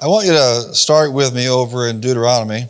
I 0.00 0.08
want 0.08 0.26
you 0.26 0.32
to 0.32 0.74
start 0.74 1.14
with 1.14 1.34
me 1.34 1.48
over 1.48 1.88
in 1.88 2.02
Deuteronomy. 2.02 2.66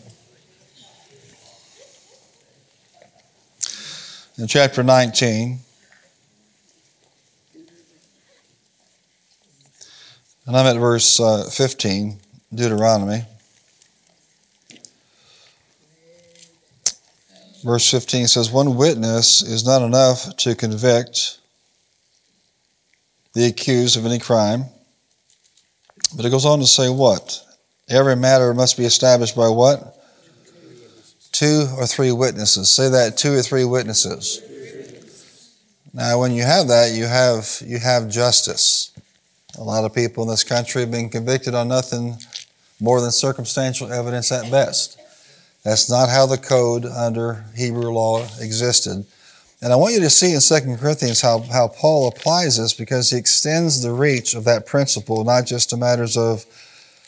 In 4.38 4.46
chapter 4.46 4.84
19. 4.84 5.58
And 10.46 10.56
I'm 10.56 10.66
at 10.66 10.78
verse 10.78 11.18
uh, 11.18 11.50
15, 11.50 12.20
Deuteronomy. 12.54 13.24
Verse 17.64 17.90
15 17.90 18.28
says, 18.28 18.52
One 18.52 18.76
witness 18.76 19.42
is 19.42 19.66
not 19.66 19.82
enough 19.82 20.36
to 20.36 20.54
convict 20.54 21.38
the 23.32 23.46
accused 23.46 23.96
of 23.96 24.06
any 24.06 24.20
crime. 24.20 24.66
But 26.14 26.24
it 26.24 26.30
goes 26.30 26.44
on 26.44 26.60
to 26.60 26.66
say 26.66 26.88
what? 26.88 27.42
Every 27.88 28.16
matter 28.16 28.52
must 28.54 28.76
be 28.76 28.84
established 28.84 29.36
by 29.36 29.48
what? 29.48 29.96
Two 31.32 31.66
or 31.76 31.86
three 31.86 32.12
witnesses. 32.12 32.70
Say 32.70 32.88
that 32.88 33.16
two 33.16 33.34
or 33.34 33.42
three 33.42 33.64
witnesses. 33.64 34.42
Now 35.92 36.20
when 36.20 36.32
you 36.32 36.42
have 36.42 36.68
that, 36.68 36.92
you 36.92 37.06
have 37.06 37.62
you 37.64 37.78
have 37.78 38.08
justice. 38.08 38.92
A 39.58 39.62
lot 39.62 39.84
of 39.84 39.94
people 39.94 40.22
in 40.22 40.28
this 40.28 40.44
country 40.44 40.82
have 40.82 40.90
been 40.90 41.08
convicted 41.08 41.54
on 41.54 41.68
nothing 41.68 42.18
more 42.80 43.00
than 43.00 43.10
circumstantial 43.10 43.90
evidence 43.90 44.30
at 44.30 44.50
best. 44.50 44.98
That's 45.64 45.90
not 45.90 46.08
how 46.08 46.26
the 46.26 46.38
code 46.38 46.84
under 46.84 47.44
Hebrew 47.56 47.90
law 47.90 48.24
existed. 48.40 49.06
And 49.66 49.72
I 49.72 49.76
want 49.76 49.94
you 49.94 50.00
to 50.02 50.10
see 50.10 50.32
in 50.32 50.38
2 50.38 50.76
Corinthians 50.76 51.20
how, 51.20 51.40
how 51.40 51.66
Paul 51.66 52.06
applies 52.06 52.56
this 52.56 52.72
because 52.72 53.10
he 53.10 53.18
extends 53.18 53.82
the 53.82 53.90
reach 53.90 54.32
of 54.36 54.44
that 54.44 54.64
principle, 54.64 55.24
not 55.24 55.44
just 55.44 55.70
to 55.70 55.76
matters 55.76 56.16
of, 56.16 56.46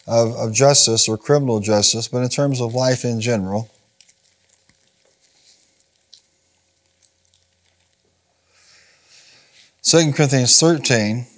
of, 0.08 0.34
of 0.34 0.52
justice 0.52 1.08
or 1.08 1.16
criminal 1.16 1.60
justice, 1.60 2.08
but 2.08 2.18
in 2.18 2.28
terms 2.28 2.60
of 2.60 2.74
life 2.74 3.04
in 3.04 3.20
general. 3.20 3.70
Second 9.80 10.16
Corinthians 10.16 10.58
13 10.58 11.28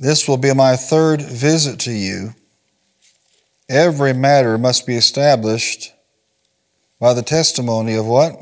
This 0.00 0.26
will 0.26 0.38
be 0.38 0.54
my 0.54 0.76
third 0.76 1.20
visit 1.20 1.78
to 1.80 1.92
you. 1.92 2.30
Every 3.68 4.14
matter 4.14 4.56
must 4.56 4.86
be 4.86 4.96
established 4.96 5.93
by 7.04 7.12
the 7.12 7.22
testimony 7.22 7.96
of 7.96 8.06
what? 8.06 8.32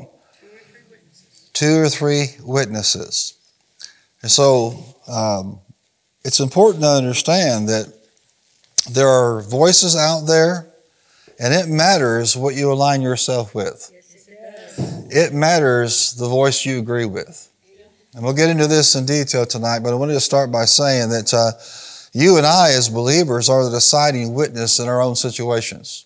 Two 1.51 1.81
or 1.81 1.89
three 1.89 2.27
witnesses. 2.41 3.37
And 4.21 4.31
so 4.31 4.85
um, 5.05 5.59
it's 6.23 6.39
important 6.39 6.81
to 6.83 6.89
understand 6.89 7.67
that 7.67 7.93
there 8.89 9.09
are 9.09 9.41
voices 9.41 9.97
out 9.97 10.27
there, 10.27 10.65
and 11.41 11.53
it 11.53 11.67
matters 11.67 12.37
what 12.37 12.55
you 12.55 12.71
align 12.71 13.01
yourself 13.01 13.53
with. 13.53 13.91
It 15.11 15.33
matters 15.33 16.13
the 16.13 16.29
voice 16.29 16.65
you 16.65 16.79
agree 16.79 17.03
with. 17.03 17.49
And 18.13 18.23
we'll 18.23 18.31
get 18.31 18.49
into 18.49 18.67
this 18.67 18.95
in 18.95 19.05
detail 19.05 19.45
tonight, 19.45 19.79
but 19.79 19.91
I 19.91 19.95
wanted 19.95 20.13
to 20.13 20.21
start 20.21 20.53
by 20.53 20.63
saying 20.63 21.09
that 21.09 21.33
uh, 21.33 21.51
you 22.13 22.37
and 22.37 22.45
I, 22.45 22.71
as 22.71 22.87
believers, 22.87 23.49
are 23.49 23.65
the 23.65 23.71
deciding 23.71 24.33
witness 24.33 24.79
in 24.79 24.87
our 24.87 25.01
own 25.01 25.17
situations. 25.17 26.05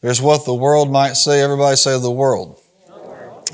There's 0.00 0.20
what 0.20 0.44
the 0.44 0.54
world 0.54 0.90
might 0.90 1.14
say, 1.14 1.42
everybody 1.42 1.76
say 1.76 1.98
the 1.98 2.10
world. 2.10 2.58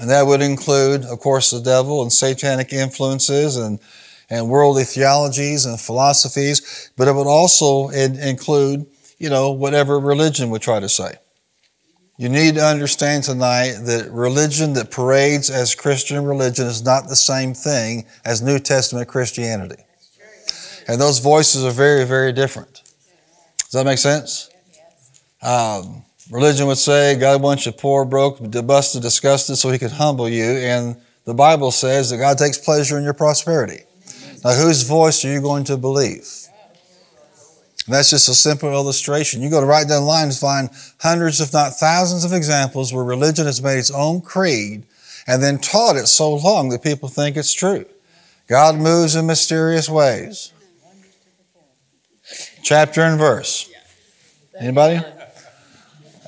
And 0.01 0.11
that 0.11 0.27
would 0.27 0.43
include, 0.43 1.05
of 1.05 1.19
course, 1.21 1.51
the 1.51 1.61
devil 1.61 2.03
and 2.03 2.13
satanic 2.13 2.73
influences 2.73 3.57
and, 3.57 3.81
and 4.29 4.49
worldly 4.49 4.85
theologies 4.85 5.65
and 5.65 5.81
philosophies, 5.81 6.91
but 6.97 7.09
it 7.09 7.15
would 7.15 7.27
also 7.27 7.89
include, 7.89 8.87
you 9.19 9.31
know, 9.31 9.51
whatever 9.51 9.99
religion 9.99 10.51
would 10.51 10.63
try 10.63 10.81
to 10.81 10.89
say. 10.89 11.15
You 12.19 12.29
need 12.29 12.55
to 12.55 12.65
understand 12.65 13.25
tonight 13.25 13.73
that 13.85 14.11
religion 14.11 14.73
that 14.75 14.91
parades 14.91 15.51
as 15.51 15.75
Christian 15.75 16.25
religion 16.25 16.67
is 16.67 16.83
not 16.83 17.09
the 17.09 17.17
same 17.17 17.53
thing 17.53 18.07
as 18.25 18.41
New 18.41 18.59
Testament 18.59 19.09
Christianity. 19.09 19.83
And 20.89 21.01
those 21.01 21.19
voices 21.19 21.65
are 21.65 21.73
very, 21.73 22.05
very 22.05 22.33
different. 22.33 22.83
Does 23.59 23.73
that 23.73 23.85
make 23.85 23.99
sense? 23.99 24.49
Um, 25.43 26.05
religion 26.31 26.67
would 26.67 26.79
say 26.79 27.17
God 27.19 27.43
wants 27.43 27.67
you 27.67 27.73
poor, 27.73 28.05
broke, 28.05 28.39
busted, 28.67 29.03
disgusted 29.03 29.57
so 29.57 29.71
he 29.71 29.79
can 29.79 29.91
humble 29.91 30.29
you. 30.29 30.45
And 30.45 30.97
the 31.25 31.35
Bible 31.35 31.71
says 31.71 32.11
that 32.11 32.19
God 32.19 32.39
takes 32.39 32.59
pleasure 32.59 32.99
in 32.99 33.05
your 33.05 33.15
prosperity. 33.15 33.81
Now, 34.45 34.53
whose 34.53 34.83
voice 34.83 35.25
are 35.25 35.33
you 35.33 35.41
going 35.41 35.65
to 35.65 35.77
believe? 35.77 36.29
And 37.87 37.95
that's 37.95 38.11
just 38.11 38.29
a 38.29 38.35
simple 38.35 38.71
illustration. 38.71 39.43
You 39.43 39.51
go 39.51 39.61
to 39.61 39.67
right 39.67 39.87
down 39.87 40.03
the 40.03 40.07
line 40.07 40.29
and 40.29 40.37
find 40.37 40.71
hundreds, 41.01 41.41
if 41.41 41.53
not 41.53 41.75
thousands, 41.75 42.25
of 42.25 42.33
examples 42.33 42.93
where 42.93 43.05
religion 43.05 43.47
has 43.47 43.63
made 43.63 43.79
its 43.79 43.93
own 43.93 44.21
creed 44.21 44.85
and 45.27 45.43
then 45.43 45.59
taught 45.59 45.97
it 45.97 46.07
so 46.07 46.35
long 46.35 46.69
that 46.71 46.83
people 46.83 47.09
think 47.09 47.37
it's 47.37 47.53
true. 47.53 47.85
God 48.49 48.77
moves 48.77 49.15
in 49.17 49.27
mysterious 49.27 49.89
ways. 49.89 50.53
Chapter 52.63 53.03
and 53.03 53.19
verse. 53.19 53.71
Anybody? 54.59 55.01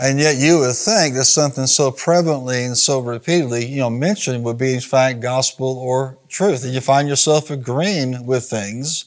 And 0.01 0.21
yet 0.21 0.37
you 0.37 0.61
would 0.61 0.77
think 0.77 1.17
that 1.17 1.25
something 1.25 1.67
so 1.67 1.91
prevalently 1.91 2.65
and 2.65 2.79
so 2.79 3.01
repeatedly, 3.01 3.67
you 3.67 3.81
know, 3.81 3.91
mentioned 3.91 4.45
would 4.45 4.57
be 4.57 4.75
in 4.75 4.81
fact 4.81 5.21
gospel 5.21 5.77
or 5.77 6.19
truth. 6.29 6.63
And 6.63 6.73
you 6.73 6.81
find 6.81 7.09
yourself 7.09 7.51
agreeing 7.51 8.25
with 8.25 8.45
things 8.45 9.07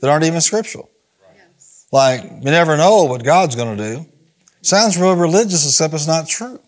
that 0.00 0.08
aren't 0.08 0.24
even 0.24 0.40
scriptural. 0.40 0.88
Like, 1.90 2.22
you 2.22 2.50
never 2.50 2.76
know 2.76 3.04
what 3.04 3.24
God's 3.24 3.56
going 3.56 3.76
to 3.76 3.94
do. 3.94 4.06
Sounds 4.62 4.98
real 4.98 5.16
religious, 5.16 5.64
except 5.64 5.94
it's 5.94 6.06
not 6.06 6.28
true. 6.28 6.60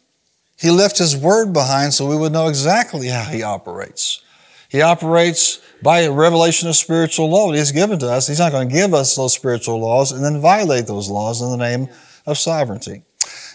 He 0.59 0.70
left 0.70 0.98
His 0.98 1.16
Word 1.16 1.53
behind 1.53 1.94
so 1.94 2.09
we 2.09 2.16
would 2.16 2.32
know 2.32 2.48
exactly 2.48 3.09
how 3.09 3.25
He 3.25 3.42
operates. 3.42 4.22
He 4.69 4.82
operates 4.82 5.60
by 5.82 6.00
a 6.00 6.12
revelation 6.12 6.69
of 6.69 6.76
spiritual 6.76 7.28
law 7.28 7.50
that 7.50 7.59
He's 7.59 7.72
given 7.72 7.98
to 8.00 8.09
us. 8.09 8.26
He's 8.26 8.38
not 8.38 8.53
going 8.53 8.69
to 8.69 8.75
give 8.75 8.94
us 8.94 9.14
those 9.14 9.34
spiritual 9.34 9.78
laws 9.78 10.10
and 10.10 10.25
then 10.25 10.41
violate 10.41 10.86
those 10.86 11.09
laws 11.09 11.42
in 11.42 11.50
the 11.50 11.56
name 11.56 11.88
of 12.26 12.38
sovereignty. 12.38 13.03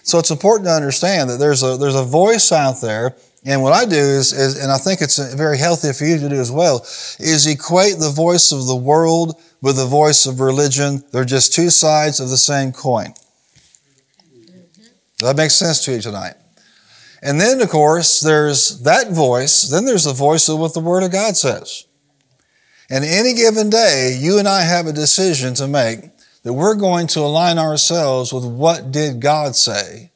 So 0.06 0.20
it's 0.20 0.32
important 0.32 0.68
to 0.68 0.74
understand 0.74 1.30
that 1.30 1.38
there's 1.38 1.64
a, 1.64 1.78
there's 1.78 1.96
a 1.96 2.04
voice 2.04 2.52
out 2.52 2.80
there 2.82 3.16
and 3.46 3.62
what 3.62 3.74
I 3.74 3.86
do 3.86 3.96
is, 3.96 4.34
is, 4.34 4.58
and 4.58 4.72
I 4.72 4.80
think 4.80 5.02
it's 5.02 5.20
very 5.36 5.60
healthy 5.60 5.94
for 5.94 6.04
you 6.04 6.18
to 6.18 6.30
do 6.30 6.36
as 6.36 6.52
well, 6.52 6.78
is 7.20 7.46
equate 7.46 8.00
the 8.00 8.10
voice 8.10 8.52
of 8.52 8.66
the 8.66 8.76
world 8.76 9.40
with 9.62 9.78
the 9.78 9.86
voice 9.86 10.26
of 10.26 10.40
religion. 10.40 11.04
They're 11.12 11.26
just 11.26 11.54
two 11.54 11.70
sides 11.70 12.20
of 12.20 12.30
the 12.30 12.38
same 12.38 12.72
coin. 12.72 13.14
Does 15.18 15.30
that 15.30 15.38
make 15.38 15.52
sense 15.52 15.86
to 15.86 15.94
you 15.94 16.02
tonight? 16.02 16.34
And 17.22 17.40
then, 17.40 17.62
of 17.62 17.70
course, 17.70 18.20
there's 18.20 18.82
that 18.82 19.12
voice. 19.12 19.62
Then 19.62 19.86
there's 19.86 20.04
the 20.06 20.14
voice 20.14 20.50
of 20.50 20.58
what 20.58 20.74
the 20.74 20.80
Word 20.80 21.04
of 21.04 21.12
God 21.12 21.38
says. 21.38 21.86
And 22.90 23.06
any 23.06 23.34
given 23.34 23.70
day, 23.70 24.18
you 24.20 24.40
and 24.40 24.48
I 24.48 24.62
have 24.62 24.88
a 24.88 24.94
decision 24.94 25.54
to 25.56 25.68
make 25.68 26.15
that 26.46 26.54
we're 26.54 26.76
going 26.76 27.08
to 27.08 27.22
align 27.22 27.58
ourselves 27.58 28.32
with 28.32 28.46
what 28.46 28.92
did 28.92 29.20
God 29.20 29.56
say 29.56 30.12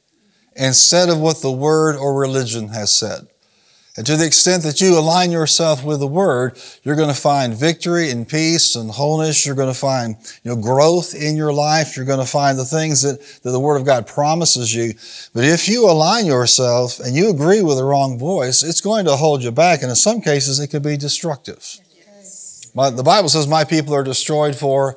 instead 0.54 1.08
of 1.08 1.18
what 1.18 1.42
the 1.42 1.50
Word 1.50 1.96
or 1.96 2.16
religion 2.16 2.68
has 2.68 2.96
said. 2.96 3.26
And 3.96 4.06
to 4.06 4.16
the 4.16 4.26
extent 4.26 4.62
that 4.62 4.80
you 4.80 4.96
align 4.96 5.32
yourself 5.32 5.82
with 5.82 5.98
the 5.98 6.06
Word, 6.06 6.56
you're 6.84 6.94
going 6.94 7.12
to 7.12 7.20
find 7.20 7.52
victory 7.52 8.10
and 8.10 8.28
peace 8.28 8.76
and 8.76 8.92
wholeness. 8.92 9.44
You're 9.44 9.56
going 9.56 9.74
to 9.74 9.78
find, 9.78 10.14
you 10.44 10.54
know, 10.54 10.62
growth 10.62 11.16
in 11.16 11.36
your 11.36 11.52
life. 11.52 11.96
You're 11.96 12.06
going 12.06 12.24
to 12.24 12.24
find 12.24 12.56
the 12.56 12.64
things 12.64 13.02
that, 13.02 13.20
that 13.42 13.50
the 13.50 13.58
Word 13.58 13.78
of 13.78 13.84
God 13.84 14.06
promises 14.06 14.72
you. 14.72 14.92
But 15.34 15.42
if 15.42 15.68
you 15.68 15.90
align 15.90 16.26
yourself 16.26 17.00
and 17.00 17.16
you 17.16 17.30
agree 17.30 17.60
with 17.60 17.76
the 17.76 17.84
wrong 17.84 18.20
voice, 18.20 18.62
it's 18.62 18.80
going 18.80 19.04
to 19.06 19.16
hold 19.16 19.42
you 19.42 19.50
back. 19.50 19.82
And 19.82 19.90
in 19.90 19.96
some 19.96 20.20
cases, 20.20 20.60
it 20.60 20.68
could 20.68 20.84
be 20.84 20.96
destructive. 20.96 21.80
But 22.72 22.90
the 22.90 23.02
Bible 23.02 23.28
says, 23.28 23.48
my 23.48 23.64
people 23.64 23.96
are 23.96 24.04
destroyed 24.04 24.54
for 24.54 24.96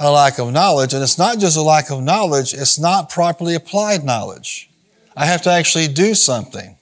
a 0.00 0.10
lack 0.10 0.38
of 0.38 0.52
knowledge. 0.52 0.94
And 0.94 1.02
it's 1.02 1.18
not 1.18 1.38
just 1.38 1.56
a 1.56 1.62
lack 1.62 1.90
of 1.90 2.02
knowledge, 2.02 2.54
it's 2.54 2.78
not 2.78 3.10
properly 3.10 3.54
applied 3.54 4.04
knowledge. 4.04 4.70
I 5.16 5.26
have 5.26 5.42
to 5.42 5.50
actually 5.50 5.88
do 5.88 6.14
something. 6.14 6.76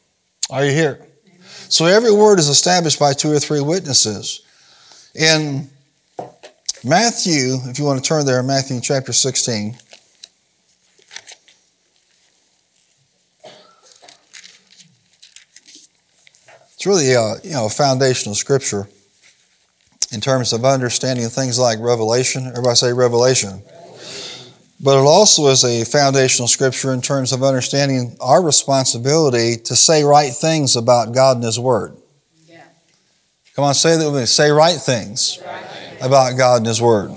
Are 0.50 0.64
you 0.64 0.72
here? 0.72 1.06
So 1.68 1.86
every 1.86 2.12
word 2.12 2.38
is 2.38 2.48
established 2.48 3.00
by 3.00 3.12
two 3.12 3.32
or 3.32 3.40
three 3.40 3.60
witnesses. 3.60 4.42
In 5.14 5.70
Matthew, 6.84 7.56
if 7.64 7.78
you 7.78 7.84
want 7.84 8.02
to 8.02 8.06
turn 8.06 8.26
there, 8.26 8.42
Matthew 8.42 8.80
chapter 8.80 9.12
16. 9.12 9.76
It's 16.74 16.86
really 16.86 17.12
a, 17.14 17.36
you 17.42 17.52
know, 17.52 17.68
foundational 17.68 18.34
scripture 18.34 18.86
in 20.12 20.20
terms 20.20 20.52
of 20.52 20.64
understanding 20.64 21.28
things 21.28 21.58
like 21.58 21.78
Revelation. 21.80 22.46
Everybody 22.46 22.76
say 22.76 22.92
Revelation. 22.92 23.62
But 24.80 24.98
it 24.98 25.06
also 25.06 25.46
is 25.46 25.64
a 25.64 25.84
foundational 25.84 26.48
scripture 26.48 26.92
in 26.92 27.00
terms 27.00 27.32
of 27.32 27.42
understanding 27.42 28.16
our 28.20 28.42
responsibility 28.42 29.56
to 29.56 29.74
say 29.74 30.02
right 30.02 30.32
things 30.32 30.76
about 30.76 31.14
God 31.14 31.36
and 31.36 31.44
His 31.44 31.58
Word. 31.58 31.96
Yeah. 32.46 32.62
Come 33.54 33.64
on, 33.64 33.74
say 33.74 33.96
that 33.96 34.04
with 34.04 34.20
me. 34.20 34.26
Say 34.26 34.50
right 34.50 34.76
things, 34.76 35.40
right 35.44 35.64
about 36.02 36.36
God 36.36 36.58
and 36.58 36.66
His 36.66 36.80
Word. 36.80 37.10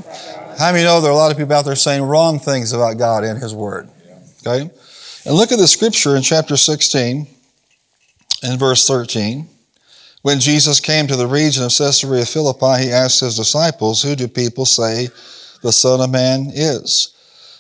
How 0.58 0.72
many 0.72 0.84
know 0.84 1.02
there 1.02 1.12
are 1.12 1.14
a 1.14 1.18
lot 1.18 1.32
of 1.32 1.38
people 1.38 1.54
out 1.54 1.66
there 1.66 1.76
saying 1.76 2.04
wrong 2.04 2.40
things 2.40 2.72
about 2.72 2.98
God 2.98 3.24
and 3.24 3.42
His 3.42 3.54
Word? 3.54 3.90
Okay? 4.46 4.70
And 5.26 5.36
look 5.36 5.52
at 5.52 5.60
the 5.60 5.68
scripture 5.68 6.16
in 6.16 6.22
chapter 6.22 6.56
16 6.56 7.28
and 8.42 8.60
verse 8.60 8.88
13. 8.88 9.48
When 10.22 10.40
Jesus 10.40 10.80
came 10.80 11.08
to 11.08 11.16
the 11.16 11.28
region 11.28 11.64
of 11.64 11.76
Caesarea 11.78 12.26
Philippi, 12.26 12.84
he 12.84 12.92
asked 12.92 13.22
his 13.22 13.38
disciples, 13.38 14.02
Who 14.02 14.16
do 14.16 14.28
people 14.28 14.66
say 14.66 15.10
the 15.62 15.72
Son 15.72 16.02
of 16.02 16.10
Man 16.10 16.52
is? 16.54 17.14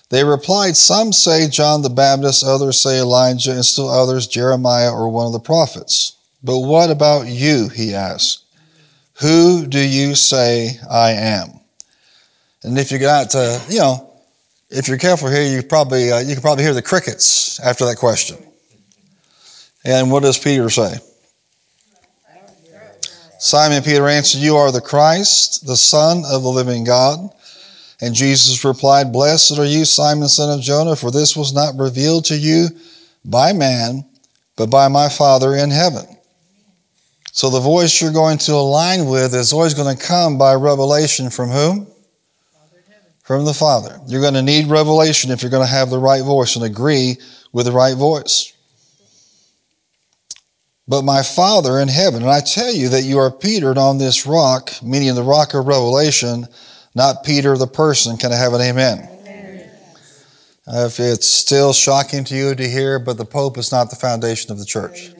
They 0.10 0.24
replied, 0.24 0.76
Some 0.76 1.14
say 1.14 1.48
John 1.48 1.84
the 1.84 1.90
Baptist, 1.90 2.44
others 2.44 2.80
say 2.80 3.00
Elijah, 3.00 3.52
and 3.52 3.64
still 3.64 3.90
others 3.90 4.28
Jeremiah 4.28 4.92
or 4.92 5.08
one 5.10 5.28
of 5.28 5.34
the 5.34 5.40
prophets. 5.40 6.18
But 6.44 6.60
what 6.60 6.90
about 6.90 7.28
you? 7.28 7.70
He 7.70 7.94
asked. 7.94 8.44
Who 9.22 9.66
do 9.66 9.80
you 9.80 10.16
say 10.16 10.80
I 10.90 11.12
am? 11.12 11.60
And 12.64 12.78
if 12.78 12.92
you 12.92 13.00
got 13.00 13.32
to, 13.32 13.62
you 13.70 13.80
know, 13.80 14.10
if 14.70 14.88
you're 14.88 14.98
careful 14.98 15.30
here, 15.30 15.44
you 15.44 15.64
probably 15.64 16.12
uh, 16.12 16.20
you 16.20 16.36
can 16.36 16.42
probably 16.42 16.64
hear 16.64 16.74
the 16.74 16.82
crickets 16.82 17.60
after 17.60 17.86
that 17.86 17.98
question. 17.98 18.38
And 19.84 20.12
what 20.12 20.24
does 20.24 20.38
Peter 20.38 20.70
say? 20.70 20.98
Simon 23.39 23.81
Peter 23.81 24.06
answered, 24.09 24.41
You 24.41 24.57
are 24.57 24.69
the 24.69 24.81
Christ, 24.81 25.65
the 25.65 25.77
Son 25.77 26.24
of 26.25 26.44
the 26.44 26.50
living 26.50 26.83
God. 26.83 27.30
And 28.01 28.13
Jesus 28.13 28.65
replied, 28.65 29.13
Blessed 29.13 29.57
are 29.57 29.65
you, 29.65 29.86
Simon, 29.86 30.27
son 30.27 30.57
of 30.57 30.63
Jonah, 30.63 30.95
for 30.95 31.09
this 31.09 31.38
was 31.38 31.53
not 31.53 31.77
revealed 31.77 32.25
to 32.25 32.38
you 32.38 32.68
by 33.24 33.53
man, 33.53 34.06
but 34.57 34.69
by 34.69 34.89
my 34.89 35.07
Father 35.07 35.56
in 35.56 35.71
heaven. 35.71 36.06
So 37.31 37.50
the 37.50 37.62
voice 37.62 38.01
you're 38.01 38.12
going 38.12 38.39
to 38.39 38.53
align 38.53 39.06
with 39.06 39.33
is 39.33 39.53
always 39.53 39.74
going 39.74 39.95
to 39.95 40.01
come 40.01 40.38
by 40.38 40.56
revelation 40.56 41.30
from 41.30 41.50
whom? 41.50 41.88
From 43.24 43.45
the 43.45 43.53
Father. 43.53 44.01
You're 44.07 44.21
going 44.21 44.33
to 44.33 44.41
need 44.41 44.68
revelation 44.68 45.31
if 45.31 45.41
you're 45.41 45.51
going 45.51 45.65
to 45.65 45.74
have 45.74 45.89
the 45.89 46.00
right 46.00 46.24
voice 46.24 46.57
and 46.57 46.65
agree 46.65 47.15
with 47.53 47.68
the 47.68 47.71
right 47.71 47.95
voice 47.95 48.53
but 50.89 51.03
my 51.03 51.21
Father 51.21 51.77
in 51.77 51.88
heaven. 51.88 52.24
And 52.24 52.31
I 52.31 52.41
tell 52.41 52.74
you 52.74 52.89
that 52.89 53.03
you 53.03 53.19
are 53.19 53.30
Peter, 53.30 53.69
and 53.69 53.77
on 53.77 54.00
this 54.00 54.25
rock, 54.25 54.71
meaning 54.81 55.13
the 55.13 55.21
rock 55.21 55.53
of 55.53 55.68
revelation, 55.68 56.47
not 56.95 57.24
Peter 57.24 57.56
the 57.56 57.68
person. 57.68 58.18
Can 58.18 58.33
I 58.33 58.36
have 58.36 58.53
an 58.53 58.62
amen? 58.62 59.07
amen. 59.21 59.69
If 60.68 61.00
it's 61.00 61.27
still 61.27 61.74
shocking 61.74 62.24
to 62.25 62.36
you 62.36 62.56
to 62.56 62.68
hear, 62.68 62.97
but 62.97 63.18
the 63.18 63.25
Pope 63.25 63.59
is 63.59 63.71
not 63.71 63.91
the 63.91 63.95
foundation 63.95 64.51
of 64.51 64.57
the 64.57 64.65
church. 64.65 65.12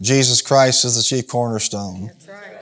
Jesus 0.00 0.42
Christ 0.42 0.84
is 0.84 0.96
the 0.96 1.02
chief 1.02 1.26
cornerstone. 1.26 2.10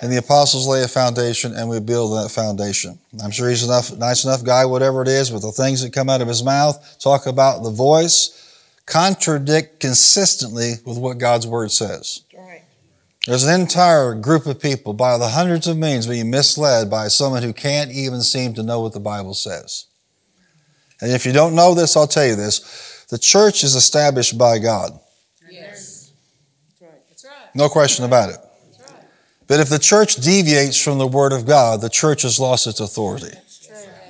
And 0.00 0.10
the 0.10 0.16
apostles 0.16 0.66
lay 0.66 0.82
a 0.82 0.88
foundation 0.88 1.54
and 1.54 1.68
we 1.68 1.80
build 1.80 2.16
that 2.16 2.30
foundation. 2.30 2.98
I'm 3.22 3.30
sure 3.30 3.48
he's 3.48 3.62
enough, 3.62 3.96
nice 3.96 4.24
enough 4.24 4.42
guy, 4.42 4.64
whatever 4.64 5.02
it 5.02 5.08
is, 5.08 5.30
but 5.30 5.42
the 5.42 5.52
things 5.52 5.82
that 5.82 5.92
come 5.92 6.08
out 6.08 6.20
of 6.20 6.28
his 6.28 6.42
mouth 6.42 6.98
talk 6.98 7.26
about 7.26 7.62
the 7.62 7.70
voice 7.70 8.41
contradict 8.86 9.80
consistently 9.80 10.74
with 10.84 10.98
what 10.98 11.18
God's 11.18 11.46
Word 11.46 11.70
says. 11.70 12.22
Right. 12.36 12.62
There's 13.26 13.44
an 13.44 13.60
entire 13.60 14.14
group 14.14 14.46
of 14.46 14.60
people 14.60 14.92
by 14.92 15.16
the 15.18 15.28
hundreds 15.28 15.66
of 15.68 15.76
millions 15.76 16.06
being 16.06 16.30
misled 16.30 16.90
by 16.90 17.08
someone 17.08 17.42
who 17.42 17.52
can't 17.52 17.92
even 17.92 18.22
seem 18.22 18.54
to 18.54 18.62
know 18.62 18.80
what 18.80 18.92
the 18.92 19.00
Bible 19.00 19.34
says. 19.34 19.86
And 21.00 21.12
if 21.12 21.24
you 21.26 21.32
don't 21.32 21.54
know 21.54 21.74
this, 21.74 21.96
I'll 21.96 22.06
tell 22.06 22.26
you 22.26 22.36
this. 22.36 23.06
The 23.08 23.18
church 23.18 23.64
is 23.64 23.74
established 23.74 24.38
by 24.38 24.58
God. 24.58 24.98
Yes. 25.50 26.12
That's 26.80 26.82
right. 26.82 27.08
That's 27.08 27.24
right. 27.24 27.54
No 27.54 27.68
question 27.68 28.04
about 28.04 28.30
it. 28.30 28.38
But 29.48 29.60
if 29.60 29.68
the 29.68 29.78
church 29.78 30.16
deviates 30.16 30.82
from 30.82 30.98
the 30.98 31.06
Word 31.06 31.32
of 31.32 31.44
God, 31.44 31.80
the 31.80 31.90
church 31.90 32.22
has 32.22 32.40
lost 32.40 32.66
its 32.66 32.80
authority. 32.80 33.36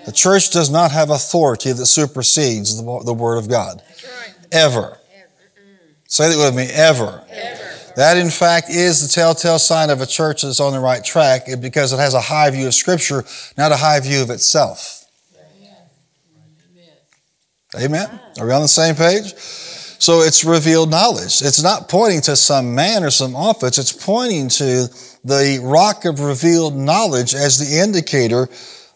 The 0.04 0.12
church 0.12 0.50
does 0.50 0.70
not 0.70 0.90
have 0.90 1.10
authority 1.10 1.72
that 1.72 1.86
supersedes 1.86 2.76
the, 2.76 3.02
the 3.04 3.14
Word 3.14 3.38
of 3.38 3.48
God 3.48 3.82
ever. 4.52 4.99
Say 6.06 6.28
that 6.28 6.37
with 6.37 6.54
me, 6.54 6.69
ever. 6.72 7.25
ever. 7.31 7.62
That, 7.96 8.16
in 8.16 8.31
fact, 8.31 8.70
is 8.70 9.02
the 9.02 9.08
telltale 9.08 9.58
sign 9.58 9.90
of 9.90 10.00
a 10.00 10.06
church 10.06 10.43
that's 10.43 10.60
on 10.60 10.72
the 10.72 10.81
right 10.81 11.02
track 11.02 11.46
because 11.60 11.93
it 11.93 11.99
has 11.99 12.14
a 12.14 12.20
high 12.20 12.50
view 12.50 12.66
of 12.66 12.75
Scripture, 12.75 13.25
not 13.56 13.72
a 13.72 13.76
high 13.76 14.00
view 14.00 14.22
of 14.22 14.31
itself. 14.31 15.02
Amen. 17.81 18.20
Are 18.38 18.46
we 18.46 18.52
on 18.52 18.60
the 18.60 18.69
same 18.69 18.94
page? 18.94 19.34
So 19.34 20.20
it's 20.20 20.44
revealed 20.44 20.90
knowledge. 20.90 21.40
It's 21.43 21.62
not 21.62 21.88
pointing 21.88 22.20
to 22.22 22.37
some 22.37 22.75
man 22.75 23.04
or 23.04 23.10
some 23.10 23.34
office. 23.34 23.78
It's 23.78 23.93
pointing 23.93 24.49
to 24.50 24.88
the 25.25 25.60
rock 25.62 26.04
of 26.04 26.20
revealed 26.20 26.76
knowledge 26.76 27.34
as 27.34 27.58
the 27.58 27.78
indicator 27.78 28.49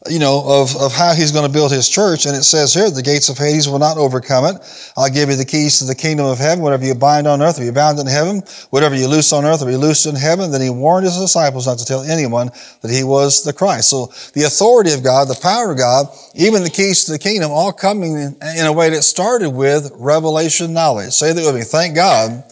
you 0.09 0.19
know, 0.19 0.43
of, 0.45 0.77
of 0.77 0.93
how 0.93 1.15
he's 1.15 1.33
going 1.33 1.47
to 1.47 1.53
build 1.53 1.73
his 1.73 1.89
church. 1.89 2.27
And 2.27 2.37
it 2.37 2.43
says 2.43 2.75
here, 2.75 2.91
the 2.91 3.03
gates 3.03 3.29
of 3.29 3.39
Hades 3.39 3.69
will 3.69 3.79
not 3.79 3.97
overcome 3.97 4.45
it. 4.45 4.93
I'll 4.97 5.11
give 5.11 5.29
you 5.29 5.37
the 5.37 5.45
keys 5.45 5.79
to 5.79 5.85
the 5.85 5.95
kingdom 5.95 6.27
of 6.27 6.39
heaven. 6.39 6.63
Whatever 6.63 6.85
you 6.85 6.95
bind 6.95 7.27
on 7.27 7.43
earth 7.43 7.59
will 7.59 7.67
be 7.67 7.73
bound 7.73 7.99
in 7.99 8.07
heaven. 8.07 8.43
Whatever 8.71 8.95
you 8.95 9.09
loose 9.09 9.33
on 9.33 9.45
earth 9.45 9.61
will 9.61 9.69
be 9.69 9.77
loosed 9.77 10.07
in 10.07 10.15
heaven. 10.15 10.51
Then 10.51 10.61
he 10.61 10.71
warned 10.71 11.05
his 11.05 11.19
disciples 11.19 11.67
not 11.67 11.79
to 11.79 11.85
tell 11.85 12.03
anyone 12.03 12.51
that 12.83 12.91
he 12.91 13.05
was 13.05 13.45
the 13.45 13.53
Christ. 13.53 13.91
So 13.91 14.07
the 14.35 14.45
authority 14.45 14.93
of 14.93 15.03
God, 15.03 15.29
the 15.29 15.39
power 15.41 15.73
of 15.73 15.79
God, 15.79 16.07
even 16.35 16.63
the 16.63 16.71
keys 16.71 17.05
to 17.05 17.13
the 17.13 17.19
kingdom, 17.19 17.51
all 17.51 17.73
coming 17.73 18.17
in, 18.17 18.37
a 18.67 18.73
way 18.73 18.91
that 18.91 19.03
started 19.03 19.51
with 19.51 19.91
revelation 19.97 20.73
knowledge. 20.73 21.13
Say 21.13 21.33
that 21.33 21.45
with 21.45 21.55
me. 21.55 21.63
Thank 21.63 21.95
God 21.95 22.45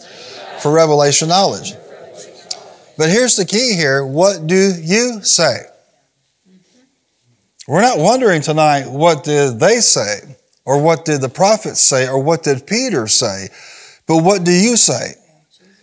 for 0.61 0.71
revelation 0.71 1.29
knowledge. 1.29 1.73
But 2.97 3.09
here's 3.09 3.35
the 3.35 3.45
key 3.45 3.75
here. 3.75 4.05
What 4.05 4.47
do 4.47 4.55
you 4.55 5.21
say? 5.21 5.65
We're 7.67 7.81
not 7.81 7.97
wondering 7.97 8.41
tonight 8.41 8.87
what 8.87 9.23
did 9.23 9.59
they 9.59 9.79
say, 9.79 10.19
or 10.65 10.81
what 10.81 11.03
did 11.05 11.21
the 11.21 11.29
prophets 11.29 11.79
say, 11.79 12.07
or 12.07 12.21
what 12.21 12.43
did 12.43 12.67
Peter 12.67 13.07
say, 13.07 13.47
but 14.07 14.23
what 14.23 14.43
do 14.43 14.51
you 14.51 14.77
say? 14.77 15.15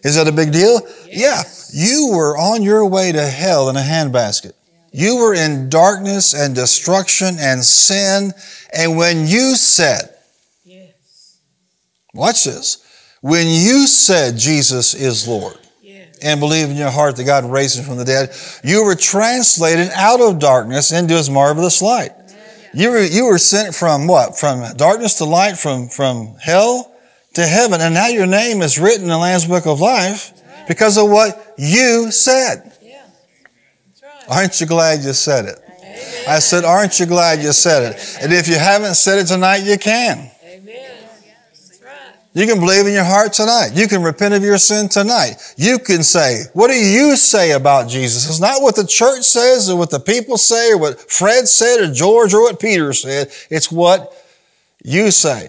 Is 0.05 0.17
that 0.17 0.29
a 0.29 0.33
big 0.33 0.53
deal? 0.53 0.81
Yes. 1.07 1.73
Yeah. 1.75 1.85
You 1.85 2.13
were 2.13 2.37
on 2.37 2.63
your 2.63 2.87
way 2.87 3.13
to 3.13 3.23
hell 3.23 3.69
in 3.69 3.77
a 3.77 3.81
handbasket. 3.81 4.53
You 4.93 5.17
were 5.17 5.35
in 5.35 5.71
darkness 5.71 6.35
and 6.35 6.55
destruction 6.55 7.37
and 7.39 7.65
sin. 7.65 8.33
And 8.73 8.97
when 8.97 9.27
you 9.27 9.55
said, 9.57 10.15
yes. 10.65 11.39
watch 12.13 12.45
this, 12.45 12.85
when 13.23 13.47
you 13.47 13.87
said 13.87 14.37
Jesus 14.37 14.95
is 14.95 15.27
Lord, 15.27 15.59
and 16.23 16.41
believe 16.41 16.71
in 16.71 16.77
your 16.77 16.91
heart 16.91 17.17
that 17.17 17.25
God 17.25 17.45
raised 17.45 17.79
him 17.79 17.85
from 17.85 17.99
the 17.99 18.05
dead, 18.05 18.35
you 18.63 18.85
were 18.85 18.95
translated 18.95 19.91
out 19.95 20.21
of 20.21 20.39
darkness 20.39 20.93
into 20.93 21.15
his 21.15 21.29
marvelous 21.29 21.83
light. 21.83 22.13
You 22.75 22.91
were, 22.91 23.03
you 23.03 23.27
were 23.27 23.39
sent 23.39 23.75
from 23.75 24.07
what? 24.07 24.39
From 24.39 24.77
darkness 24.77 25.19
to 25.19 25.25
light, 25.25 25.59
from, 25.59 25.89
from 25.89 26.37
hell 26.41 26.95
to 27.35 27.47
heaven. 27.47 27.81
And 27.81 27.95
now 27.95 28.09
your 28.09 28.27
name 28.27 28.63
is 28.63 28.79
written 28.79 29.03
in 29.03 29.09
the 29.09 29.19
Lamb's 29.19 29.47
Book 29.47 29.67
of 29.67 29.81
Life 29.81 30.33
because 30.69 30.97
of 30.97 31.11
what 31.11 31.55
you 31.59 32.11
said. 32.11 32.73
Aren't 34.29 34.61
you 34.61 34.67
glad 34.67 35.01
you 35.01 35.13
said 35.13 35.47
it? 35.47 35.59
I 36.27 36.39
said, 36.39 36.65
aren't 36.65 36.99
you 37.01 37.07
glad 37.07 37.43
you 37.43 37.53
said 37.53 37.93
it? 37.93 38.19
And 38.23 38.33
if 38.33 38.49
you 38.49 38.57
haven't 38.57 38.95
said 38.95 39.19
it 39.19 39.27
tonight, 39.27 39.59
you 39.59 39.77
can. 39.77 40.31
You 42.35 42.47
can 42.47 42.61
believe 42.61 42.87
in 42.87 42.95
your 42.95 43.05
heart 43.05 43.35
tonight. 43.35 43.73
You 43.75 43.87
can 43.87 44.03
repent 44.03 44.33
of 44.33 44.43
your 44.43 44.57
sin 44.57 44.89
tonight. 44.89 45.35
You 45.59 45.79
can 45.79 46.03
say, 46.03 46.45
what 46.55 46.69
do 46.69 46.75
you 46.75 47.15
say 47.15 47.53
about 47.53 47.91
Jesus? 47.91 48.27
It's 48.27 48.41
not 48.41 48.63
what 48.63 48.75
the 48.75 48.87
church 48.87 49.23
says 49.23 49.69
or 49.69 49.77
what 49.77 49.91
the 49.91 50.01
people 50.01 50.39
say 50.39 50.73
or 50.73 50.79
what 50.79 51.11
Fred 51.11 51.47
said 51.47 51.81
or 51.81 51.93
George 51.93 52.33
or 52.33 52.43
what 52.43 52.59
Peter 52.59 52.95
said. 52.95 53.31
It's 53.51 53.71
what 53.71 54.15
you 54.83 55.11
say. 55.11 55.49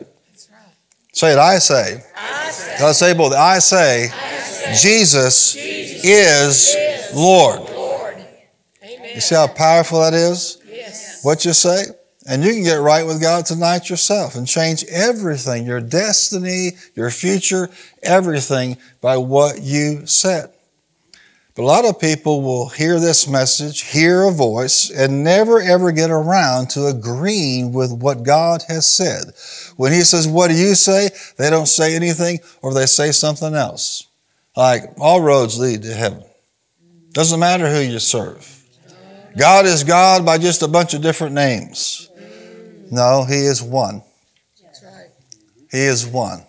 Say 1.13 1.33
it, 1.33 1.37
I 1.37 1.59
say. 1.59 2.03
I 2.17 2.49
say. 2.49 2.83
Let's 2.83 2.97
say 2.97 3.13
both. 3.13 3.33
I 3.33 3.59
say, 3.59 4.05
I 4.05 4.37
say 4.39 4.75
Jesus, 4.81 5.53
Jesus, 5.53 6.03
is, 6.03 6.75
is 6.75 7.15
Lord. 7.15 7.61
Lord. 7.69 8.25
You 8.81 9.21
see 9.21 9.35
how 9.35 9.47
powerful 9.47 10.01
that 10.01 10.13
is? 10.13 10.59
Yes. 10.67 11.23
What 11.23 11.45
you 11.45 11.53
say? 11.53 11.83
And 12.25 12.43
you 12.43 12.53
can 12.53 12.63
get 12.63 12.75
right 12.75 13.05
with 13.05 13.21
God 13.21 13.45
tonight 13.45 13.89
yourself 13.89 14.35
and 14.35 14.47
change 14.47 14.85
everything, 14.85 15.65
your 15.65 15.81
destiny, 15.81 16.71
your 16.95 17.09
future, 17.09 17.69
everything 18.01 18.77
by 19.01 19.17
what 19.17 19.61
you 19.61 20.05
said. 20.05 20.49
But 21.55 21.63
a 21.63 21.65
lot 21.65 21.85
of 21.85 21.99
people 21.99 22.41
will 22.41 22.69
hear 22.69 22.99
this 22.99 23.27
message, 23.27 23.81
hear 23.81 24.23
a 24.23 24.31
voice, 24.31 24.89
and 24.89 25.23
never 25.23 25.61
ever 25.61 25.91
get 25.91 26.09
around 26.09 26.69
to 26.71 26.87
agreeing 26.87 27.73
with 27.73 27.91
what 27.91 28.23
God 28.23 28.63
has 28.67 28.87
said. 28.87 29.33
When 29.75 29.91
He 29.91 30.01
says, 30.01 30.27
What 30.27 30.49
do 30.49 30.55
you 30.55 30.73
say? 30.73 31.09
they 31.37 31.49
don't 31.51 31.67
say 31.67 31.95
anything 31.95 32.39
or 32.61 32.73
they 32.73 32.87
say 32.87 33.11
something 33.11 33.53
else. 33.53 34.07
Like, 34.55 34.83
all 34.99 35.21
roads 35.21 35.59
lead 35.59 35.83
to 35.83 35.93
heaven. 35.93 36.23
Doesn't 37.11 37.39
matter 37.39 37.69
who 37.69 37.81
you 37.81 37.99
serve. 37.99 38.49
God 39.37 39.65
is 39.65 39.83
God 39.83 40.25
by 40.25 40.37
just 40.37 40.61
a 40.61 40.67
bunch 40.67 40.93
of 40.93 41.01
different 41.01 41.35
names. 41.35 42.09
No, 42.91 43.25
He 43.25 43.35
is 43.35 43.61
one. 43.61 44.03
That's 44.61 44.83
right. 44.83 45.09
He 45.71 45.79
is 45.79 46.05
one. 46.05 46.43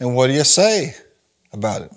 And 0.00 0.14
what 0.16 0.28
do 0.28 0.32
you 0.32 0.44
say 0.44 0.94
about 1.52 1.82
it? 1.82 1.92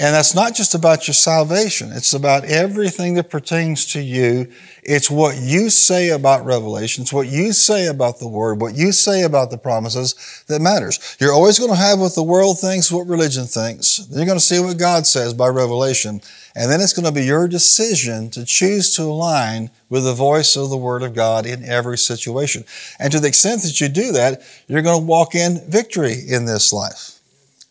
And 0.00 0.14
that's 0.14 0.32
not 0.32 0.54
just 0.54 0.76
about 0.76 1.08
your 1.08 1.14
salvation. 1.14 1.90
It's 1.90 2.14
about 2.14 2.44
everything 2.44 3.14
that 3.14 3.30
pertains 3.30 3.84
to 3.94 4.00
you. 4.00 4.46
It's 4.84 5.10
what 5.10 5.36
you 5.38 5.70
say 5.70 6.10
about 6.10 6.44
Revelation. 6.44 7.02
It's 7.02 7.12
what 7.12 7.26
you 7.26 7.52
say 7.52 7.86
about 7.86 8.20
the 8.20 8.28
Word, 8.28 8.60
what 8.60 8.76
you 8.76 8.92
say 8.92 9.24
about 9.24 9.50
the 9.50 9.58
promises 9.58 10.44
that 10.46 10.62
matters. 10.62 11.16
You're 11.18 11.32
always 11.32 11.58
going 11.58 11.72
to 11.72 11.76
have 11.76 11.98
what 11.98 12.14
the 12.14 12.22
world 12.22 12.60
thinks, 12.60 12.92
what 12.92 13.08
religion 13.08 13.46
thinks. 13.46 13.96
Then 13.96 14.18
you're 14.18 14.26
going 14.26 14.38
to 14.38 14.44
see 14.44 14.60
what 14.60 14.78
God 14.78 15.04
says 15.04 15.34
by 15.34 15.48
Revelation. 15.48 16.20
And 16.54 16.70
then 16.70 16.80
it's 16.80 16.92
going 16.92 17.06
to 17.06 17.20
be 17.20 17.26
your 17.26 17.48
decision 17.48 18.30
to 18.30 18.44
choose 18.44 18.94
to 18.94 19.02
align 19.02 19.68
with 19.88 20.04
the 20.04 20.14
voice 20.14 20.54
of 20.54 20.70
the 20.70 20.76
Word 20.76 21.02
of 21.02 21.12
God 21.12 21.44
in 21.44 21.64
every 21.64 21.98
situation. 21.98 22.62
And 23.00 23.10
to 23.10 23.18
the 23.18 23.28
extent 23.28 23.62
that 23.62 23.80
you 23.80 23.88
do 23.88 24.12
that, 24.12 24.42
you're 24.68 24.82
going 24.82 25.00
to 25.00 25.06
walk 25.06 25.34
in 25.34 25.60
victory 25.68 26.14
in 26.28 26.44
this 26.44 26.72
life. 26.72 27.17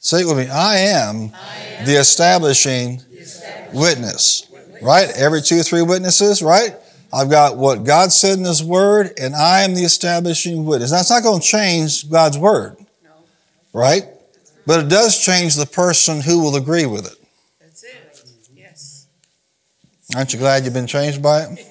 Say 0.07 0.21
it 0.21 0.25
with 0.25 0.37
me. 0.37 0.47
I 0.47 0.77
am, 0.77 1.33
I 1.35 1.57
am 1.57 1.85
the 1.85 1.99
establishing, 1.99 3.03
the 3.11 3.17
establishing 3.17 3.77
witness. 3.77 4.47
witness. 4.49 4.81
Right? 4.81 5.09
Every 5.17 5.41
two 5.41 5.59
or 5.59 5.63
three 5.63 5.81
witnesses, 5.81 6.41
right? 6.41 6.77
I've 7.11 7.29
got 7.29 7.57
what 7.57 7.83
God 7.83 8.13
said 8.13 8.39
in 8.39 8.45
His 8.45 8.63
Word, 8.63 9.11
and 9.19 9.35
I 9.35 9.63
am 9.63 9.75
the 9.75 9.83
establishing 9.83 10.63
witness. 10.63 10.91
That's 10.91 11.09
not 11.09 11.23
going 11.23 11.41
to 11.41 11.45
change 11.45 12.09
God's 12.09 12.37
Word. 12.37 12.77
No. 13.03 13.09
Right? 13.73 14.03
But 14.65 14.85
it 14.85 14.87
does 14.87 15.19
change 15.19 15.55
the 15.55 15.65
person 15.65 16.21
who 16.21 16.41
will 16.41 16.55
agree 16.55 16.85
with 16.85 17.05
it. 17.05 17.17
That's 17.59 17.83
it. 17.83 18.31
Yes. 18.55 19.07
Aren't 20.15 20.31
you 20.31 20.39
glad 20.39 20.63
you've 20.63 20.73
been 20.73 20.87
changed 20.87 21.21
by 21.21 21.41
it? 21.41 21.67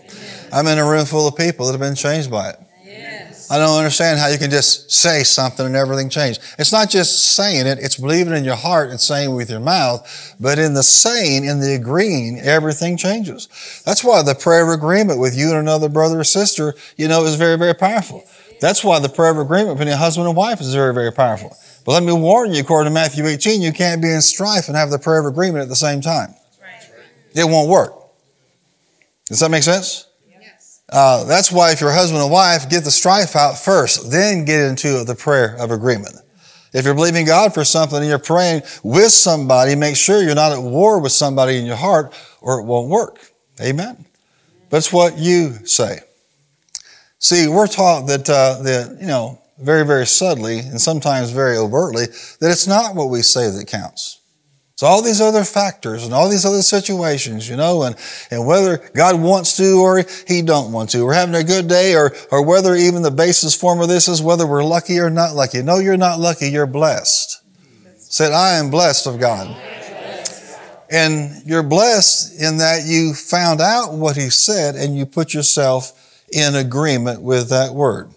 I'm 0.52 0.66
in 0.66 0.76
a 0.76 0.86
room 0.86 1.06
full 1.06 1.26
of 1.26 1.36
people 1.36 1.64
that 1.64 1.72
have 1.72 1.80
been 1.80 1.94
changed 1.94 2.30
by 2.30 2.50
it. 2.50 2.58
I 3.48 3.58
don't 3.58 3.76
understand 3.76 4.18
how 4.18 4.28
you 4.28 4.38
can 4.38 4.50
just 4.50 4.90
say 4.90 5.22
something 5.22 5.64
and 5.64 5.76
everything 5.76 6.08
change. 6.08 6.38
It's 6.58 6.72
not 6.72 6.90
just 6.90 7.34
saying 7.36 7.66
it, 7.66 7.78
it's 7.78 7.96
believing 7.96 8.34
in 8.34 8.44
your 8.44 8.56
heart 8.56 8.90
and 8.90 9.00
saying 9.00 9.34
with 9.34 9.50
your 9.50 9.60
mouth, 9.60 10.34
but 10.40 10.58
in 10.58 10.74
the 10.74 10.82
saying, 10.82 11.44
in 11.44 11.60
the 11.60 11.74
agreeing, 11.74 12.40
everything 12.40 12.96
changes. 12.96 13.48
That's 13.84 14.02
why 14.02 14.22
the 14.22 14.34
prayer 14.34 14.64
of 14.64 14.76
agreement 14.76 15.20
with 15.20 15.36
you 15.36 15.50
and 15.50 15.58
another 15.58 15.88
brother 15.88 16.18
or 16.20 16.24
sister, 16.24 16.74
you 16.96 17.06
know, 17.06 17.24
is 17.24 17.36
very, 17.36 17.56
very 17.56 17.74
powerful. 17.74 18.24
That's 18.60 18.82
why 18.82 18.98
the 18.98 19.08
prayer 19.08 19.30
of 19.30 19.38
agreement 19.38 19.78
between 19.78 19.92
a 19.92 19.96
husband 19.96 20.26
and 20.26 20.36
wife 20.36 20.60
is 20.60 20.74
very, 20.74 20.94
very 20.94 21.12
powerful. 21.12 21.56
But 21.84 21.92
let 21.92 22.02
me 22.02 22.12
warn 22.12 22.52
you, 22.52 22.60
according 22.62 22.90
to 22.90 22.94
Matthew 22.94 23.26
18, 23.26 23.62
you 23.62 23.72
can't 23.72 24.02
be 24.02 24.10
in 24.10 24.22
strife 24.22 24.66
and 24.68 24.76
have 24.76 24.90
the 24.90 24.98
prayer 24.98 25.20
of 25.20 25.26
agreement 25.26 25.62
at 25.62 25.68
the 25.68 25.76
same 25.76 26.00
time. 26.00 26.34
It 27.34 27.44
won't 27.44 27.68
work. 27.68 27.92
Does 29.26 29.40
that 29.40 29.50
make 29.50 29.62
sense? 29.62 30.05
Uh, 30.88 31.24
that's 31.24 31.50
why 31.50 31.72
if 31.72 31.80
you're 31.80 31.90
husband 31.90 32.22
and 32.22 32.30
wife, 32.30 32.68
get 32.68 32.84
the 32.84 32.90
strife 32.90 33.34
out 33.34 33.58
first, 33.58 34.10
then 34.10 34.44
get 34.44 34.60
into 34.68 35.04
the 35.04 35.14
prayer 35.14 35.56
of 35.58 35.70
agreement. 35.70 36.14
If 36.72 36.84
you're 36.84 36.94
believing 36.94 37.26
God 37.26 37.54
for 37.54 37.64
something 37.64 37.98
and 37.98 38.06
you're 38.06 38.18
praying 38.18 38.62
with 38.84 39.10
somebody, 39.10 39.74
make 39.74 39.96
sure 39.96 40.22
you're 40.22 40.34
not 40.34 40.52
at 40.52 40.62
war 40.62 41.00
with 41.00 41.12
somebody 41.12 41.58
in 41.58 41.64
your 41.64 41.76
heart 41.76 42.14
or 42.40 42.60
it 42.60 42.64
won't 42.64 42.88
work. 42.88 43.18
Amen. 43.60 44.04
But 44.68 44.78
it's 44.78 44.92
what 44.92 45.16
you 45.18 45.54
say. 45.64 46.00
See, 47.18 47.48
we're 47.48 47.66
taught 47.66 48.06
that, 48.08 48.28
uh, 48.28 48.62
that, 48.62 48.98
you 49.00 49.06
know, 49.06 49.40
very, 49.58 49.86
very 49.86 50.06
subtly 50.06 50.58
and 50.58 50.80
sometimes 50.80 51.30
very 51.30 51.56
overtly, 51.56 52.06
that 52.40 52.50
it's 52.50 52.66
not 52.66 52.94
what 52.94 53.08
we 53.08 53.22
say 53.22 53.50
that 53.50 53.66
counts. 53.66 54.20
It's 54.76 54.82
all 54.82 55.00
these 55.00 55.22
other 55.22 55.42
factors 55.42 56.04
and 56.04 56.12
all 56.12 56.28
these 56.28 56.44
other 56.44 56.60
situations, 56.60 57.48
you 57.48 57.56
know, 57.56 57.84
and, 57.84 57.96
and 58.30 58.46
whether 58.46 58.76
God 58.94 59.18
wants 59.18 59.56
to 59.56 59.80
or 59.80 60.04
He 60.28 60.42
don't 60.42 60.70
want 60.70 60.90
to. 60.90 61.02
We're 61.02 61.14
having 61.14 61.34
a 61.34 61.42
good 61.42 61.66
day 61.66 61.94
or, 61.94 62.14
or 62.30 62.44
whether 62.44 62.74
even 62.74 63.00
the 63.00 63.10
basis 63.10 63.54
form 63.54 63.80
of 63.80 63.88
this 63.88 64.06
is 64.06 64.20
whether 64.20 64.46
we're 64.46 64.62
lucky 64.62 64.98
or 64.98 65.08
not 65.08 65.34
lucky. 65.34 65.62
No, 65.62 65.78
you're 65.78 65.96
not 65.96 66.20
lucky. 66.20 66.50
You're 66.50 66.66
blessed. 66.66 67.40
Said, 67.96 68.32
I 68.32 68.56
am 68.56 68.70
blessed 68.70 69.06
of 69.06 69.18
God. 69.18 69.56
And 70.90 71.42
you're 71.46 71.62
blessed 71.62 72.38
in 72.38 72.58
that 72.58 72.84
you 72.84 73.14
found 73.14 73.62
out 73.62 73.94
what 73.94 74.16
He 74.16 74.28
said 74.28 74.74
and 74.74 74.94
you 74.94 75.06
put 75.06 75.32
yourself 75.32 76.22
in 76.30 76.54
agreement 76.54 77.22
with 77.22 77.48
that 77.48 77.72
word. 77.72 78.10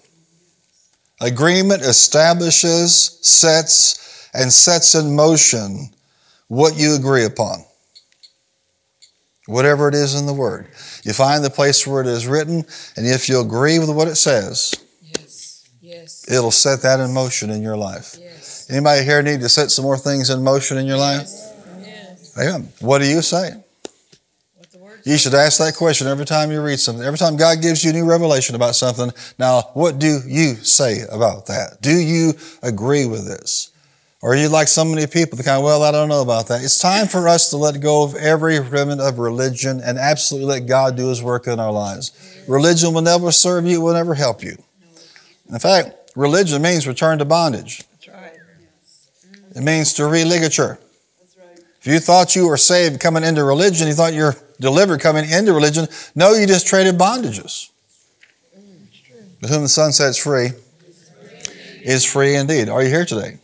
Agreement 1.22 1.84
establishes, 1.84 3.18
sets, 3.22 4.30
and 4.34 4.52
sets 4.52 4.94
in 4.94 5.16
motion 5.16 5.92
what 6.50 6.78
you 6.78 6.96
agree 6.96 7.24
upon. 7.24 7.64
Whatever 9.48 9.88
it 9.88 9.96
is 9.96 10.20
in 10.20 10.26
the 10.26 10.34
Word. 10.34 10.68
You 11.04 11.14
find 11.14 11.44
the 11.44 11.50
place 11.50 11.88
where 11.88 12.02
it 12.02 12.08
is 12.08 12.28
written, 12.28 12.66
and 12.98 13.08
if 13.08 13.30
you 13.30 13.40
agree 13.40 13.80
with 13.80 13.90
what 13.90 14.08
it 14.08 14.16
says, 14.16 14.76
yes. 15.02 15.68
Yes. 15.82 16.30
it'll 16.30 16.52
set 16.52 16.82
that 16.82 17.00
in 17.00 17.14
motion 17.14 17.50
in 17.50 17.64
your 17.64 17.78
life. 17.78 18.18
Yes. 18.20 18.70
Anybody 18.70 19.04
here 19.06 19.24
need 19.24 19.40
to 19.40 19.50
set 19.50 19.72
some 19.72 19.84
more 19.86 19.98
things 19.98 20.30
in 20.30 20.44
motion 20.44 20.78
in 20.78 20.86
your 20.86 20.98
life? 20.98 21.30
Amen. 22.38 22.70
What 22.80 23.00
do 23.00 23.08
you 23.08 23.22
say? 23.22 23.54
You 25.06 25.18
should 25.18 25.34
ask 25.34 25.60
that 25.60 25.76
question 25.76 26.08
every 26.08 26.26
time 26.26 26.52
you 26.52 26.62
read 26.62 26.80
something. 26.80 27.04
Every 27.04 27.18
time 27.18 27.38
God 27.38 27.62
gives 27.62 27.84
you 27.84 27.92
a 27.92 27.94
new 27.94 28.06
revelation 28.06 28.56
about 28.56 28.76
something. 28.76 29.12
Now, 29.38 29.62
what 29.74 29.98
do 29.98 30.20
you 30.28 30.56
say 30.56 31.02
about 31.10 31.48
that? 31.48 31.78
Do 31.82 31.92
you 31.92 32.34
agree 32.62 33.06
with 33.06 33.26
this? 33.26 33.72
Or 34.22 34.34
are 34.34 34.36
you 34.36 34.50
like 34.50 34.68
so 34.68 34.84
many 34.84 35.08
people 35.08 35.38
that 35.38 35.46
kind 35.46 35.60
of, 35.60 35.64
well, 35.64 35.82
I 35.82 35.92
don't 35.92 36.10
know 36.10 36.22
about 36.22 36.50
that. 36.50 36.62
It's 36.62 36.78
time 36.78 37.08
for 37.08 37.30
us 37.30 37.50
to 37.52 37.58
let 37.58 37.80
go 37.80 38.04
of 38.04 38.16
every 38.16 38.60
remnant 38.60 39.00
of 39.00 39.18
religion 39.18 39.80
and 39.80 39.98
absolutely 39.98 40.60
let 40.60 40.68
God 40.68 40.98
do 40.98 41.08
His 41.08 41.24
work 41.24 41.48
in 41.48 41.60
our 41.60 41.72
lives. 41.72 42.12
Religion 42.48 42.94
will 42.94 43.02
never 43.02 43.32
serve 43.32 43.66
you, 43.66 43.80
will 43.80 43.94
never 43.94 44.14
help 44.14 44.44
you. 44.44 44.58
In 45.50 45.60
fact, 45.60 46.12
religion 46.16 46.62
means 46.62 46.86
return 46.86 47.20
to 47.20 47.26
bondage. 47.26 47.84
It 49.56 49.62
means 49.62 49.94
to 49.94 50.04
religature. 50.04 50.78
Right. 50.78 51.60
If 51.82 51.88
you 51.88 52.00
thought 52.00 52.36
you 52.36 52.48
were 52.48 52.58
saved 52.58 53.00
coming 53.00 53.24
into 53.24 53.44
religion, 53.44 53.88
you 53.88 53.94
thought 53.94 54.14
you're 54.14 54.36
delivered 54.60 55.02
coming 55.02 55.30
into 55.30 55.54
religion, 55.54 55.88
no, 56.16 56.34
you 56.34 56.46
just 56.46 56.68
traded 56.68 56.98
bondages. 56.98 57.70
But 59.42 59.50
whom 59.50 59.64
the 59.64 59.70
Son 59.70 59.92
sets 59.92 60.18
free 60.18 60.50
is 61.82 62.06
free 62.06 62.36
indeed. 62.36 62.70
Are 62.70 62.84
you 62.84 62.90
here 62.90 63.06
today? 63.06 63.40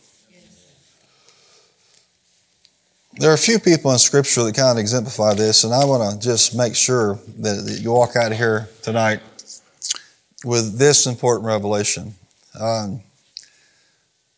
There 3.18 3.30
are 3.30 3.34
a 3.34 3.38
few 3.38 3.58
people 3.58 3.90
in 3.92 3.98
Scripture 3.98 4.44
that 4.44 4.54
kind 4.54 4.76
of 4.76 4.78
exemplify 4.78 5.32
this, 5.32 5.64
and 5.64 5.72
I 5.72 5.86
want 5.86 6.20
to 6.20 6.28
just 6.28 6.54
make 6.54 6.76
sure 6.76 7.18
that, 7.38 7.78
you 7.80 7.92
walk 7.92 8.14
out 8.14 8.30
of 8.30 8.36
here 8.36 8.68
tonight 8.82 9.20
with 10.44 10.78
this 10.78 11.06
important 11.06 11.46
revelation. 11.46 12.14
Um, 12.60 13.00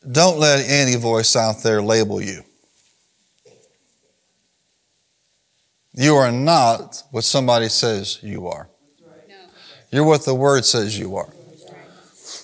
don't 0.09 0.39
let 0.39 0.65
any 0.69 0.95
voice 0.95 1.35
out 1.35 1.61
there 1.65 1.83
label 1.83 2.23
you. 2.23 2.45
You 5.95 6.15
are 6.15 6.31
not 6.31 7.03
what 7.11 7.25
somebody 7.25 7.69
says 7.69 8.21
you 8.23 8.47
are. 8.47 8.69
You're 9.91 10.05
what 10.05 10.25
the 10.25 10.37
Word 10.37 10.65
says 10.65 10.97
you 10.97 11.17
are. 11.17 11.33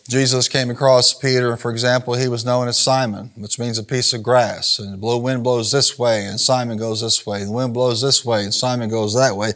Jesus 0.09 0.49
came 0.49 0.69
across 0.69 1.15
Peter, 1.15 1.51
and 1.51 1.61
for 1.61 1.71
example, 1.71 2.15
he 2.15 2.29
was 2.29 2.45
known 2.45 2.69
as 2.69 2.77
Simon, 2.77 3.31
which 3.37 3.59
means 3.59 3.79
a 3.79 3.83
piece 3.83 4.13
of 4.13 4.23
grass. 4.23 4.79
And 4.79 4.93
the 4.93 4.99
blue 4.99 5.17
wind 5.17 5.43
blows 5.43 5.73
this 5.73 5.99
way, 5.99 6.27
and 6.27 6.39
Simon 6.39 6.77
goes 6.77 7.01
this 7.01 7.27
way. 7.27 7.41
And 7.41 7.49
the 7.49 7.55
wind 7.55 7.73
blows 7.73 8.03
this 8.03 8.23
way, 8.23 8.45
and 8.45 8.53
Simon 8.53 8.91
goes 8.91 9.15
that 9.15 9.35
way. 9.35 9.53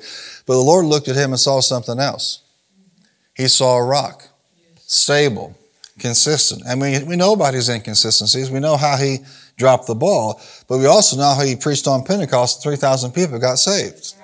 But 0.46 0.54
the 0.54 0.60
Lord 0.60 0.86
looked 0.86 1.08
at 1.08 1.16
him 1.16 1.32
and 1.32 1.40
saw 1.40 1.60
something 1.60 1.98
else. 1.98 2.42
He 3.34 3.46
saw 3.46 3.76
a 3.76 3.84
rock, 3.84 4.26
stable, 4.78 5.54
consistent. 5.98 6.62
And 6.66 6.80
we, 6.80 7.04
we 7.04 7.16
know 7.16 7.34
about 7.34 7.52
his 7.52 7.68
inconsistencies. 7.68 8.50
We 8.50 8.60
know 8.60 8.78
how 8.78 8.96
he 8.96 9.18
dropped 9.58 9.86
the 9.86 9.94
ball, 9.94 10.40
but 10.66 10.78
we 10.78 10.86
also 10.86 11.16
know 11.16 11.34
how 11.34 11.42
he 11.44 11.56
preached 11.56 11.86
on 11.86 12.04
Pentecost, 12.04 12.62
3,000 12.62 13.12
people 13.12 13.38
got 13.38 13.58
saved. 13.58 14.14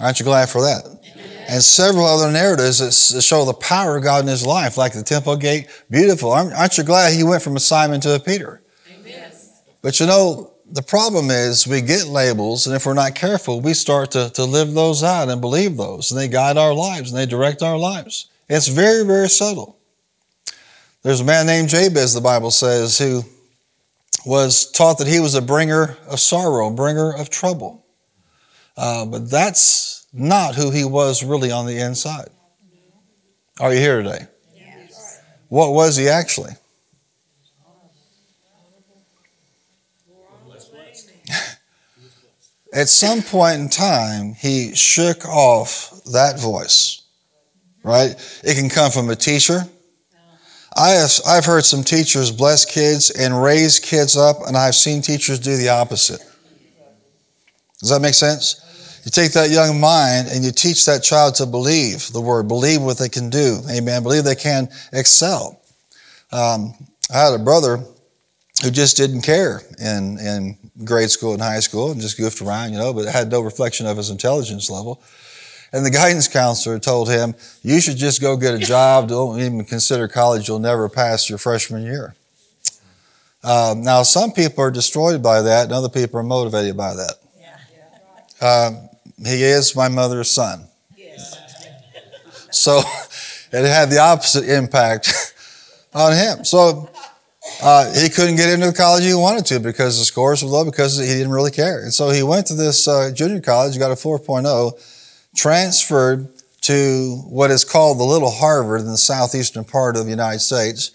Aren't 0.00 0.18
you 0.18 0.24
glad 0.24 0.48
for 0.48 0.62
that? 0.62 1.03
And 1.48 1.62
several 1.62 2.06
other 2.06 2.30
narratives 2.30 2.78
that 2.78 3.22
show 3.22 3.44
the 3.44 3.54
power 3.54 3.96
of 3.96 4.02
God 4.02 4.22
in 4.22 4.28
his 4.28 4.46
life, 4.46 4.76
like 4.76 4.92
the 4.92 5.02
temple 5.02 5.36
gate. 5.36 5.68
Beautiful. 5.90 6.32
Aren't 6.32 6.78
you 6.78 6.84
glad 6.84 7.12
he 7.12 7.22
went 7.22 7.42
from 7.42 7.56
a 7.56 7.60
Simon 7.60 8.00
to 8.02 8.14
a 8.14 8.20
Peter? 8.20 8.62
Amen. 8.90 9.32
But 9.82 10.00
you 10.00 10.06
know, 10.06 10.52
the 10.70 10.82
problem 10.82 11.30
is 11.30 11.66
we 11.66 11.80
get 11.80 12.06
labels, 12.06 12.66
and 12.66 12.74
if 12.74 12.86
we're 12.86 12.94
not 12.94 13.14
careful, 13.14 13.60
we 13.60 13.74
start 13.74 14.10
to, 14.12 14.30
to 14.30 14.44
live 14.44 14.72
those 14.72 15.02
out 15.02 15.28
and 15.28 15.40
believe 15.40 15.76
those, 15.76 16.10
and 16.10 16.18
they 16.18 16.28
guide 16.28 16.56
our 16.56 16.74
lives 16.74 17.10
and 17.10 17.18
they 17.18 17.26
direct 17.26 17.62
our 17.62 17.76
lives. 17.76 18.28
It's 18.48 18.68
very, 18.68 19.04
very 19.04 19.28
subtle. 19.28 19.78
There's 21.02 21.20
a 21.20 21.24
man 21.24 21.46
named 21.46 21.68
Jabez, 21.68 22.14
the 22.14 22.20
Bible 22.20 22.50
says, 22.50 22.98
who 22.98 23.22
was 24.24 24.70
taught 24.70 24.98
that 24.98 25.06
he 25.06 25.20
was 25.20 25.34
a 25.34 25.42
bringer 25.42 25.98
of 26.08 26.18
sorrow, 26.18 26.70
bringer 26.70 27.12
of 27.12 27.28
trouble. 27.28 27.84
Uh, 28.76 29.04
but 29.04 29.30
that's 29.30 30.03
not 30.14 30.54
who 30.54 30.70
he 30.70 30.84
was 30.84 31.24
really 31.24 31.50
on 31.50 31.66
the 31.66 31.76
inside. 31.78 32.28
Are 33.60 33.74
you 33.74 33.80
here 33.80 34.02
today? 34.02 34.26
Yes. 34.56 35.20
What 35.48 35.72
was 35.72 35.96
he 35.96 36.08
actually? 36.08 36.52
At 42.72 42.88
some 42.88 43.22
point 43.22 43.60
in 43.60 43.68
time, 43.68 44.34
he 44.34 44.74
shook 44.74 45.24
off 45.26 45.90
that 46.12 46.40
voice, 46.40 47.02
right? 47.82 48.14
It 48.42 48.56
can 48.56 48.68
come 48.68 48.90
from 48.90 49.10
a 49.10 49.16
teacher. 49.16 49.62
I 50.76 50.90
have, 50.90 51.12
I've 51.26 51.44
heard 51.44 51.64
some 51.64 51.84
teachers 51.84 52.32
bless 52.32 52.64
kids 52.64 53.10
and 53.10 53.40
raise 53.40 53.78
kids 53.78 54.16
up, 54.16 54.38
and 54.46 54.56
I've 54.56 54.74
seen 54.74 55.02
teachers 55.02 55.38
do 55.38 55.56
the 55.56 55.68
opposite. 55.68 56.20
Does 57.78 57.90
that 57.90 58.00
make 58.00 58.14
sense? 58.14 58.60
You 59.04 59.10
take 59.10 59.32
that 59.32 59.50
young 59.50 59.80
mind 59.80 60.28
and 60.30 60.44
you 60.44 60.50
teach 60.50 60.86
that 60.86 61.02
child 61.02 61.34
to 61.36 61.46
believe 61.46 62.10
the 62.12 62.20
word, 62.20 62.48
believe 62.48 62.80
what 62.80 62.98
they 62.98 63.08
can 63.10 63.28
do. 63.28 63.60
Amen. 63.70 64.02
Believe 64.02 64.24
they 64.24 64.34
can 64.34 64.68
excel. 64.92 65.60
Um, 66.32 66.74
I 67.12 67.18
had 67.18 67.38
a 67.38 67.42
brother 67.42 67.84
who 68.62 68.70
just 68.70 68.96
didn't 68.96 69.22
care 69.22 69.60
in, 69.78 70.18
in 70.18 70.56
grade 70.84 71.10
school 71.10 71.34
and 71.34 71.42
high 71.42 71.60
school 71.60 71.90
and 71.90 72.00
just 72.00 72.16
goofed 72.16 72.40
around, 72.40 72.72
you 72.72 72.78
know, 72.78 72.94
but 72.94 73.06
had 73.06 73.30
no 73.30 73.42
reflection 73.42 73.86
of 73.86 73.98
his 73.98 74.08
intelligence 74.08 74.70
level. 74.70 75.02
And 75.72 75.84
the 75.84 75.90
guidance 75.90 76.28
counselor 76.28 76.78
told 76.78 77.10
him, 77.10 77.34
You 77.62 77.80
should 77.80 77.96
just 77.96 78.22
go 78.22 78.36
get 78.36 78.54
a 78.54 78.58
job. 78.58 79.08
Don't 79.08 79.40
even 79.40 79.64
consider 79.64 80.08
college. 80.08 80.48
You'll 80.48 80.60
never 80.60 80.88
pass 80.88 81.28
your 81.28 81.36
freshman 81.36 81.82
year. 81.82 82.14
Um, 83.42 83.82
now, 83.82 84.04
some 84.04 84.32
people 84.32 84.64
are 84.64 84.70
destroyed 84.70 85.22
by 85.22 85.42
that, 85.42 85.64
and 85.64 85.72
other 85.72 85.88
people 85.88 86.18
are 86.20 86.24
motivated 86.24 86.76
by 86.76 86.94
that. 86.94 87.14
Um, 88.40 88.88
he 89.18 89.42
is 89.42 89.76
my 89.76 89.88
mother's 89.88 90.30
son. 90.30 90.68
So 92.50 92.78
it 93.52 93.64
had 93.64 93.90
the 93.90 93.98
opposite 93.98 94.48
impact 94.48 95.34
on 95.94 96.12
him. 96.12 96.44
So 96.44 96.90
uh, 97.62 97.92
he 97.94 98.08
couldn't 98.08 98.36
get 98.36 98.52
into 98.52 98.66
the 98.66 98.72
college 98.72 99.04
he 99.04 99.14
wanted 99.14 99.46
to 99.46 99.60
because 99.60 99.98
the 99.98 100.04
scores 100.04 100.42
were 100.42 100.50
low 100.50 100.64
because 100.64 100.98
he 100.98 101.06
didn't 101.06 101.32
really 101.32 101.50
care. 101.50 101.82
And 101.82 101.92
so 101.92 102.10
he 102.10 102.22
went 102.22 102.46
to 102.46 102.54
this 102.54 102.88
uh, 102.88 103.10
junior 103.14 103.40
college, 103.40 103.78
got 103.78 103.90
a 103.90 103.94
4.0, 103.94 104.72
transferred 105.36 106.28
to 106.62 107.16
what 107.28 107.50
is 107.50 107.64
called 107.64 107.98
the 107.98 108.04
Little 108.04 108.30
Harvard 108.30 108.80
in 108.80 108.86
the 108.86 108.96
southeastern 108.96 109.64
part 109.64 109.96
of 109.96 110.04
the 110.04 110.10
United 110.10 110.40
States, 110.40 110.92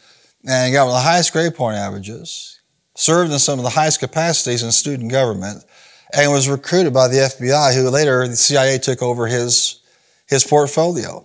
and 0.48 0.74
got 0.74 0.86
one 0.86 0.96
of 0.96 1.04
the 1.04 1.08
highest 1.08 1.32
grade 1.32 1.54
point 1.54 1.78
averages, 1.78 2.60
served 2.96 3.32
in 3.32 3.38
some 3.38 3.60
of 3.60 3.64
the 3.64 3.70
highest 3.70 4.00
capacities 4.00 4.64
in 4.64 4.72
student 4.72 5.12
government, 5.12 5.64
and 6.14 6.32
was 6.32 6.50
recruited 6.50 6.94
by 6.94 7.08
the 7.08 7.18
FBI, 7.18 7.76
who 7.76 7.90
later 7.90 8.28
the 8.28 8.36
CIA 8.36 8.78
took 8.78 9.02
over 9.02 9.28
his, 9.28 9.80
his 10.28 10.44
portfolio. 10.44 11.24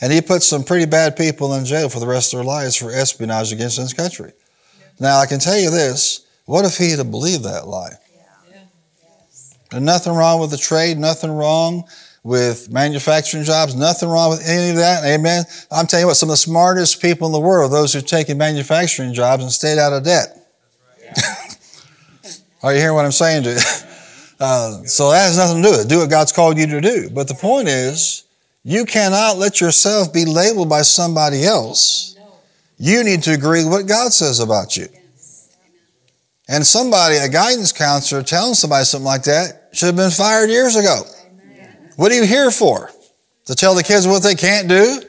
And 0.00 0.12
he 0.12 0.20
put 0.20 0.42
some 0.42 0.64
pretty 0.64 0.86
bad 0.86 1.16
people 1.16 1.54
in 1.54 1.64
jail 1.64 1.88
for 1.88 2.00
the 2.00 2.06
rest 2.06 2.32
of 2.32 2.38
their 2.38 2.44
lives 2.44 2.76
for 2.76 2.90
espionage 2.90 3.52
against 3.52 3.78
his 3.78 3.92
country. 3.92 4.32
Now, 4.98 5.18
I 5.18 5.26
can 5.26 5.38
tell 5.38 5.58
you 5.58 5.70
this 5.70 6.26
what 6.44 6.64
if 6.64 6.76
he 6.76 6.90
had 6.90 7.10
believed 7.10 7.44
that 7.44 7.66
lie? 7.66 7.92
And 9.72 9.86
nothing 9.86 10.12
wrong 10.12 10.40
with 10.40 10.50
the 10.50 10.58
trade, 10.58 10.98
nothing 10.98 11.30
wrong 11.30 11.84
with 12.24 12.70
manufacturing 12.70 13.42
jobs, 13.44 13.74
nothing 13.74 14.08
wrong 14.08 14.30
with 14.30 14.46
any 14.46 14.70
of 14.70 14.76
that. 14.76 15.04
Amen. 15.04 15.44
I'm 15.70 15.86
telling 15.86 16.04
you 16.04 16.08
what, 16.08 16.16
some 16.16 16.28
of 16.28 16.34
the 16.34 16.36
smartest 16.36 17.00
people 17.00 17.26
in 17.26 17.32
the 17.32 17.40
world, 17.40 17.72
those 17.72 17.92
who've 17.92 18.06
taken 18.06 18.36
manufacturing 18.36 19.14
jobs 19.14 19.42
and 19.42 19.50
stayed 19.50 19.78
out 19.78 19.92
of 19.92 20.04
debt. 20.04 20.36
Are 22.62 22.72
you 22.72 22.80
hearing 22.80 22.94
what 22.94 23.04
I'm 23.04 23.12
saying 23.12 23.44
to 23.44 23.50
you? 23.50 23.58
Uh, 24.42 24.82
so 24.86 25.12
that 25.12 25.26
has 25.26 25.38
nothing 25.38 25.62
to 25.62 25.68
do 25.68 25.70
with 25.70 25.86
it. 25.86 25.88
Do 25.88 25.98
what 26.00 26.10
God's 26.10 26.32
called 26.32 26.58
you 26.58 26.66
to 26.66 26.80
do. 26.80 27.08
But 27.10 27.28
the 27.28 27.34
point 27.34 27.68
is, 27.68 28.24
you 28.64 28.84
cannot 28.84 29.38
let 29.38 29.60
yourself 29.60 30.12
be 30.12 30.24
labeled 30.24 30.68
by 30.68 30.82
somebody 30.82 31.44
else. 31.44 32.16
You 32.76 33.04
need 33.04 33.22
to 33.22 33.34
agree 33.34 33.62
with 33.62 33.72
what 33.72 33.86
God 33.86 34.12
says 34.12 34.40
about 34.40 34.76
you. 34.76 34.88
And 36.48 36.66
somebody, 36.66 37.18
a 37.18 37.28
guidance 37.28 37.70
counselor, 37.70 38.24
telling 38.24 38.54
somebody 38.54 38.84
something 38.84 39.06
like 39.06 39.22
that 39.24 39.68
should 39.72 39.86
have 39.86 39.96
been 39.96 40.10
fired 40.10 40.50
years 40.50 40.74
ago. 40.74 41.02
What 41.94 42.10
are 42.10 42.16
you 42.16 42.26
here 42.26 42.50
for? 42.50 42.90
To 43.44 43.54
tell 43.54 43.76
the 43.76 43.84
kids 43.84 44.08
what 44.08 44.24
they 44.24 44.34
can't 44.34 44.68
do? 44.68 45.02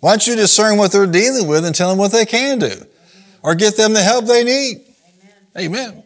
Why 0.00 0.10
don't 0.10 0.26
you 0.26 0.36
discern 0.36 0.76
what 0.76 0.92
they're 0.92 1.06
dealing 1.06 1.48
with 1.48 1.64
and 1.64 1.74
tell 1.74 1.88
them 1.88 1.96
what 1.96 2.12
they 2.12 2.26
can 2.26 2.58
do? 2.58 2.74
Or 3.42 3.54
get 3.54 3.78
them 3.78 3.94
the 3.94 4.02
help 4.02 4.26
they 4.26 4.44
need. 4.44 4.84
Amen. 5.56 5.94
Amen. 5.94 6.05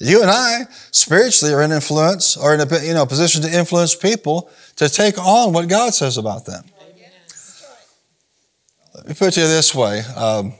You 0.00 0.22
and 0.22 0.30
I 0.30 0.66
spiritually 0.90 1.52
are 1.52 1.62
in 1.62 1.72
influence 1.72 2.36
or 2.36 2.54
in 2.54 2.60
a 2.60 2.82
you 2.82 2.94
know, 2.94 3.04
position 3.04 3.42
to 3.42 3.54
influence 3.54 3.94
people 3.94 4.50
to 4.76 4.88
take 4.88 5.18
on 5.18 5.52
what 5.52 5.68
God 5.68 5.92
says 5.92 6.16
about 6.16 6.46
them. 6.46 6.64
Let 8.94 9.06
me 9.06 9.14
put 9.14 9.36
it 9.36 9.42
this 9.42 9.74
way. 9.74 10.00
Um, 10.16 10.54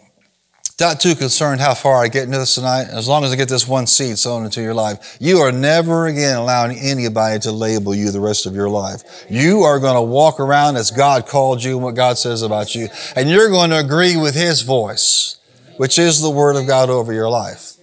not 0.78 0.99
too 0.99 1.14
concerned 1.14 1.61
how 1.61 1.75
far 1.75 2.02
I 2.02 2.08
get 2.08 2.25
into 2.25 2.38
this 2.38 2.54
tonight. 2.54 2.88
As 2.91 3.06
long 3.06 3.23
as 3.25 3.32
I 3.32 3.36
get 3.36 3.49
this 3.49 3.69
one 3.69 3.86
seed 3.86 4.19
sown 4.19 4.45
into 4.45 4.62
your 4.62 4.73
life, 4.75 5.19
you 5.21 5.38
are 5.38 5.52
never 5.52 6.06
again 6.06 6.36
allowing 6.36 6.78
anybody 6.78 7.38
to 7.41 7.52
label 7.52 7.95
you 7.95 8.10
the 8.10 8.21
rest 8.21 8.47
of 8.47 8.54
your 8.54 8.71
life. 8.71 9.26
You 9.28 9.62
are 9.62 9.78
going 9.78 9.97
to 9.97 10.02
walk 10.02 10.41
around 10.41 10.76
as 10.76 10.91
God 10.91 11.26
called 11.26 11.62
you 11.62 11.76
and 11.76 11.84
what 11.84 11.95
God 11.95 12.17
says 12.17 12.43
about 12.43 12.75
you, 12.75 12.88
and 13.14 13.28
you're 13.28 13.50
going 13.50 13.71
to 13.71 13.78
agree 13.78 14.17
with 14.17 14.34
His 14.34 14.62
voice, 14.62 15.38
which 15.76 15.99
is 15.99 16.23
the 16.23 16.30
Word 16.30 16.56
of 16.56 16.67
God 16.67 16.88
over 16.88 17.12
your 17.12 17.28
life. 17.28 17.75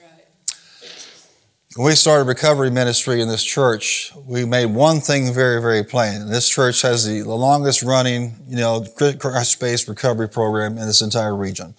When 1.78 1.86
we 1.86 1.94
started 1.94 2.24
recovery 2.24 2.72
ministry 2.72 3.22
in 3.22 3.28
this 3.28 3.44
church, 3.44 4.12
we 4.26 4.46
made 4.46 4.66
one 4.66 5.00
thing 5.00 5.32
very, 5.32 5.62
very 5.62 5.84
plain. 5.84 6.28
This 6.28 6.50
church 6.50 6.82
has 6.82 7.06
the, 7.06 7.22
the 7.22 7.36
longest 7.36 7.84
running, 7.84 8.34
you 8.48 8.56
know, 8.56 8.84
Christ-based 8.98 9.88
recovery 9.88 10.28
program 10.28 10.80
in 10.80 10.88
this 10.88 11.04
entire 11.04 11.36
region. 11.36 11.76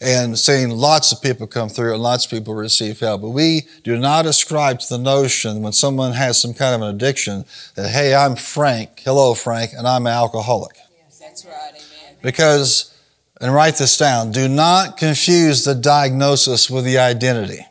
And 0.00 0.38
seeing 0.38 0.70
lots 0.70 1.12
of 1.12 1.20
people 1.20 1.46
come 1.46 1.68
through 1.68 1.92
and 1.92 2.02
lots 2.02 2.24
of 2.24 2.30
people 2.30 2.54
receive 2.54 3.00
help. 3.00 3.20
But 3.20 3.28
we 3.28 3.66
do 3.84 3.98
not 3.98 4.24
ascribe 4.24 4.80
to 4.80 4.88
the 4.88 4.98
notion 4.98 5.60
when 5.60 5.74
someone 5.74 6.12
has 6.12 6.40
some 6.40 6.54
kind 6.54 6.74
of 6.74 6.80
an 6.80 6.94
addiction 6.94 7.44
that, 7.74 7.90
hey, 7.90 8.14
I'm 8.14 8.36
Frank, 8.36 9.02
hello, 9.04 9.34
Frank, 9.34 9.72
and 9.76 9.86
I'm 9.86 10.06
an 10.06 10.14
alcoholic. 10.14 10.78
Yes, 10.96 11.18
that's 11.18 11.44
right, 11.44 11.72
amen. 11.74 12.16
Because, 12.22 12.98
and 13.38 13.52
write 13.52 13.76
this 13.76 13.98
down, 13.98 14.32
do 14.32 14.48
not 14.48 14.96
confuse 14.96 15.66
the 15.66 15.74
diagnosis 15.74 16.70
with 16.70 16.86
the 16.86 16.96
identity. 16.96 17.66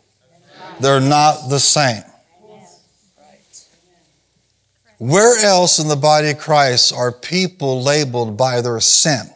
They're 0.82 1.02
not 1.02 1.50
the 1.50 1.60
same. 1.60 2.04
Where 4.98 5.44
else 5.46 5.80
in 5.80 5.88
the 5.88 5.96
body 5.96 6.32
of 6.32 6.40
Christ 6.40 6.94
are 6.94 7.12
people 7.12 7.82
labeled 7.82 8.36
by 8.36 8.62
their 8.62 8.80
sin? 8.82 9.30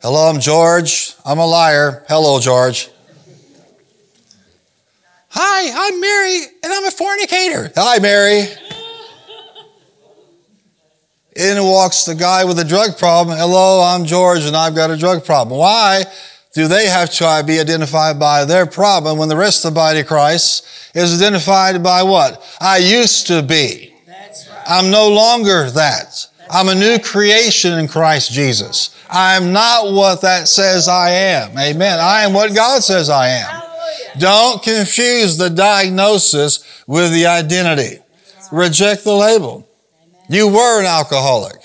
Hello, 0.00 0.30
I'm 0.30 0.40
George. 0.40 1.14
I'm 1.24 1.38
a 1.38 1.46
liar. 1.46 2.04
Hello, 2.08 2.40
George. 2.40 2.88
Hi, 5.28 5.90
I'm 5.92 6.00
Mary, 6.00 6.46
and 6.64 6.72
I'm 6.72 6.86
a 6.86 6.90
fornicator. 6.90 7.70
Hi, 7.76 7.98
Mary. 7.98 8.48
In 11.36 11.62
walks 11.62 12.06
the 12.06 12.14
guy 12.14 12.44
with 12.44 12.58
a 12.58 12.64
drug 12.64 12.98
problem. 12.98 13.36
Hello, 13.36 13.82
I'm 13.82 14.06
George, 14.06 14.44
and 14.44 14.56
I've 14.56 14.74
got 14.74 14.90
a 14.90 14.96
drug 14.96 15.24
problem. 15.24 15.58
Why? 15.58 16.04
Do 16.52 16.66
they 16.66 16.86
have 16.86 17.10
to 17.10 17.44
be 17.46 17.60
identified 17.60 18.18
by 18.18 18.44
their 18.44 18.66
problem 18.66 19.18
when 19.18 19.28
the 19.28 19.36
rest 19.36 19.64
of 19.64 19.72
the 19.72 19.74
body 19.74 20.00
of 20.00 20.06
Christ 20.06 20.66
is 20.94 21.20
identified 21.20 21.82
by 21.82 22.02
what? 22.02 22.44
I 22.60 22.78
used 22.78 23.28
to 23.28 23.42
be. 23.42 23.94
That's 24.06 24.48
right. 24.48 24.64
I'm 24.66 24.90
no 24.90 25.08
longer 25.08 25.70
that. 25.70 26.26
I'm 26.50 26.68
a 26.68 26.74
new 26.74 26.98
creation 26.98 27.78
in 27.78 27.86
Christ 27.86 28.32
Jesus. 28.32 28.96
I'm 29.08 29.52
not 29.52 29.92
what 29.92 30.22
that 30.22 30.48
says 30.48 30.88
I 30.88 31.10
am. 31.10 31.56
Amen. 31.56 31.98
I 32.00 32.22
am 32.22 32.32
what 32.32 32.54
God 32.54 32.82
says 32.82 33.08
I 33.08 33.28
am. 33.28 33.46
Hallelujah. 33.48 34.18
Don't 34.18 34.62
confuse 34.62 35.36
the 35.36 35.50
diagnosis 35.50 36.84
with 36.88 37.12
the 37.12 37.26
identity. 37.26 37.98
Reject 38.50 39.04
the 39.04 39.14
label. 39.14 39.68
You 40.28 40.48
were 40.48 40.80
an 40.80 40.86
alcoholic. 40.86 41.56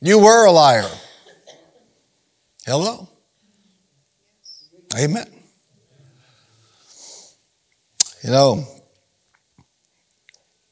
You 0.00 0.18
were 0.18 0.46
a 0.46 0.50
liar. 0.50 0.88
Hello? 2.66 3.08
Amen. 4.98 5.26
You 8.24 8.30
know, 8.30 8.64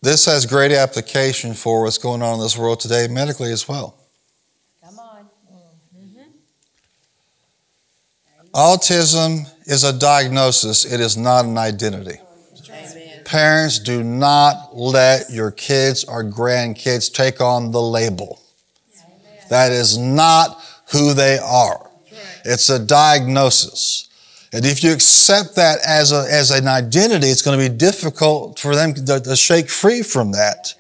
this 0.03 0.27
has 0.27 0.45
great 0.45 0.73
application 0.73 1.55
for 1.55 1.85
what's 1.85 1.99
going 1.99 2.21
on 2.21 2.35
in 2.35 2.41
this 2.41 2.59
world 2.59 2.81
today 2.81 3.07
medically 3.09 3.53
as 3.53 3.69
well. 3.69 3.97
Come 4.85 4.99
on. 4.99 5.29
Mm-hmm. 5.97 6.23
Autism 8.53 9.49
is 9.69 9.85
a 9.85 9.97
diagnosis, 9.97 10.85
it 10.85 10.99
is 10.99 11.17
not 11.17 11.45
an 11.45 11.57
identity. 11.57 12.19
Amen. 12.69 13.23
Parents, 13.25 13.79
do 13.79 14.03
not 14.03 14.77
let 14.77 15.31
your 15.31 15.53
kids 15.53 16.03
or 16.03 16.25
grandkids 16.25 17.13
take 17.13 17.41
on 17.41 17.71
the 17.71 17.81
label. 17.81 18.43
That 19.49 19.71
is 19.71 19.97
not 19.97 20.61
who 20.93 21.15
they 21.15 21.39
are. 21.39 21.84
It's 22.45 22.69
a 22.69 22.79
diagnosis. 22.79 24.09
And 24.53 24.65
if 24.65 24.85
you 24.85 24.93
accept 24.93 25.57
that 25.57 25.79
as, 25.85 26.13
a, 26.13 26.27
as 26.31 26.51
an 26.51 26.69
identity, 26.69 27.27
it's 27.27 27.43
going 27.43 27.59
to 27.59 27.69
be 27.69 27.75
difficult 27.75 28.59
for 28.59 28.77
them 28.77 28.95
to, 28.95 29.21
to 29.21 29.35
shake 29.35 29.69
free 29.69 30.03
from 30.03 30.33
that. 30.33 30.75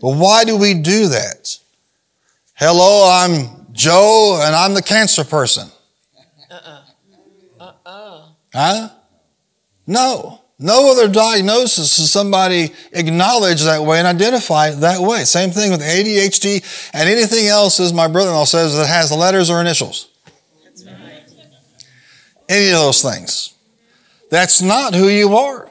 But 0.00 0.16
why 0.16 0.44
do 0.44 0.56
we 0.56 0.74
do 0.74 1.08
that? 1.08 1.58
Hello, 2.54 3.10
I'm 3.10 3.66
Joe 3.72 4.40
and 4.42 4.54
I'm 4.54 4.74
the 4.74 4.82
cancer 4.82 5.24
person. 5.24 5.68
Uh-uh. 6.50 6.82
Uh-uh. 7.60 8.22
Huh? 8.54 8.88
No. 9.86 10.40
No 10.58 10.92
other 10.92 11.12
diagnosis 11.12 11.98
is 11.98 12.10
somebody 12.10 12.72
acknowledge 12.92 13.62
that 13.64 13.82
way 13.82 13.98
and 13.98 14.06
identify 14.06 14.68
it 14.68 14.76
that 14.76 15.00
way. 15.00 15.24
Same 15.24 15.50
thing 15.50 15.72
with 15.72 15.82
ADHD 15.82 16.90
and 16.94 17.08
anything 17.08 17.48
else, 17.48 17.80
as 17.80 17.92
my 17.92 18.06
brother-in-law 18.06 18.44
says, 18.44 18.74
that 18.76 18.86
has 18.86 19.10
letters 19.10 19.50
or 19.50 19.60
initials. 19.60 20.08
Any 22.48 22.70
of 22.70 22.78
those 22.80 23.02
things. 23.02 23.54
That's 24.30 24.60
not 24.60 24.94
who 24.94 25.08
you 25.08 25.36
are. 25.36 25.70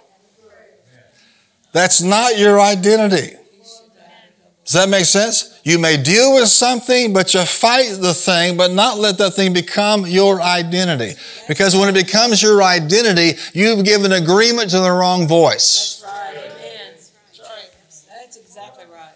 That's 1.72 2.02
not 2.02 2.38
your 2.38 2.60
identity. 2.62 3.36
Does 4.64 4.74
that 4.74 4.88
make 4.88 5.06
sense? 5.06 5.60
You 5.64 5.78
may 5.78 6.02
deal 6.02 6.36
with 6.36 6.48
something, 6.48 7.12
but 7.12 7.34
you 7.34 7.44
fight 7.44 7.98
the 8.00 8.14
thing, 8.14 8.56
but 8.56 8.72
not 8.72 8.98
let 8.98 9.18
that 9.18 9.34
thing 9.34 9.54
become 9.54 10.06
your 10.06 10.42
identity. 10.42 11.16
Because 11.48 11.76
when 11.76 11.90
it 11.90 11.94
becomes 11.94 12.42
your 12.42 12.64
identity, 12.64 13.34
you've 13.54 13.84
given 13.84 14.14
agreement 14.14 14.70
to 14.72 14.80
the 14.80 14.92
wrong 14.92 15.28
voice. 15.28 16.02
That's 16.02 16.14
right. 16.14 16.36
Amen. 16.38 16.94
That's 16.96 17.40
right. 17.40 17.70
That's 18.08 18.38
exactly 18.38 18.86
right. 18.94 19.16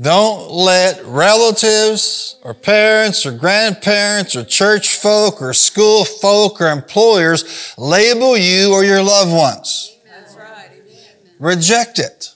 Don't 0.00 0.50
let 0.50 1.04
relatives 1.04 2.36
or 2.42 2.54
parents 2.54 3.26
or 3.26 3.32
grandparents 3.32 4.34
or 4.34 4.42
church 4.42 4.96
folk 4.96 5.42
or 5.42 5.52
school 5.52 6.06
folk 6.06 6.62
or 6.62 6.70
employers 6.70 7.74
label 7.76 8.34
you 8.36 8.72
or 8.72 8.84
your 8.84 9.02
loved 9.02 9.32
ones. 9.32 9.94
That's 10.06 10.34
right. 10.34 10.70
Amen. 10.72 11.34
Reject 11.38 11.98
it. 11.98 12.32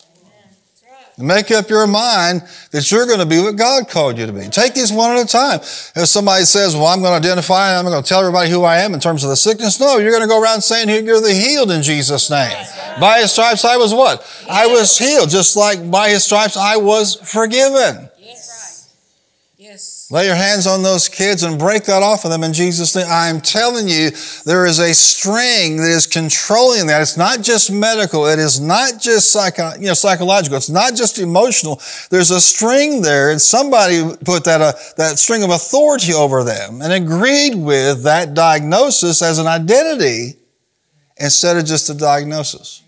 Make 1.18 1.50
up 1.50 1.70
your 1.70 1.86
mind 1.86 2.42
that 2.72 2.90
you're 2.90 3.06
going 3.06 3.20
to 3.20 3.26
be 3.26 3.40
what 3.40 3.56
God 3.56 3.88
called 3.88 4.18
you 4.18 4.26
to 4.26 4.32
be. 4.32 4.48
Take 4.48 4.74
these 4.74 4.92
one 4.92 5.16
at 5.16 5.24
a 5.24 5.26
time. 5.26 5.60
If 5.60 6.08
somebody 6.08 6.44
says, 6.44 6.76
well, 6.76 6.86
I'm 6.86 7.00
going 7.00 7.12
to 7.12 7.26
identify 7.26 7.70
and 7.70 7.78
I'm 7.78 7.90
going 7.90 8.02
to 8.02 8.06
tell 8.06 8.20
everybody 8.20 8.50
who 8.50 8.64
I 8.64 8.80
am 8.80 8.92
in 8.92 9.00
terms 9.00 9.24
of 9.24 9.30
the 9.30 9.36
sickness, 9.36 9.80
no, 9.80 9.96
you're 9.96 10.10
going 10.10 10.22
to 10.22 10.28
go 10.28 10.42
around 10.42 10.60
saying 10.60 10.90
you're 11.06 11.22
the 11.22 11.32
healed 11.32 11.70
in 11.70 11.80
Jesus' 11.82 12.28
name. 12.28 12.54
By 13.00 13.20
his 13.20 13.32
stripes 13.32 13.64
I 13.64 13.78
was 13.78 13.94
what? 13.94 14.26
I 14.50 14.66
was 14.66 14.98
healed, 14.98 15.30
just 15.30 15.56
like 15.56 15.90
by 15.90 16.10
his 16.10 16.22
stripes 16.22 16.56
I 16.56 16.76
was 16.76 17.14
forgiven. 17.14 18.10
Lay 20.08 20.26
your 20.26 20.36
hands 20.36 20.68
on 20.68 20.84
those 20.84 21.08
kids 21.08 21.42
and 21.42 21.58
break 21.58 21.82
that 21.84 22.00
off 22.00 22.24
of 22.24 22.30
them 22.30 22.44
in 22.44 22.52
Jesus' 22.52 22.94
name. 22.94 23.06
I'm 23.08 23.40
telling 23.40 23.88
you, 23.88 24.10
there 24.44 24.64
is 24.64 24.78
a 24.78 24.94
string 24.94 25.78
that 25.78 25.90
is 25.90 26.06
controlling 26.06 26.86
that. 26.86 27.02
It's 27.02 27.16
not 27.16 27.42
just 27.42 27.72
medical. 27.72 28.26
It 28.26 28.38
is 28.38 28.60
not 28.60 29.00
just 29.00 29.32
psycho, 29.32 29.72
you 29.74 29.88
know, 29.88 29.94
psychological. 29.94 30.56
It's 30.56 30.70
not 30.70 30.94
just 30.94 31.18
emotional. 31.18 31.80
There's 32.10 32.30
a 32.30 32.40
string 32.40 33.02
there, 33.02 33.32
and 33.32 33.42
somebody 33.42 34.04
put 34.24 34.44
that 34.44 34.60
uh, 34.60 34.74
that 34.96 35.18
string 35.18 35.42
of 35.42 35.50
authority 35.50 36.12
over 36.14 36.44
them 36.44 36.82
and 36.82 36.92
agreed 36.92 37.56
with 37.56 38.04
that 38.04 38.32
diagnosis 38.32 39.22
as 39.22 39.40
an 39.40 39.48
identity 39.48 40.36
instead 41.16 41.56
of 41.56 41.64
just 41.64 41.90
a 41.90 41.94
diagnosis. 41.94 42.84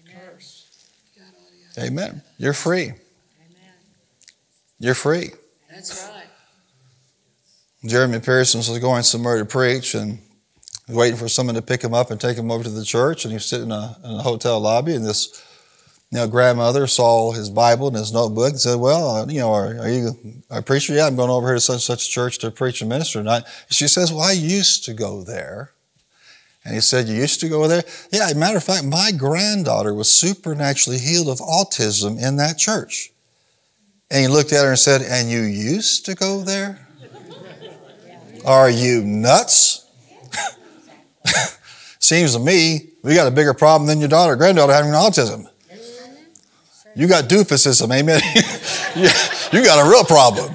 Amen. 1.79 2.23
You're 2.39 2.53
free. 2.53 2.85
Amen. 2.85 2.97
You're 4.79 4.95
free. 4.95 5.31
That's 5.71 6.09
right. 6.11 6.18
Jeremy 7.85 8.19
Pearson 8.19 8.59
was 8.59 8.79
going 8.79 9.05
somewhere 9.05 9.39
to 9.39 9.45
preach 9.45 9.95
and 9.95 10.19
waiting 10.89 11.17
for 11.17 11.29
someone 11.29 11.55
to 11.55 11.63
pick 11.63 11.83
him 11.83 11.95
up 11.95 12.11
and 12.11 12.21
take 12.21 12.37
him 12.37 12.51
over 12.51 12.65
to 12.65 12.71
the 12.71 12.85
church. 12.85 13.25
And 13.25 13.31
he 13.31 13.37
was 13.37 13.47
sitting 13.47 13.67
in 13.67 13.73
a, 13.73 13.97
in 14.05 14.11
a 14.11 14.23
hotel 14.23 14.59
lobby, 14.59 14.95
and 14.95 15.05
this 15.05 15.45
you 16.11 16.19
know, 16.19 16.27
grandmother 16.27 16.87
saw 16.87 17.33
his 17.33 17.51
Bible 17.51 17.89
and 17.89 17.97
his 17.97 18.13
notebook 18.13 18.51
and 18.51 18.61
said, 18.61 18.81
Well, 18.81 19.09
uh, 19.09 19.27
you 19.27 19.41
know, 19.41 19.53
are, 19.53 19.79
are 19.79 19.91
you 19.91 20.13
a 20.51 20.63
preacher? 20.63 20.95
Yeah, 20.95 21.07
I'm 21.07 21.17
going 21.17 21.31
over 21.31 21.47
here 21.47 21.57
to 21.57 21.61
such 21.61 21.75
and 21.75 21.83
such 21.83 22.11
church 22.11 22.39
to 22.39 22.51
preach 22.51 22.81
and 22.81 22.89
minister 22.89 23.21
tonight. 23.21 23.45
She 23.69 23.87
says, 23.87 24.11
Well, 24.11 24.23
I 24.23 24.33
used 24.33 24.85
to 24.87 24.95
go 24.95 25.23
there. 25.23 25.73
And 26.65 26.75
he 26.75 26.81
said, 26.81 27.09
You 27.09 27.15
used 27.15 27.41
to 27.41 27.49
go 27.49 27.69
there? 27.69 27.85
Yeah, 28.11 28.33
matter 28.35 28.57
of 28.57 28.65
fact, 28.65 28.85
my 28.85 29.13
granddaughter 29.13 29.93
was 29.93 30.11
supernaturally 30.11 30.99
healed 30.99 31.29
of 31.29 31.39
autism 31.39 32.21
in 32.21 32.37
that 32.37 32.57
church. 32.57 33.13
And 34.11 34.23
he 34.23 34.29
looked 34.29 34.53
at 34.53 34.65
her 34.65 34.71
and 34.71 34.79
said, 34.79 35.03
And 35.03 35.31
you 35.31 35.43
used 35.43 36.07
to 36.07 36.15
go 36.15 36.41
there? 36.41 36.88
Are 38.45 38.71
you 38.71 39.05
nuts? 39.05 39.87
Seems 41.99 42.35
to 42.35 42.39
me 42.39 42.91
we 43.03 43.15
got 43.15 43.27
a 43.27 43.31
bigger 43.31 43.55
problem 43.55 43.87
than 43.87 44.01
your 44.01 44.09
daughter, 44.09 44.33
or 44.33 44.37
granddaughter 44.37 44.73
having 44.73 44.93
autism. 44.93 45.47
You 46.95 47.07
got 47.07 47.25
doofusism, 47.29 47.93
amen. 47.93 48.21
you 49.53 49.65
got 49.65 49.87
a 49.87 49.89
real 49.89 50.05
problem. 50.05 50.53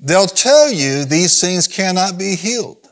They'll 0.00 0.26
tell 0.26 0.70
you 0.70 1.04
these 1.04 1.40
things 1.40 1.66
cannot 1.66 2.18
be 2.18 2.34
healed. 2.34 2.88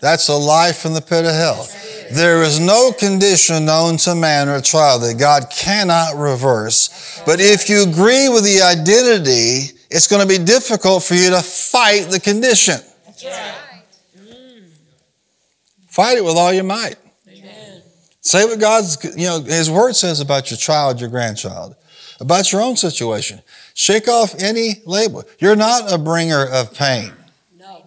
That's 0.00 0.28
a 0.28 0.34
lie 0.34 0.72
from 0.72 0.94
the 0.94 1.00
pit 1.00 1.24
of 1.24 1.32
hell. 1.32 1.68
There 2.12 2.42
is 2.42 2.58
no 2.58 2.92
condition 2.92 3.66
known 3.66 3.96
to 3.98 4.14
man 4.14 4.48
or 4.48 4.60
child 4.60 5.02
that 5.02 5.18
God 5.18 5.50
cannot 5.50 6.16
reverse. 6.16 7.20
But 7.26 7.40
if 7.40 7.68
you 7.68 7.82
agree 7.82 8.28
with 8.28 8.44
the 8.44 8.62
identity, 8.62 9.77
it's 9.90 10.06
going 10.06 10.22
to 10.22 10.28
be 10.28 10.42
difficult 10.42 11.02
for 11.02 11.14
you 11.14 11.30
to 11.30 11.40
fight 11.40 12.08
the 12.10 12.20
condition. 12.20 12.78
That's 13.06 13.24
right. 13.24 13.54
Mm. 14.18 14.70
Fight 15.88 16.18
it 16.18 16.24
with 16.24 16.36
all 16.36 16.52
your 16.52 16.64
might. 16.64 16.96
Amen. 17.28 17.82
Say 18.20 18.44
what 18.44 18.60
God's, 18.60 19.02
you 19.16 19.26
know, 19.26 19.40
His 19.40 19.70
Word 19.70 19.94
says 19.96 20.20
about 20.20 20.50
your 20.50 20.58
child, 20.58 21.00
your 21.00 21.08
grandchild, 21.08 21.74
about 22.20 22.52
your 22.52 22.60
own 22.60 22.76
situation. 22.76 23.40
Shake 23.74 24.08
off 24.08 24.34
any 24.38 24.82
label. 24.84 25.24
You're 25.38 25.56
not 25.56 25.92
a 25.92 25.98
bringer 25.98 26.44
of 26.44 26.74
pain. 26.74 27.12
No. 27.56 27.84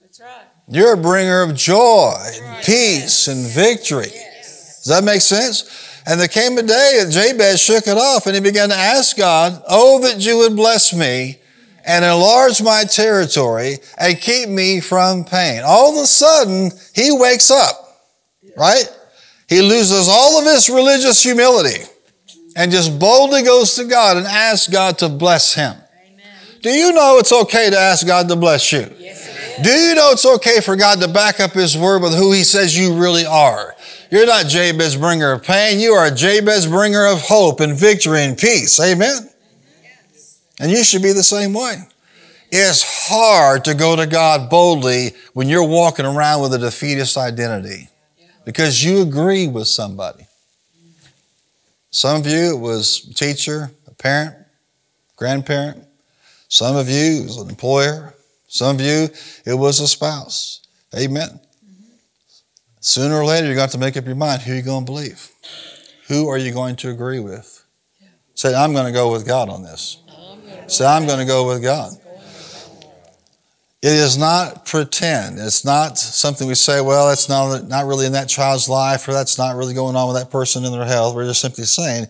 That's 0.00 0.20
right. 0.20 0.46
You're 0.68 0.94
a 0.94 0.96
bringer 0.96 1.42
of 1.42 1.54
joy, 1.54 2.14
and 2.40 2.64
peace, 2.64 3.28
and 3.28 3.46
victory. 3.46 4.08
Yes. 4.12 4.82
Does 4.84 4.96
that 4.96 5.04
make 5.04 5.20
sense? 5.20 5.95
And 6.06 6.20
there 6.20 6.28
came 6.28 6.56
a 6.56 6.62
day 6.62 7.00
that 7.02 7.10
Jabez 7.10 7.60
shook 7.60 7.86
it 7.88 7.98
off 7.98 8.26
and 8.26 8.34
he 8.34 8.40
began 8.40 8.68
to 8.68 8.76
ask 8.76 9.16
God, 9.16 9.60
Oh, 9.68 10.00
that 10.02 10.24
you 10.24 10.38
would 10.38 10.54
bless 10.54 10.94
me 10.94 11.38
and 11.84 12.04
enlarge 12.04 12.62
my 12.62 12.84
territory 12.84 13.78
and 13.98 14.20
keep 14.20 14.48
me 14.48 14.80
from 14.80 15.24
pain. 15.24 15.62
All 15.64 15.96
of 15.96 16.02
a 16.02 16.06
sudden, 16.06 16.70
he 16.94 17.10
wakes 17.12 17.50
up, 17.50 17.74
right? 18.56 18.88
He 19.48 19.62
loses 19.62 20.08
all 20.08 20.38
of 20.38 20.44
his 20.44 20.68
religious 20.68 21.22
humility 21.22 21.84
and 22.56 22.70
just 22.70 22.98
boldly 22.98 23.42
goes 23.42 23.74
to 23.74 23.84
God 23.84 24.16
and 24.16 24.26
asks 24.26 24.68
God 24.68 24.98
to 24.98 25.08
bless 25.08 25.54
him. 25.54 25.76
Do 26.62 26.70
you 26.70 26.92
know 26.92 27.18
it's 27.18 27.32
okay 27.32 27.70
to 27.70 27.78
ask 27.78 28.04
God 28.04 28.28
to 28.28 28.34
bless 28.34 28.72
you? 28.72 28.92
Yes, 28.98 29.28
it 29.28 29.60
is. 29.60 29.64
Do 29.64 29.70
you 29.70 29.94
know 29.94 30.10
it's 30.10 30.26
okay 30.26 30.60
for 30.60 30.74
God 30.74 31.00
to 31.00 31.06
back 31.06 31.38
up 31.38 31.52
His 31.52 31.78
word 31.78 32.02
with 32.02 32.12
who 32.12 32.32
He 32.32 32.42
says 32.42 32.76
you 32.76 32.98
really 32.98 33.24
are? 33.24 33.75
You're 34.16 34.24
not 34.24 34.46
Jabez 34.46 34.96
bringer 34.96 35.32
of 35.32 35.42
pain. 35.42 35.78
You 35.78 35.92
are 35.92 36.06
a 36.06 36.10
Jabez 36.10 36.66
bringer 36.66 37.04
of 37.04 37.20
hope 37.20 37.60
and 37.60 37.74
victory 37.74 38.22
and 38.22 38.38
peace. 38.38 38.80
Amen? 38.80 39.28
And 40.58 40.70
you 40.70 40.84
should 40.84 41.02
be 41.02 41.12
the 41.12 41.22
same 41.22 41.52
way. 41.52 41.74
It's 42.50 43.10
hard 43.10 43.66
to 43.66 43.74
go 43.74 43.94
to 43.94 44.06
God 44.06 44.48
boldly 44.48 45.10
when 45.34 45.50
you're 45.50 45.68
walking 45.68 46.06
around 46.06 46.40
with 46.40 46.54
a 46.54 46.58
defeatist 46.58 47.18
identity 47.18 47.90
because 48.46 48.82
you 48.82 49.02
agree 49.02 49.48
with 49.48 49.68
somebody. 49.68 50.26
Some 51.90 52.18
of 52.22 52.26
you, 52.26 52.56
it 52.56 52.58
was 52.58 53.06
a 53.10 53.12
teacher, 53.12 53.70
a 53.86 53.92
parent, 53.92 54.34
grandparent. 55.16 55.84
Some 56.48 56.74
of 56.74 56.88
you, 56.88 57.20
it 57.20 57.24
was 57.24 57.36
an 57.36 57.50
employer. 57.50 58.14
Some 58.48 58.76
of 58.76 58.80
you, 58.80 59.10
it 59.44 59.58
was 59.58 59.80
a 59.80 59.86
spouse. 59.86 60.62
Amen. 60.96 61.38
Sooner 62.86 63.16
or 63.16 63.24
later, 63.24 63.48
you're 63.48 63.56
going 63.56 63.68
to 63.68 63.78
make 63.78 63.96
up 63.96 64.06
your 64.06 64.14
mind 64.14 64.42
who 64.42 64.52
you're 64.52 64.62
going 64.62 64.86
to 64.86 64.92
believe. 64.92 65.28
Who 66.06 66.28
are 66.28 66.38
you 66.38 66.52
going 66.52 66.76
to 66.76 66.90
agree 66.90 67.18
with? 67.18 67.64
Say, 68.36 68.54
I'm 68.54 68.72
going 68.74 68.86
to 68.86 68.92
go 68.92 69.10
with 69.10 69.26
God 69.26 69.48
on 69.48 69.64
this. 69.64 70.00
Say, 70.68 70.86
I'm 70.86 71.04
going 71.04 71.18
to 71.18 71.24
go 71.24 71.48
with 71.48 71.64
God. 71.64 71.94
It 73.82 73.92
is 73.92 74.16
not 74.16 74.66
pretend. 74.66 75.40
It's 75.40 75.64
not 75.64 75.98
something 75.98 76.46
we 76.46 76.54
say, 76.54 76.80
well, 76.80 77.08
that's 77.08 77.28
not, 77.28 77.66
not 77.66 77.86
really 77.86 78.06
in 78.06 78.12
that 78.12 78.28
child's 78.28 78.68
life 78.68 79.08
or 79.08 79.12
that's 79.12 79.36
not 79.36 79.56
really 79.56 79.74
going 79.74 79.96
on 79.96 80.06
with 80.06 80.22
that 80.22 80.30
person 80.30 80.64
in 80.64 80.70
their 80.70 80.86
health. 80.86 81.16
We're 81.16 81.26
just 81.26 81.40
simply 81.40 81.64
saying, 81.64 82.06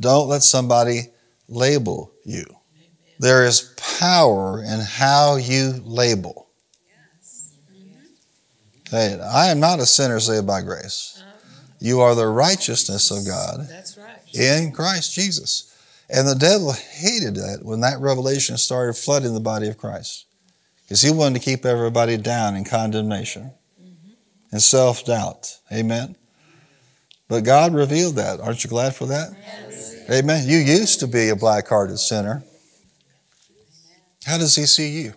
don't 0.00 0.28
let 0.28 0.42
somebody 0.42 1.02
label 1.48 2.10
you. 2.24 2.44
There 3.20 3.46
is 3.46 3.76
power 4.00 4.60
in 4.60 4.80
how 4.80 5.36
you 5.36 5.80
label. 5.84 6.45
Hey, 8.90 9.18
I 9.20 9.46
am 9.46 9.60
not 9.60 9.80
a 9.80 9.86
sinner 9.86 10.20
saved 10.20 10.46
by 10.46 10.62
grace. 10.62 11.22
You 11.80 12.00
are 12.00 12.14
the 12.14 12.26
righteousness 12.26 13.10
of 13.10 13.26
God 13.26 13.68
That's 13.68 13.98
right. 13.98 14.18
in 14.32 14.72
Christ 14.72 15.14
Jesus. 15.14 15.72
And 16.08 16.26
the 16.26 16.34
devil 16.34 16.72
hated 16.72 17.34
that 17.36 17.60
when 17.62 17.80
that 17.80 18.00
revelation 18.00 18.56
started 18.56 18.94
flooding 18.94 19.34
the 19.34 19.40
body 19.40 19.68
of 19.68 19.76
Christ. 19.76 20.26
Because 20.82 21.02
he 21.02 21.10
wanted 21.10 21.40
to 21.40 21.44
keep 21.44 21.66
everybody 21.66 22.16
down 22.16 22.54
in 22.54 22.64
condemnation 22.64 23.50
and 24.52 24.62
self 24.62 25.04
doubt. 25.04 25.58
Amen. 25.72 26.14
But 27.28 27.42
God 27.42 27.74
revealed 27.74 28.16
that. 28.16 28.40
Aren't 28.40 28.62
you 28.62 28.70
glad 28.70 28.94
for 28.94 29.06
that? 29.06 29.30
Amen. 30.08 30.48
You 30.48 30.58
used 30.58 31.00
to 31.00 31.08
be 31.08 31.28
a 31.30 31.36
black 31.36 31.66
hearted 31.66 31.98
sinner. 31.98 32.44
How 34.24 34.38
does 34.38 34.54
he 34.54 34.64
see 34.66 34.90
you? 34.90 35.14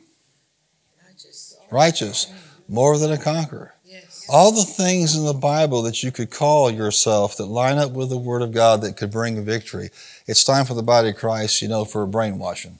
Righteous. 1.71 2.33
More 2.69 2.99
than 2.99 3.11
a 3.11 3.17
conqueror. 3.17 3.73
Yes. 3.83 4.27
All 4.29 4.51
the 4.51 4.63
things 4.63 5.15
in 5.15 5.25
the 5.25 5.33
Bible 5.33 5.81
that 5.81 6.03
you 6.03 6.11
could 6.11 6.29
call 6.29 6.69
yourself 6.69 7.35
that 7.37 7.47
line 7.47 7.79
up 7.79 7.91
with 7.91 8.09
the 8.09 8.17
Word 8.17 8.43
of 8.43 8.51
God 8.51 8.81
that 8.81 8.95
could 8.95 9.11
bring 9.11 9.43
victory. 9.43 9.89
It's 10.27 10.43
time 10.43 10.65
for 10.65 10.75
the 10.75 10.83
body 10.83 11.09
of 11.09 11.15
Christ, 11.15 11.63
you 11.63 11.67
know, 11.67 11.83
for 11.83 12.05
brainwashing. 12.05 12.77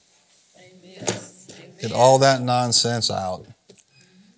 Amen. 0.55 1.07
Get 1.81 1.91
all 1.91 2.19
that 2.19 2.41
nonsense 2.41 3.09
out 3.09 3.47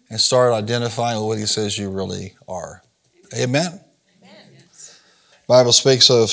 and 0.09 0.21
start 0.21 0.53
identifying 0.53 1.17
with 1.17 1.27
what 1.27 1.37
He 1.37 1.45
says 1.45 1.77
you 1.77 1.89
really 1.89 2.33
are. 2.47 2.81
Amen. 3.35 3.81
Amen. 4.21 4.35
Bible 5.47 5.73
speaks 5.73 6.09
of 6.09 6.31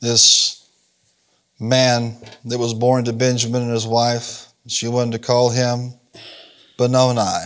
this 0.00 0.68
man 1.60 2.16
that 2.44 2.58
was 2.58 2.74
born 2.74 3.04
to 3.04 3.12
Benjamin 3.12 3.62
and 3.62 3.70
his 3.70 3.86
wife. 3.86 4.48
She 4.66 4.88
wanted 4.88 5.12
to 5.12 5.18
call 5.20 5.50
him 5.50 5.94
Benoni, 6.76 7.40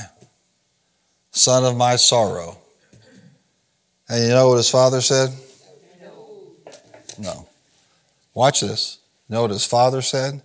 son 1.31 1.65
of 1.65 1.77
my 1.77 1.97
sorrow. 1.97 2.59
And 4.09 4.23
you 4.23 4.29
know 4.31 4.49
what 4.49 4.57
his 4.57 4.71
father 4.71 5.01
said? 5.01 5.31
No. 7.19 7.49
Watch 8.35 8.61
this. 8.61 8.99
You 9.29 9.35
know 9.35 9.43
what 9.43 9.51
his 9.51 9.65
father 9.65 10.03
said? 10.03 10.43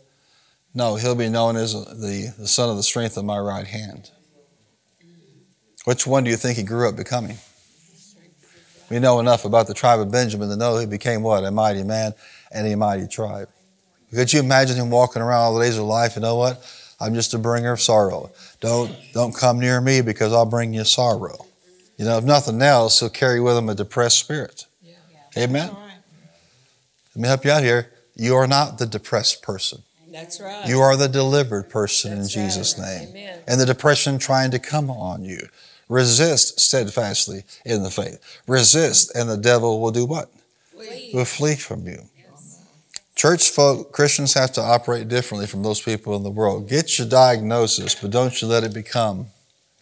No, 0.74 0.96
he'll 0.96 1.15
be 1.15 1.30
known 1.30 1.58
as 1.58 1.74
the, 1.74 2.34
the 2.38 2.48
son 2.48 2.70
of 2.70 2.78
the 2.78 2.84
strength 2.84 3.17
of 3.17 3.26
my 3.26 3.38
right 3.38 3.67
hand. 3.67 4.10
Which 5.86 6.08
one 6.08 6.24
do 6.24 6.30
you 6.30 6.38
think 6.38 6.58
he 6.58 6.63
grew 6.63 6.88
up 6.88 6.96
becoming? 6.96 7.38
We 8.89 9.00
know 9.00 9.20
enough 9.20 9.46
about 9.46 9.67
the 9.67 9.74
tribe 9.74 10.00
of 10.00 10.12
Benjamin 10.12 10.50
to 10.50 10.56
know 10.56 10.78
he 10.78 10.86
became 10.86 11.24
what? 11.24 11.44
A 11.44 11.52
mighty 11.52 11.84
man 11.84 12.13
and 12.52 12.67
a 12.67 12.76
mighty 12.76 13.08
tribe. 13.08 13.50
Could 14.13 14.34
you 14.34 14.41
imagine 14.41 14.76
him 14.76 14.89
walking 14.89 15.22
around 15.22 15.41
all 15.41 15.58
the 15.58 15.63
days 15.63 15.78
of 15.78 15.86
life? 15.86 16.15
You 16.15 16.22
know 16.22 16.36
what? 16.36 16.62
I'm 17.01 17.15
just 17.15 17.33
a 17.33 17.39
bringer 17.39 17.73
of 17.73 17.81
sorrow. 17.81 18.31
Don't 18.59 18.95
don't 19.13 19.35
come 19.35 19.59
near 19.59 19.81
me 19.81 20.01
because 20.01 20.31
I'll 20.31 20.45
bring 20.45 20.73
you 20.73 20.83
sorrow. 20.83 21.45
You 21.97 22.05
know, 22.05 22.17
if 22.17 22.23
nothing 22.23 22.61
else, 22.61 22.99
he'll 22.99 23.09
carry 23.09 23.39
with 23.39 23.57
him 23.57 23.69
a 23.69 23.75
depressed 23.75 24.19
spirit. 24.19 24.65
Yeah. 24.81 24.95
Amen. 25.37 25.69
Right. 25.69 25.77
Let 27.15 27.21
me 27.21 27.27
help 27.27 27.45
you 27.45 27.51
out 27.51 27.63
here. 27.63 27.91
You 28.15 28.35
are 28.35 28.47
not 28.47 28.77
the 28.77 28.85
depressed 28.85 29.41
person. 29.41 29.83
That's 30.11 30.41
right. 30.41 30.67
You 30.67 30.79
are 30.79 30.97
the 30.97 31.07
delivered 31.07 31.69
person 31.69 32.11
in 32.11 32.17
That's 32.19 32.33
Jesus' 32.33 32.77
right. 32.77 32.99
name. 32.99 33.09
Amen. 33.09 33.39
And 33.47 33.59
the 33.59 33.65
depression 33.65 34.19
trying 34.19 34.51
to 34.51 34.59
come 34.59 34.89
on 34.89 35.23
you. 35.23 35.47
Resist 35.87 36.59
steadfastly 36.59 37.43
in 37.65 37.83
the 37.83 37.89
faith. 37.89 38.19
Resist, 38.47 39.13
and 39.15 39.29
the 39.29 39.37
devil 39.37 39.81
will 39.81 39.91
do 39.91 40.05
what? 40.05 40.31
Flee. 40.71 41.11
Will 41.13 41.25
flee 41.25 41.55
from 41.55 41.87
you. 41.87 42.03
Church 43.15 43.50
folk, 43.50 43.91
Christians 43.91 44.34
have 44.34 44.52
to 44.54 44.62
operate 44.62 45.08
differently 45.08 45.45
from 45.47 45.63
those 45.63 45.82
people 45.82 46.15
in 46.15 46.24
the 46.24 46.32
world. 46.32 46.69
Get 46.69 46.97
your 46.97 47.08
diagnosis, 47.08 47.93
but 47.95 48.12
don't 48.12 48.41
you 48.41 48.47
let 48.47 48.63
it 48.63 48.74
become 48.74 49.28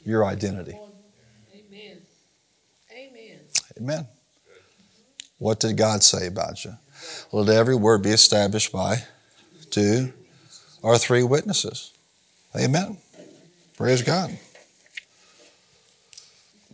your 0.04 0.26
identity. 0.26 0.78
Amen. 1.54 1.98
Amen. 2.92 3.40
Amen. 3.80 4.08
What 5.38 5.60
did 5.60 5.78
God 5.78 6.04
say 6.04 6.28
about 6.28 6.66
you? 6.66 6.74
Let 7.32 7.56
every 7.56 7.76
word 7.76 8.04
be 8.04 8.10
established 8.10 8.72
by 8.72 9.04
two 9.70 10.12
or 10.82 10.98
three 10.98 11.24
witnesses. 11.24 11.92
Amen. 12.56 12.98
Praise 13.78 14.02
God. 14.02 14.38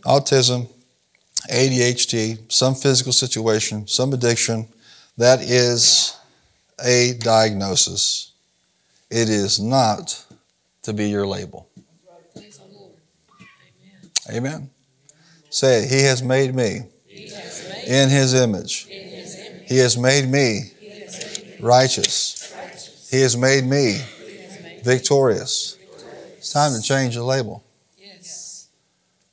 Autism, 0.04 0.68
ADHD, 1.50 2.50
some 2.50 2.74
physical 2.74 3.12
situation, 3.12 3.86
some 3.86 4.12
addiction, 4.12 4.66
that 5.18 5.40
is 5.40 6.16
a 6.84 7.14
diagnosis. 7.18 8.32
It 9.10 9.28
is 9.28 9.60
not 9.60 10.24
to 10.82 10.92
be 10.92 11.08
your 11.08 11.26
label. 11.26 11.68
Amen. 14.30 14.70
Say. 15.50 15.86
He 15.86 16.02
has 16.02 16.22
made 16.22 16.54
me 16.54 16.82
in 17.86 18.08
his 18.08 18.34
image. 18.34 18.86
He 19.66 19.78
has 19.78 19.96
made 19.96 20.28
me 20.28 20.72
righteous. 21.60 22.52
He 23.10 23.20
has 23.20 23.36
made 23.36 23.64
me 23.64 24.00
victorious. 24.82 25.76
It's 26.38 26.52
time 26.52 26.74
to 26.74 26.82
change 26.82 27.14
the 27.14 27.22
label. 27.24 27.64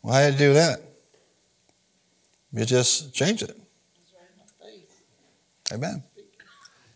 Well, 0.01 0.13
how 0.13 0.25
do 0.27 0.31
you 0.33 0.37
do 0.49 0.53
that? 0.53 0.81
You 2.51 2.65
just 2.65 3.13
change 3.13 3.41
it. 3.41 3.57
Amen. 5.71 6.03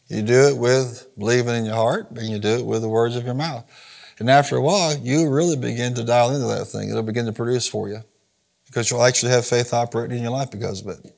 You 0.08 0.22
do 0.22 0.48
it 0.48 0.58
with 0.58 1.08
believing 1.18 1.56
in 1.56 1.66
your 1.66 1.76
heart, 1.76 2.12
and 2.12 2.30
you 2.30 2.40
do 2.40 2.56
it 2.58 2.66
with 2.66 2.82
the 2.82 2.90
words 2.90 3.16
of 3.16 3.26
your 3.26 3.34
mouth. 3.34 3.66
And 4.20 4.30
after 4.30 4.56
a 4.56 4.62
while, 4.62 4.98
you 4.98 5.30
really 5.30 5.58
begin 5.58 5.94
to 5.96 6.04
dial 6.04 6.34
into 6.34 6.48
that 6.48 6.66
thing. 6.66 6.90
It'll 6.90 7.04
begin 7.04 7.26
to 7.26 7.34
produce 7.34 7.68
for 7.68 7.90
you 7.90 8.04
because 8.66 8.90
you'll 8.90 9.04
actually 9.04 9.32
have 9.32 9.46
faith 9.46 9.74
operating 9.74 10.18
in 10.18 10.24
your 10.24 10.32
life 10.32 10.50
because 10.50 10.82
of 10.82 10.88
it. 10.88 11.14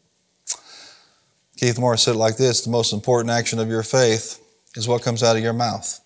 Keith 1.55 1.77
Morris 1.77 2.03
said 2.03 2.15
it 2.15 2.17
like 2.17 2.37
this 2.37 2.61
the 2.61 2.69
most 2.69 2.93
important 2.93 3.31
action 3.31 3.59
of 3.59 3.67
your 3.67 3.83
faith 3.83 4.41
is 4.75 4.87
what 4.87 5.01
comes 5.01 5.23
out 5.23 5.35
of 5.35 5.43
your 5.43 5.53
mouth. 5.53 5.99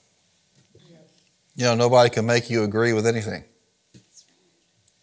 You 1.56 1.65
know, 1.65 1.76
nobody 1.76 2.10
can 2.10 2.26
make 2.26 2.50
you 2.50 2.63
agree 2.63 2.93
with 2.93 3.06
anything. 3.06 3.43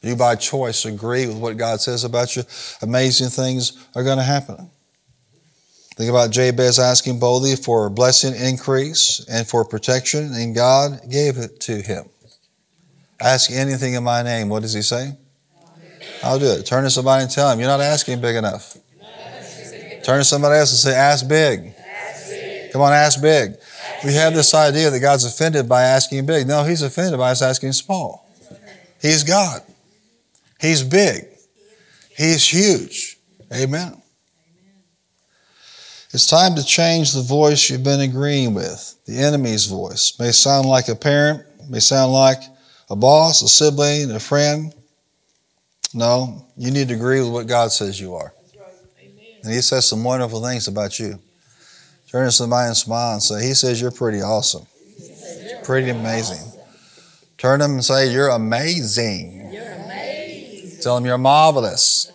You, 0.03 0.17
by 0.17 0.35
choice, 0.35 0.85
agree 0.85 1.27
with 1.27 1.37
what 1.37 1.57
God 1.57 1.81
says 1.81 2.05
about 2.05 2.35
you, 2.35 2.43
amazing 2.83 3.29
things 3.29 3.87
are 3.95 4.03
going 4.03 4.19
to 4.19 4.25
happen. 4.25 4.71
Think 5.97 6.09
about 6.09 6.31
Jabez 6.31 6.79
asking 6.79 7.19
boldly 7.19 7.57
for 7.57 7.91
blessing, 7.91 8.35
increase, 8.35 9.25
and 9.29 9.47
for 9.47 9.65
protection, 9.65 10.33
and 10.33 10.55
God 10.55 11.01
gave 11.11 11.37
it 11.37 11.61
to 11.61 11.83
him. 11.83 12.09
Ask 13.21 13.51
anything 13.51 13.95
in 13.95 14.03
my 14.03 14.23
name. 14.23 14.49
What 14.49 14.63
does 14.63 14.73
he 14.73 14.83
say? 14.83 15.13
I'll 16.23 16.39
do 16.39 16.47
it. 16.47 16.65
Turn 16.65 16.85
to 16.85 16.91
somebody 16.91 17.25
and 17.25 17.31
tell 17.31 17.51
him, 17.51 17.59
You're 17.59 17.69
not 17.69 17.81
asking 17.81 18.21
big 18.21 18.37
enough. 18.37 18.77
Turn 20.03 20.19
to 20.19 20.25
somebody 20.25 20.59
else 20.59 20.71
and 20.71 20.79
say, 20.79 20.95
Ask 20.97 21.29
big. 21.29 21.75
Come 22.73 22.83
on, 22.83 22.93
ask 22.93 23.21
big. 23.21 23.57
We 24.05 24.15
have 24.15 24.33
this 24.33 24.55
idea 24.55 24.91
that 24.91 25.01
God's 25.01 25.25
offended 25.25 25.69
by 25.69 25.83
asking 25.83 26.25
big. 26.25 26.47
No, 26.47 26.65
he's 26.65 26.83
offended 26.83 27.19
by 27.19 27.33
us 27.33 27.43
asking 27.43 27.73
small. 27.73 28.27
He's 29.03 29.25
God. 29.25 29.63
He's 30.61 30.83
big. 30.83 31.27
He's 32.17 32.47
huge. 32.47 33.19
Amen. 33.53 34.00
It's 36.13 36.27
time 36.27 36.57
to 36.57 36.65
change 36.65 37.13
the 37.13 37.23
voice 37.23 37.71
you've 37.71 37.85
been 37.85 38.01
agreeing 38.01 38.53
with. 38.53 38.97
The 39.07 39.19
enemy's 39.19 39.67
voice 39.67 40.19
may 40.19 40.33
sound 40.33 40.67
like 40.67 40.89
a 40.89 40.97
parent, 40.97 41.45
may 41.69 41.79
sound 41.79 42.13
like 42.13 42.43
a 42.91 42.97
boss, 42.97 43.43
a 43.43 43.49
sibling, 43.49 44.11
a 44.11 44.19
friend. 44.19 44.75
No, 45.95 46.47
you 46.57 46.73
need 46.73 46.89
to 46.89 46.95
agree 46.95 47.21
with 47.21 47.31
what 47.31 47.47
God 47.47 47.71
says 47.71 48.01
you 48.01 48.17
are. 48.17 48.35
And 49.45 49.53
He 49.53 49.61
says 49.61 49.89
some 49.89 50.03
wonderful 50.03 50.45
things 50.45 50.67
about 50.67 50.99
you. 50.99 51.21
Turn 52.09 52.27
to 52.27 52.33
somebody 52.33 52.67
and 52.67 52.77
smile 52.77 53.13
and 53.13 53.23
say, 53.23 53.47
He 53.47 53.55
says 53.55 53.81
you're 53.81 53.93
pretty 53.93 54.21
awesome, 54.21 54.67
pretty 55.63 55.91
amazing. 55.91 56.61
Turn 57.39 57.61
to 57.61 57.67
them 57.67 57.75
and 57.75 57.85
say, 57.85 58.13
You're 58.13 58.31
amazing. 58.31 59.53
You're 59.53 59.63
amazing. 59.63 60.81
Tell 60.81 60.97
them 60.97 61.07
you're 61.07 61.19
marvelous. 61.19 62.11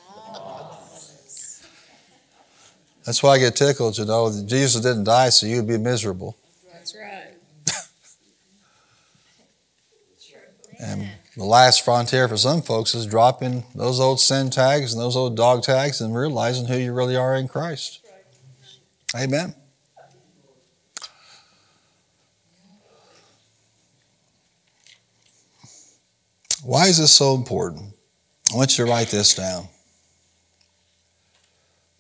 That's 3.06 3.22
why 3.22 3.32
I 3.32 3.38
get 3.38 3.56
tickled, 3.56 3.98
you 3.98 4.06
know. 4.06 4.30
that 4.30 4.48
Jesus 4.48 4.82
didn't 4.82 5.04
die 5.04 5.30
so 5.30 5.46
you'd 5.46 5.68
be 5.68 5.78
miserable. 5.78 6.36
That's 6.72 6.96
right. 6.96 7.34
And 10.78 11.10
the 11.38 11.46
last 11.46 11.86
frontier 11.86 12.28
for 12.28 12.38
some 12.38 12.62
folks 12.62 12.96
is 12.96 13.06
dropping 13.06 13.64
those 13.74 14.00
old 14.00 14.20
sin 14.20 14.50
tags 14.50 14.94
and 14.94 15.02
those 15.02 15.16
old 15.16 15.38
dog 15.38 15.64
tags 15.64 16.02
and 16.02 16.16
realizing 16.16 16.66
who 16.66 16.78
you 16.78 16.94
really 16.94 17.16
are 17.16 17.36
in 17.36 17.48
Christ. 17.48 18.06
Amen. 19.16 19.56
Why 26.64 26.88
is 26.88 26.98
this 26.98 27.12
so 27.12 27.36
important? 27.36 27.94
I 28.52 28.58
want 28.58 28.78
you 28.78 28.86
to 28.86 28.92
write 28.92 29.10
this 29.10 29.36
down. 29.36 29.68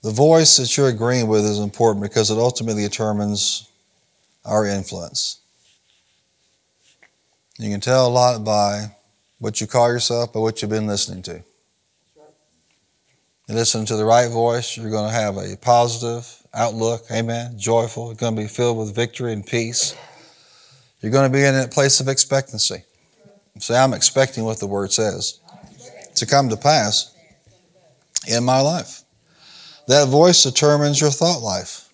The 0.06 0.12
voice 0.12 0.58
that 0.58 0.78
you're 0.78 0.89
agreeing 0.89 1.28
with 1.28 1.44
is 1.46 1.58
important 1.58 2.04
because 2.04 2.30
it 2.30 2.38
ultimately 2.38 2.84
determines 2.84 3.68
our 4.46 4.63
influence. 4.63 5.39
You 7.58 7.72
can 7.72 7.82
tell 7.82 8.08
a 8.08 8.10
lot 8.10 8.44
by 8.44 8.96
what 9.39 9.60
you 9.60 9.65
call 9.65 9.91
yourself, 9.91 10.32
by 10.32 10.41
what 10.41 10.62
you've 10.62 10.70
been 10.70 10.86
listening 10.86 11.24
to. 11.24 11.44
You 13.48 13.56
listen 13.56 13.84
to 13.88 13.96
the 13.96 14.06
right 14.06 14.30
voice, 14.30 14.78
you're 14.78 14.91
going 14.91 15.10
to 15.10 15.15
have 15.15 15.38
a 15.38 15.58
positive 15.58 16.32
outlook, 16.54 17.06
amen, 17.12 17.58
joyful. 17.58 18.10
You're 18.10 18.15
going 18.15 18.36
to 18.36 18.41
be 18.44 18.48
filled 18.48 18.78
with 18.78 18.94
victory 18.94 19.34
and 19.34 19.44
peace. 19.44 19.96
You're 21.02 21.12
going 21.12 21.32
to 21.32 21.36
be 21.36 21.44
in 21.44 21.56
a 21.56 21.68
place 21.68 22.00
of 22.00 22.10
expectancy. 22.10 22.84
Say, 23.58 23.76
I'm 23.76 23.96
expecting 23.96 24.44
what 24.44 24.60
the 24.60 24.68
word 24.68 24.94
says 24.94 25.39
to 26.13 26.28
come 26.28 26.50
to 26.50 26.58
pass 26.58 27.12
in 28.28 28.44
my 28.44 28.62
life. 28.62 29.02
That 29.88 30.08
voice 30.08 30.43
determines 30.43 31.00
your 31.00 31.12
thought 31.12 31.41
life. 31.41 31.89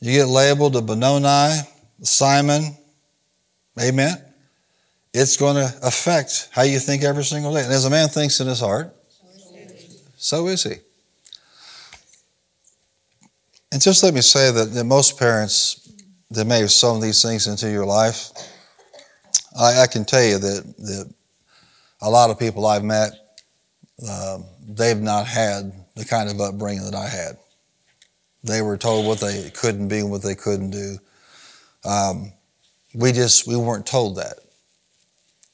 You 0.00 0.12
get 0.12 0.26
labeled 0.26 0.76
a 0.76 0.82
Benoni, 0.82 1.60
Simon, 2.02 2.76
amen. 3.80 4.22
It's 5.14 5.36
going 5.36 5.56
to 5.56 5.72
affect 5.82 6.48
how 6.52 6.62
you 6.62 6.78
think 6.78 7.04
every 7.04 7.24
single 7.24 7.54
day. 7.54 7.62
And 7.62 7.72
as 7.72 7.84
a 7.86 7.90
man 7.90 8.08
thinks 8.08 8.40
in 8.40 8.46
his 8.46 8.60
heart, 8.60 8.94
so 10.16 10.48
is 10.48 10.64
he. 10.64 10.74
And 13.72 13.80
just 13.80 14.02
let 14.02 14.12
me 14.12 14.20
say 14.20 14.50
that, 14.50 14.84
most 14.84 15.18
parents 15.18 15.90
that 16.30 16.46
may 16.46 16.60
have 16.60 16.70
sown 16.70 17.00
these 17.00 17.22
things 17.22 17.46
into 17.46 17.70
your 17.70 17.86
life, 17.86 18.30
I, 19.58 19.82
I 19.82 19.86
can 19.86 20.04
tell 20.04 20.22
you 20.22 20.38
that, 20.38 20.76
that 20.78 21.14
a 22.02 22.10
lot 22.10 22.30
of 22.30 22.38
people 22.38 22.66
I've 22.66 22.84
met, 22.84 23.12
um, 24.08 24.44
they've 24.66 25.00
not 25.00 25.26
had 25.26 25.83
the 25.94 26.04
kind 26.04 26.30
of 26.30 26.40
upbringing 26.40 26.84
that 26.84 26.94
I 26.94 27.08
had. 27.08 27.38
They 28.42 28.62
were 28.62 28.76
told 28.76 29.06
what 29.06 29.20
they 29.20 29.50
couldn't 29.50 29.88
be 29.88 30.00
and 30.00 30.10
what 30.10 30.22
they 30.22 30.34
couldn't 30.34 30.70
do. 30.70 30.98
Um, 31.84 32.32
we 32.94 33.12
just 33.12 33.46
we 33.46 33.56
weren't 33.56 33.86
told 33.86 34.16
that. 34.16 34.38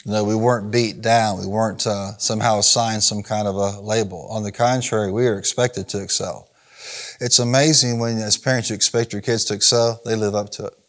No, 0.07 0.25
we 0.25 0.35
weren't 0.35 0.71
beat 0.71 1.03
down. 1.03 1.41
We 1.41 1.47
weren't 1.47 1.87
uh, 1.87 2.17
somehow 2.17 2.59
assigned 2.59 3.03
some 3.03 3.23
kind 3.23 3.47
of 3.47 3.55
a 3.55 3.81
label. 3.81 4.27
On 4.31 4.43
the 4.43 4.53
contrary, 4.53 5.13
we 5.13 5.27
are 5.27 5.39
expected 5.39 5.89
to 5.91 6.03
excel. 6.03 6.49
It's 7.21 7.39
amazing 7.39 7.99
when, 7.99 8.17
as 8.17 8.39
parents, 8.39 8.71
you 8.71 8.77
expect 8.77 9.13
your 9.13 9.21
kids 9.21 9.45
to 9.47 9.55
excel, 9.55 10.01
they 10.07 10.17
live 10.17 10.35
up 10.35 10.49
to 10.53 10.67
it. 10.67 10.80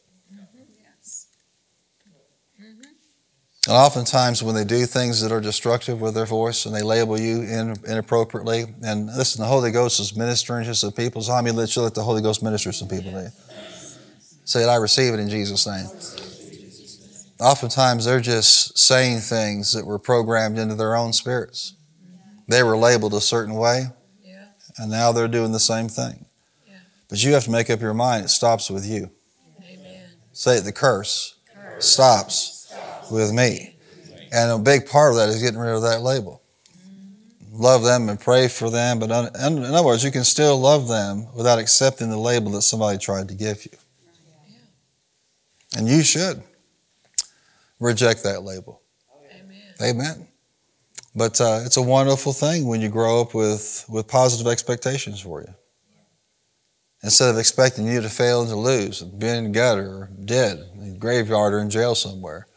And 3.68 3.78
oftentimes, 3.78 4.42
when 4.42 4.56
they 4.56 4.64
do 4.64 4.88
things 4.88 5.22
that 5.22 5.32
are 5.32 5.40
destructive 5.40 6.02
with 6.02 6.16
their 6.16 6.26
voice 6.26 6.66
and 6.66 6.76
they 6.76 6.82
label 6.82 7.20
you 7.20 7.44
in, 7.44 7.76
inappropriately, 7.88 8.66
and 8.84 9.06
listen, 9.16 9.40
the 9.42 9.48
Holy 9.48 9.70
Ghost 9.70 10.00
is 10.00 10.16
ministering 10.16 10.66
to 10.66 10.74
some 10.74 10.92
people. 10.92 11.22
So, 11.22 11.34
how 11.34 11.44
many 11.44 11.56
let 11.56 11.76
you 11.76 11.84
let 11.84 11.94
the 11.94 12.02
Holy 12.02 12.24
Ghost 12.24 12.42
minister 12.42 12.72
to 12.72 12.78
some 12.78 12.88
people? 12.88 13.12
To 13.12 13.32
Say 14.46 14.64
it, 14.64 14.68
I 14.68 14.78
receive 14.78 15.14
it 15.14 15.20
in 15.20 15.30
Jesus' 15.30 15.68
name. 15.68 15.86
Oftentimes, 17.40 18.06
they're 18.06 18.20
just 18.20 18.80
saying 18.80 19.20
things 19.20 19.74
that 19.74 19.86
were 19.86 20.00
programmed 20.00 20.58
into 20.58 20.74
their 20.74 20.96
own 20.96 21.14
spirits. 21.14 21.74
They 22.48 22.64
were 22.64 22.78
labeled 22.78 23.14
a 23.14 23.22
certain 23.22 23.54
way, 23.54 23.86
and 24.80 24.90
now 24.90 25.12
they're 25.12 25.28
doing 25.28 25.52
the 25.52 25.60
same 25.60 25.88
thing. 25.88 26.26
But 27.10 27.24
you 27.24 27.34
have 27.34 27.44
to 27.44 27.52
make 27.52 27.70
up 27.70 27.80
your 27.80 27.94
mind, 27.94 28.26
it 28.26 28.30
stops 28.30 28.72
with 28.72 28.88
you. 28.88 29.12
Amen. 29.64 30.04
Say 30.34 30.58
it, 30.58 30.62
the 30.62 30.72
curse, 30.72 31.36
curse. 31.54 31.86
stops 31.86 32.61
with 33.12 33.34
me. 33.34 33.76
And 34.32 34.52
a 34.52 34.58
big 34.58 34.88
part 34.88 35.12
of 35.12 35.18
that 35.18 35.30
is 35.30 35.42
getting 35.42 35.60
rid 35.60 35.76
of 35.76 35.82
that 35.82 36.02
label. 36.02 36.42
Love 37.52 37.84
them 37.84 38.08
and 38.08 38.20
pray 38.20 38.48
for 38.48 38.70
them, 38.70 38.98
but 38.98 39.12
in 39.12 39.64
other 39.64 39.84
words, 39.84 40.04
you 40.06 40.12
can 40.12 40.24
still 40.24 40.58
love 40.58 40.88
them 40.88 41.28
without 41.36 41.60
accepting 41.60 42.10
the 42.10 42.18
label 42.18 42.52
that 42.52 42.62
somebody 42.62 42.98
tried 42.98 43.28
to 43.28 43.36
give 43.36 43.66
you. 43.66 43.78
And 45.78 45.88
you 45.88 46.02
should 46.02 46.42
reject 47.80 48.24
that 48.24 48.44
label. 48.44 48.82
Amen. 49.32 49.74
Amen. 49.82 50.28
But 51.14 51.42
uh, 51.42 51.62
it's 51.66 51.78
a 51.78 51.82
wonderful 51.82 52.32
thing 52.32 52.68
when 52.68 52.80
you 52.80 52.88
grow 52.88 53.20
up 53.20 53.34
with, 53.34 53.86
with 53.90 54.08
positive 54.08 54.50
expectations 54.50 55.20
for 55.20 55.42
you. 55.42 55.54
Instead 57.04 57.32
of 57.32 57.38
expecting 57.38 57.86
you 57.88 58.00
to 58.00 58.10
fail 58.10 58.42
and 58.42 58.50
to 58.50 58.56
lose, 58.56 59.02
be 59.02 59.28
in 59.28 59.52
gutter 59.52 59.88
or 59.88 60.10
dead, 60.24 60.60
in 60.76 61.00
graveyard 61.00 61.54
or 61.54 61.60
in 61.60 61.70
jail 61.70 61.96
somewhere. 61.96 62.48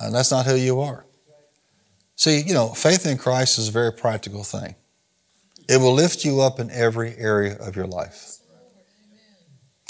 And 0.00 0.14
that's 0.14 0.30
not 0.30 0.46
who 0.46 0.54
you 0.54 0.80
are. 0.80 1.04
See, 2.16 2.40
you 2.40 2.54
know, 2.54 2.68
faith 2.68 3.06
in 3.06 3.18
Christ 3.18 3.58
is 3.58 3.68
a 3.68 3.72
very 3.72 3.92
practical 3.92 4.44
thing. 4.44 4.74
It 5.68 5.78
will 5.78 5.94
lift 5.94 6.24
you 6.24 6.40
up 6.40 6.58
in 6.58 6.70
every 6.70 7.16
area 7.16 7.56
of 7.58 7.76
your 7.76 7.86
life. 7.86 8.38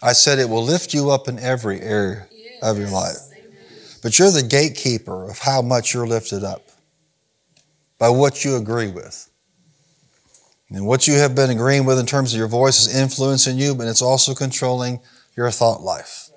I 0.02 0.12
said 0.12 0.38
it 0.38 0.48
will 0.48 0.62
lift 0.62 0.94
you 0.94 1.10
up 1.10 1.28
in 1.28 1.38
every 1.38 1.80
area 1.80 2.26
of 2.62 2.78
your 2.78 2.90
life. 2.90 3.16
But 4.02 4.18
you're 4.18 4.30
the 4.30 4.42
gatekeeper 4.42 5.30
of 5.30 5.38
how 5.38 5.60
much 5.62 5.92
you're 5.92 6.06
lifted 6.06 6.42
up 6.42 6.70
by 7.98 8.08
what 8.08 8.44
you 8.44 8.56
agree 8.56 8.90
with. 8.90 9.28
And 10.70 10.86
what 10.86 11.06
you 11.06 11.14
have 11.14 11.34
been 11.34 11.50
agreeing 11.50 11.84
with 11.84 11.98
in 11.98 12.06
terms 12.06 12.32
of 12.32 12.38
your 12.38 12.48
voice 12.48 12.86
is 12.86 12.96
influencing 12.96 13.58
you, 13.58 13.74
but 13.74 13.88
it's 13.88 14.02
also 14.02 14.34
controlling 14.34 15.00
your 15.36 15.50
thought 15.50 15.82
life. 15.82 16.29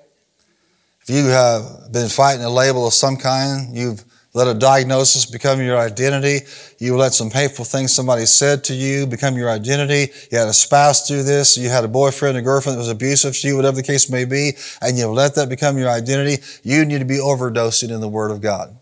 If 1.06 1.14
you 1.14 1.26
have 1.26 1.92
been 1.92 2.08
fighting 2.08 2.44
a 2.44 2.50
label 2.50 2.86
of 2.86 2.94
some 2.94 3.18
kind, 3.18 3.76
you've 3.76 4.02
let 4.32 4.48
a 4.48 4.54
diagnosis 4.54 5.26
become 5.26 5.60
your 5.60 5.78
identity. 5.78 6.40
You 6.78 6.96
let 6.96 7.12
some 7.12 7.30
hateful 7.30 7.64
things 7.64 7.92
somebody 7.92 8.24
said 8.26 8.64
to 8.64 8.74
you 8.74 9.06
become 9.06 9.36
your 9.36 9.50
identity. 9.50 10.12
You 10.32 10.38
had 10.38 10.48
a 10.48 10.52
spouse 10.54 11.06
do 11.06 11.22
this. 11.22 11.56
You 11.58 11.68
had 11.68 11.84
a 11.84 11.88
boyfriend 11.88 12.36
or 12.38 12.40
girlfriend 12.40 12.76
that 12.76 12.80
was 12.80 12.88
abusive 12.88 13.36
to 13.36 13.46
you, 13.46 13.54
whatever 13.54 13.76
the 13.76 13.82
case 13.82 14.10
may 14.10 14.24
be, 14.24 14.52
and 14.80 14.96
you 14.96 15.06
let 15.06 15.34
that 15.36 15.48
become 15.50 15.76
your 15.76 15.90
identity. 15.90 16.42
You 16.62 16.84
need 16.86 16.98
to 17.00 17.04
be 17.04 17.18
overdosing 17.18 17.90
in 17.90 18.00
the 18.00 18.08
Word 18.08 18.30
of 18.30 18.40
God. 18.40 18.74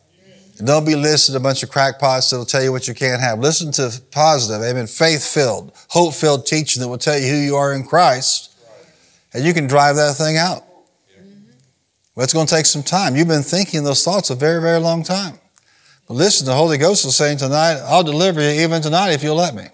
And 0.58 0.66
don't 0.66 0.87
be 0.87 0.94
listening 0.94 1.35
to 1.35 1.40
a 1.40 1.42
bunch 1.42 1.64
of 1.64 1.70
crackpots 1.70 2.30
that'll 2.30 2.46
tell 2.46 2.62
you 2.62 2.70
what 2.70 2.87
you 2.87 2.94
can't 2.94 3.20
have. 3.20 3.40
Listen 3.40 3.72
to 3.72 4.00
positive, 4.12 4.62
amen, 4.62 4.87
faith-filled, 4.87 5.72
hope-filled 5.88 6.46
teaching 6.46 6.80
that 6.80 6.88
will 6.88 6.98
tell 6.98 7.18
you 7.18 7.28
who 7.28 7.37
you 7.37 7.56
are 7.56 7.74
in 7.74 7.85
Christ, 7.85 8.54
and 9.35 9.44
you 9.44 9.52
can 9.52 9.66
drive 9.66 9.96
that 9.96 10.14
thing 10.14 10.37
out. 10.37 10.62
Well, 12.14 12.25
it's 12.25 12.35
going 12.35 12.46
to 12.46 12.55
take 12.55 12.66
some 12.66 12.83
time. 12.83 13.16
You've 13.16 13.29
been 13.29 13.42
thinking 13.42 13.85
those 13.85 14.05
thoughts 14.05 14.29
a 14.29 14.35
very, 14.35 14.61
very 14.61 14.79
long 14.79 15.03
time. 15.03 15.38
But 16.07 16.14
listen, 16.14 16.46
the 16.46 16.55
Holy 16.55 16.77
Ghost 16.77 17.07
is 17.07 17.16
saying 17.16 17.38
tonight, 17.38 17.81
I'll 17.87 18.03
deliver 18.03 18.42
you 18.42 18.62
even 18.62 18.83
tonight 18.83 19.12
if 19.12 19.22
you'll 19.22 19.37
let 19.37 19.55
me. 19.55 19.64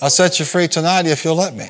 I'll 0.00 0.08
set 0.08 0.38
you 0.38 0.46
free 0.46 0.68
tonight 0.68 1.06
if 1.06 1.22
you'll 1.22 1.36
let 1.36 1.54
me. 1.54 1.68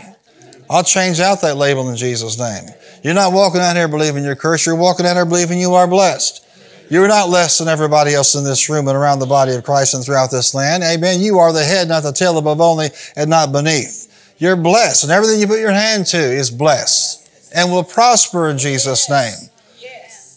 I'll 0.68 0.85
change 0.85 1.18
out 1.18 1.40
that 1.40 1.57
label 1.57 1.88
in 1.90 1.96
Jesus' 1.96 2.38
name. 2.38 2.70
You're 3.03 3.14
not 3.14 3.33
walking 3.33 3.61
out 3.61 3.74
here 3.74 3.88
believing 3.88 4.22
you're 4.22 4.37
cursed. 4.37 4.66
You're 4.66 4.76
walking 4.76 5.07
out 5.07 5.16
here 5.16 5.24
believing 5.24 5.59
you 5.59 5.74
are 5.74 5.88
blessed. 5.88 6.46
You're 6.88 7.09
not 7.09 7.29
less 7.29 7.59
than 7.59 7.66
everybody 7.66 8.14
else 8.14 8.37
in 8.37 8.44
this 8.44 8.68
room 8.68 8.87
and 8.87 8.96
around 8.96 9.18
the 9.18 9.26
body 9.26 9.55
of 9.55 9.64
Christ 9.64 9.94
and 9.94 10.05
throughout 10.05 10.31
this 10.31 10.55
land. 10.55 10.85
Amen. 10.85 11.20
You 11.20 11.38
are 11.38 11.53
the 11.53 11.64
head, 11.64 11.88
not 11.88 12.05
the 12.05 12.12
tail, 12.12 12.38
above 12.38 12.61
only 12.61 12.90
and 13.16 13.29
not 13.29 13.50
beneath. 13.50 14.07
You're 14.38 14.57
blessed, 14.57 15.03
and 15.03 15.12
everything 15.12 15.40
you 15.40 15.48
put 15.48 15.61
your 15.61 15.72
hand 15.72 16.07
to 16.07 16.18
is 16.18 16.50
blessed 16.50 17.50
and 17.55 17.70
will 17.72 17.85
prosper 17.85 18.48
in 18.48 18.57
Jesus' 18.57 19.11
name. 19.11 19.49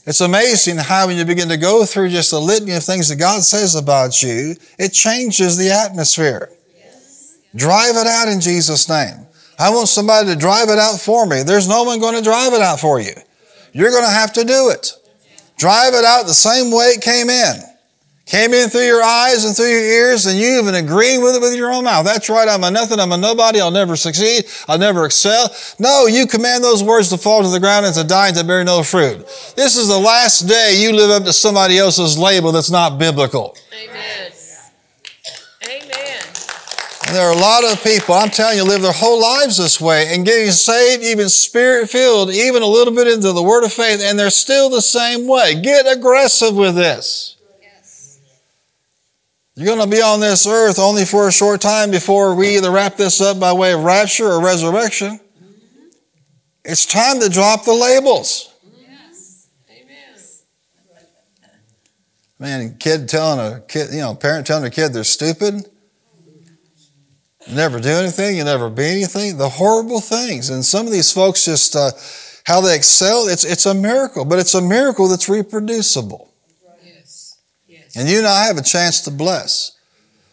It's 0.06 0.20
amazing 0.20 0.78
how 0.78 1.08
when 1.08 1.18
you 1.18 1.24
begin 1.24 1.48
to 1.48 1.58
go 1.58 1.86
through 1.86 2.10
just 2.10 2.34
a 2.34 2.38
litany 2.38 2.74
of 2.74 2.84
things 2.84 3.08
that 3.08 3.16
God 3.16 3.42
says 3.44 3.76
about 3.76 4.22
you, 4.22 4.56
it 4.78 4.92
changes 4.92 5.56
the 5.56 5.72
atmosphere. 5.72 6.50
Drive 7.56 7.96
it 7.96 8.08
out 8.08 8.28
in 8.28 8.42
Jesus' 8.42 8.90
name. 8.90 9.28
I 9.58 9.70
want 9.70 9.88
somebody 9.88 10.28
to 10.28 10.36
drive 10.36 10.70
it 10.70 10.80
out 10.80 11.00
for 11.00 11.26
me. 11.26 11.44
There's 11.44 11.70
no 11.70 11.84
one 11.84 12.00
going 12.00 12.16
to 12.16 12.22
drive 12.22 12.52
it 12.54 12.62
out 12.62 12.82
for 12.82 13.00
you. 13.00 13.14
You're 13.72 13.92
going 13.92 14.04
to 14.04 14.10
have 14.10 14.34
to 14.34 14.44
do 14.44 14.70
it. 14.72 14.92
Drive 15.58 15.94
it 15.94 16.04
out 16.04 16.26
the 16.26 16.34
same 16.34 16.72
way 16.72 16.88
it 16.88 17.02
came 17.02 17.30
in. 17.30 17.62
Came 18.26 18.54
in 18.54 18.70
through 18.70 18.86
your 18.86 19.04
eyes 19.04 19.44
and 19.44 19.54
through 19.54 19.68
your 19.68 19.84
ears, 19.84 20.26
and 20.26 20.40
you 20.40 20.58
even 20.60 20.76
agreed 20.76 21.18
with 21.18 21.36
it 21.36 21.42
with 21.42 21.56
your 21.56 21.72
own 21.72 21.84
mouth. 21.84 22.06
That's 22.06 22.30
right, 22.30 22.48
I'm 22.48 22.64
a 22.64 22.72
nothing, 22.72 22.98
I'm 22.98 23.12
a 23.12 23.18
nobody, 23.18 23.60
I'll 23.60 23.70
never 23.70 23.98
succeed, 23.98 24.46
I'll 24.68 24.78
never 24.78 25.06
excel. 25.06 25.54
No, 25.78 26.08
you 26.08 26.26
command 26.26 26.64
those 26.64 26.82
words 26.82 27.10
to 27.10 27.18
fall 27.18 27.44
to 27.44 27.50
the 27.50 27.60
ground 27.60 27.86
and 27.86 27.94
to 27.96 28.04
die 28.06 28.30
and 28.30 28.38
to 28.38 28.46
bear 28.46 28.64
no 28.64 28.82
fruit. 28.82 29.20
This 29.58 29.76
is 29.76 29.90
the 29.90 30.00
last 30.00 30.48
day 30.48 30.78
you 30.78 30.94
live 30.94 31.12
up 31.12 31.26
to 31.26 31.34
somebody 31.34 31.78
else's 31.78 32.18
label 32.18 32.54
that's 32.54 32.72
not 32.72 32.98
biblical. 32.98 33.58
Amen. 33.74 34.32
Amen. 35.66 36.24
And 37.06 37.16
there 37.16 37.28
are 37.28 37.34
a 37.34 37.38
lot 37.38 37.66
of 37.66 37.84
people, 37.84 38.16
I'm 38.16 38.30
telling 38.30 38.58
you, 38.58 38.64
live 38.64 38.82
their 38.82 38.94
whole 38.94 39.22
lives 39.22 39.58
this 39.58 39.82
way 39.82 40.14
and 40.16 40.26
getting 40.26 40.52
saved, 40.52 41.04
even 41.04 41.28
spirit 41.28 41.90
filled, 41.90 42.32
even 42.32 42.62
a 42.64 42.68
little 42.68 42.96
bit 42.96 43.08
into 43.08 43.34
the 43.34 43.44
word 43.44 43.66
of 43.66 43.74
faith, 43.74 44.02
and 44.02 44.18
they're 44.18 44.30
still 44.30 44.70
the 44.70 44.82
same 44.82 45.28
way. 45.28 45.60
Get 45.62 45.86
aggressive 45.86 46.56
with 46.56 46.76
this. 46.76 47.36
You're 49.56 49.76
going 49.76 49.88
to 49.88 49.96
be 49.96 50.02
on 50.02 50.20
this 50.20 50.48
earth 50.48 50.80
only 50.80 51.06
for 51.06 51.28
a 51.28 51.32
short 51.32 51.62
time 51.62 51.92
before 51.92 52.34
we 52.34 52.58
either 52.58 52.72
wrap 52.72 52.98
this 52.98 53.22
up 53.22 53.40
by 53.40 53.54
way 53.54 53.74
of 53.74 53.84
rapture 53.84 54.26
or 54.26 54.44
resurrection. 54.44 55.20
It's 56.66 56.88
time 56.88 57.20
to 57.20 57.30
drop 57.30 57.64
the 57.64 57.74
labels. 57.74 58.52
Yes. 58.76 59.50
Amen. 59.70 61.50
Man, 62.40 62.78
kid 62.80 63.08
telling 63.08 63.40
a 63.40 63.60
kid, 63.60 63.90
you 63.92 64.00
know, 64.00 64.16
parent 64.16 64.48
telling 64.48 64.66
a 64.66 64.72
kid 64.72 64.92
they're 64.92 65.04
stupid. 65.04 65.70
You 67.46 67.56
never 67.56 67.80
do 67.80 67.90
anything, 67.90 68.38
you 68.38 68.44
never 68.46 68.72
be 68.72 68.86
anything. 68.86 69.38
The 69.38 69.50
horrible 69.50 70.00
things. 70.00 70.50
And 70.50 70.66
some 70.66 70.88
of 70.88 70.92
these 70.92 71.12
folks 71.12 71.46
just, 71.46 71.76
uh, 71.76 71.92
how 72.46 72.62
they 72.62 72.76
excel, 72.76 73.28
it's, 73.28 73.44
it's 73.44 73.68
a 73.68 73.74
miracle, 73.74 74.26
but 74.26 74.40
it's 74.40 74.56
a 74.56 74.62
miracle 74.62 75.10
that's 75.10 75.30
reproducible. 75.30 76.33
And 77.96 78.10
you 78.10 78.18
and 78.18 78.28
I 78.28 78.46
have 78.46 78.58
a 78.58 78.64
chance 78.64 79.02
to 79.02 79.12
bless. 79.12 79.78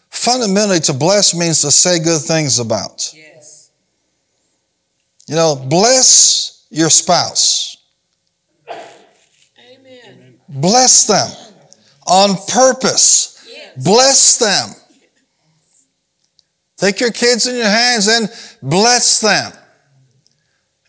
Fundamentally, 0.09 0.81
to 0.81 0.93
bless 0.93 1.35
means 1.35 1.61
to 1.63 1.71
say 1.71 1.99
good 1.99 2.21
things 2.21 2.59
about. 2.59 3.13
Yes. 3.15 3.71
You 5.29 5.37
know, 5.37 5.55
bless 5.55 6.67
your 6.71 6.91
spouse. 6.91 7.77
Amen. 8.69 10.41
Bless 10.49 11.07
them 11.07 11.31
on 12.07 12.37
purpose. 12.49 13.47
Yes. 13.49 13.85
Bless 13.85 14.39
them. 14.39 14.75
Take 16.77 16.99
your 16.99 17.13
kids 17.13 17.47
in 17.47 17.57
your 17.57 17.67
hands 17.67 18.09
and 18.09 18.33
bless 18.63 19.21
them. 19.21 19.53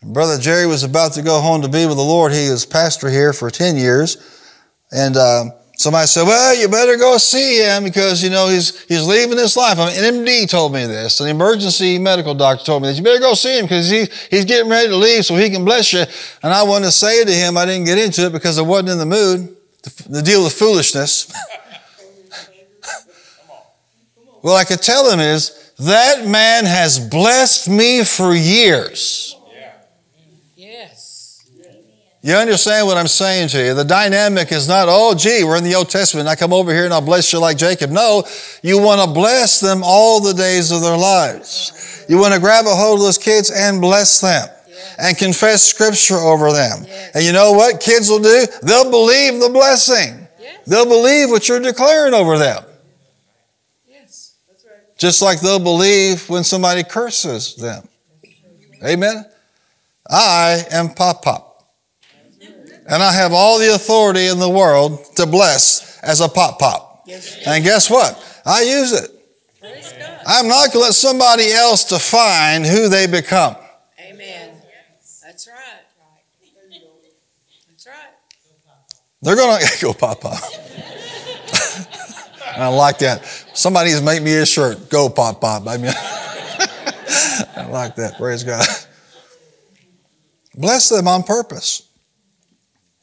And 0.00 0.12
Brother 0.12 0.38
Jerry 0.38 0.66
was 0.66 0.82
about 0.82 1.12
to 1.12 1.22
go 1.22 1.40
home 1.40 1.62
to 1.62 1.68
be 1.68 1.86
with 1.86 1.96
the 1.96 2.02
Lord. 2.02 2.32
He 2.32 2.50
was 2.50 2.64
pastor 2.66 3.08
here 3.08 3.32
for 3.32 3.50
10 3.50 3.76
years. 3.76 4.16
And 4.90 5.16
uh, 5.16 5.44
Somebody 5.76 6.06
said, 6.06 6.24
well, 6.24 6.54
you 6.54 6.68
better 6.68 6.96
go 6.96 7.18
see 7.18 7.58
him 7.58 7.84
because, 7.84 8.22
you 8.22 8.30
know, 8.30 8.48
he's, 8.48 8.84
he's 8.84 9.04
leaving 9.06 9.36
this 9.36 9.56
life. 9.56 9.78
I 9.78 9.86
mean, 9.86 10.04
an 10.04 10.24
MD 10.24 10.48
told 10.48 10.72
me 10.72 10.86
this. 10.86 11.18
An 11.20 11.28
emergency 11.28 11.98
medical 11.98 12.34
doctor 12.34 12.64
told 12.64 12.82
me 12.82 12.88
this. 12.88 12.98
You 12.98 13.04
better 13.04 13.18
go 13.18 13.34
see 13.34 13.58
him 13.58 13.64
because 13.64 13.88
he, 13.90 14.06
he's 14.30 14.44
getting 14.44 14.70
ready 14.70 14.88
to 14.88 14.96
leave 14.96 15.24
so 15.24 15.34
he 15.34 15.50
can 15.50 15.64
bless 15.64 15.92
you. 15.92 16.04
And 16.42 16.52
I 16.52 16.62
wanted 16.62 16.86
to 16.86 16.92
say 16.92 17.24
to 17.24 17.32
him, 17.32 17.56
I 17.56 17.66
didn't 17.66 17.86
get 17.86 17.98
into 17.98 18.26
it 18.26 18.32
because 18.32 18.58
I 18.58 18.62
wasn't 18.62 18.90
in 18.90 18.98
the 18.98 19.06
mood 19.06 19.56
to, 19.82 20.22
deal 20.22 20.44
with 20.44 20.52
foolishness. 20.52 21.32
what 24.42 24.54
I 24.54 24.64
could 24.64 24.82
tell 24.82 25.10
him 25.10 25.18
is, 25.18 25.58
that 25.78 26.26
man 26.26 26.64
has 26.64 26.98
blessed 26.98 27.68
me 27.68 28.04
for 28.04 28.34
years. 28.34 29.36
You 32.24 32.34
understand 32.34 32.86
what 32.86 32.96
I'm 32.96 33.08
saying 33.08 33.48
to 33.48 33.60
you? 33.60 33.74
The 33.74 33.84
dynamic 33.84 34.52
is 34.52 34.68
not, 34.68 34.86
oh, 34.88 35.12
gee, 35.12 35.42
we're 35.42 35.56
in 35.56 35.64
the 35.64 35.74
Old 35.74 35.90
Testament. 35.90 36.28
I 36.28 36.36
come 36.36 36.52
over 36.52 36.72
here 36.72 36.84
and 36.84 36.94
I'll 36.94 37.00
bless 37.00 37.32
you 37.32 37.40
like 37.40 37.56
Jacob. 37.56 37.90
No, 37.90 38.22
you 38.62 38.78
want 38.78 39.00
to 39.00 39.12
bless 39.12 39.58
them 39.58 39.82
all 39.84 40.20
the 40.20 40.32
days 40.32 40.70
of 40.70 40.82
their 40.82 40.96
lives. 40.96 42.06
You 42.08 42.18
want 42.18 42.32
to 42.32 42.38
grab 42.38 42.66
a 42.66 42.74
hold 42.76 43.00
of 43.00 43.06
those 43.06 43.18
kids 43.18 43.50
and 43.50 43.80
bless 43.80 44.20
them 44.20 44.48
and 45.00 45.18
confess 45.18 45.64
scripture 45.64 46.14
over 46.14 46.52
them. 46.52 46.86
And 47.12 47.24
you 47.24 47.32
know 47.32 47.52
what 47.52 47.80
kids 47.80 48.08
will 48.08 48.22
do? 48.22 48.46
They'll 48.62 48.90
believe 48.90 49.40
the 49.40 49.50
blessing. 49.52 50.28
They'll 50.64 50.86
believe 50.86 51.28
what 51.28 51.48
you're 51.48 51.58
declaring 51.58 52.14
over 52.14 52.38
them. 52.38 52.62
Yes. 53.88 54.36
Just 54.96 55.22
like 55.22 55.40
they'll 55.40 55.58
believe 55.58 56.28
when 56.28 56.44
somebody 56.44 56.84
curses 56.84 57.56
them. 57.56 57.88
Amen. 58.84 59.24
I 60.08 60.64
am 60.70 60.90
Pop 60.90 61.22
Pop. 61.22 61.51
And 62.86 63.02
I 63.02 63.12
have 63.12 63.32
all 63.32 63.58
the 63.58 63.74
authority 63.74 64.26
in 64.26 64.38
the 64.38 64.48
world 64.48 65.04
to 65.16 65.26
bless 65.26 65.98
as 66.00 66.20
a 66.20 66.28
Pop 66.28 66.58
Pop. 66.58 67.04
Yes. 67.06 67.38
And 67.46 67.62
guess 67.62 67.90
what? 67.90 68.22
I 68.44 68.62
use 68.62 68.92
it. 68.92 69.10
I'm 70.26 70.48
not 70.48 70.72
going 70.72 70.72
to 70.72 70.78
let 70.78 70.94
somebody 70.94 71.52
else 71.52 71.84
define 71.84 72.64
who 72.64 72.88
they 72.88 73.06
become. 73.06 73.56
Amen. 74.00 74.54
That's 75.24 75.48
right. 75.48 75.56
That's 77.68 77.86
right. 77.86 78.10
They're 79.20 79.36
going 79.36 79.60
to 79.66 79.80
go 79.80 79.92
Pop 79.92 80.20
Pop. 80.20 80.42
I 82.56 82.68
like 82.68 82.98
that. 82.98 83.24
Somebody 83.54 83.90
needs 83.90 84.00
to 84.00 84.04
make 84.04 84.22
me 84.22 84.36
a 84.36 84.46
shirt. 84.46 84.90
Go 84.90 85.08
Pop 85.08 85.40
Pop. 85.40 85.66
I 85.66 85.76
mean, 85.76 85.86
I 87.56 87.66
like 87.70 87.96
that. 87.96 88.16
Praise 88.18 88.44
God. 88.44 88.66
Bless 90.54 90.88
them 90.90 91.08
on 91.08 91.22
purpose. 91.22 91.88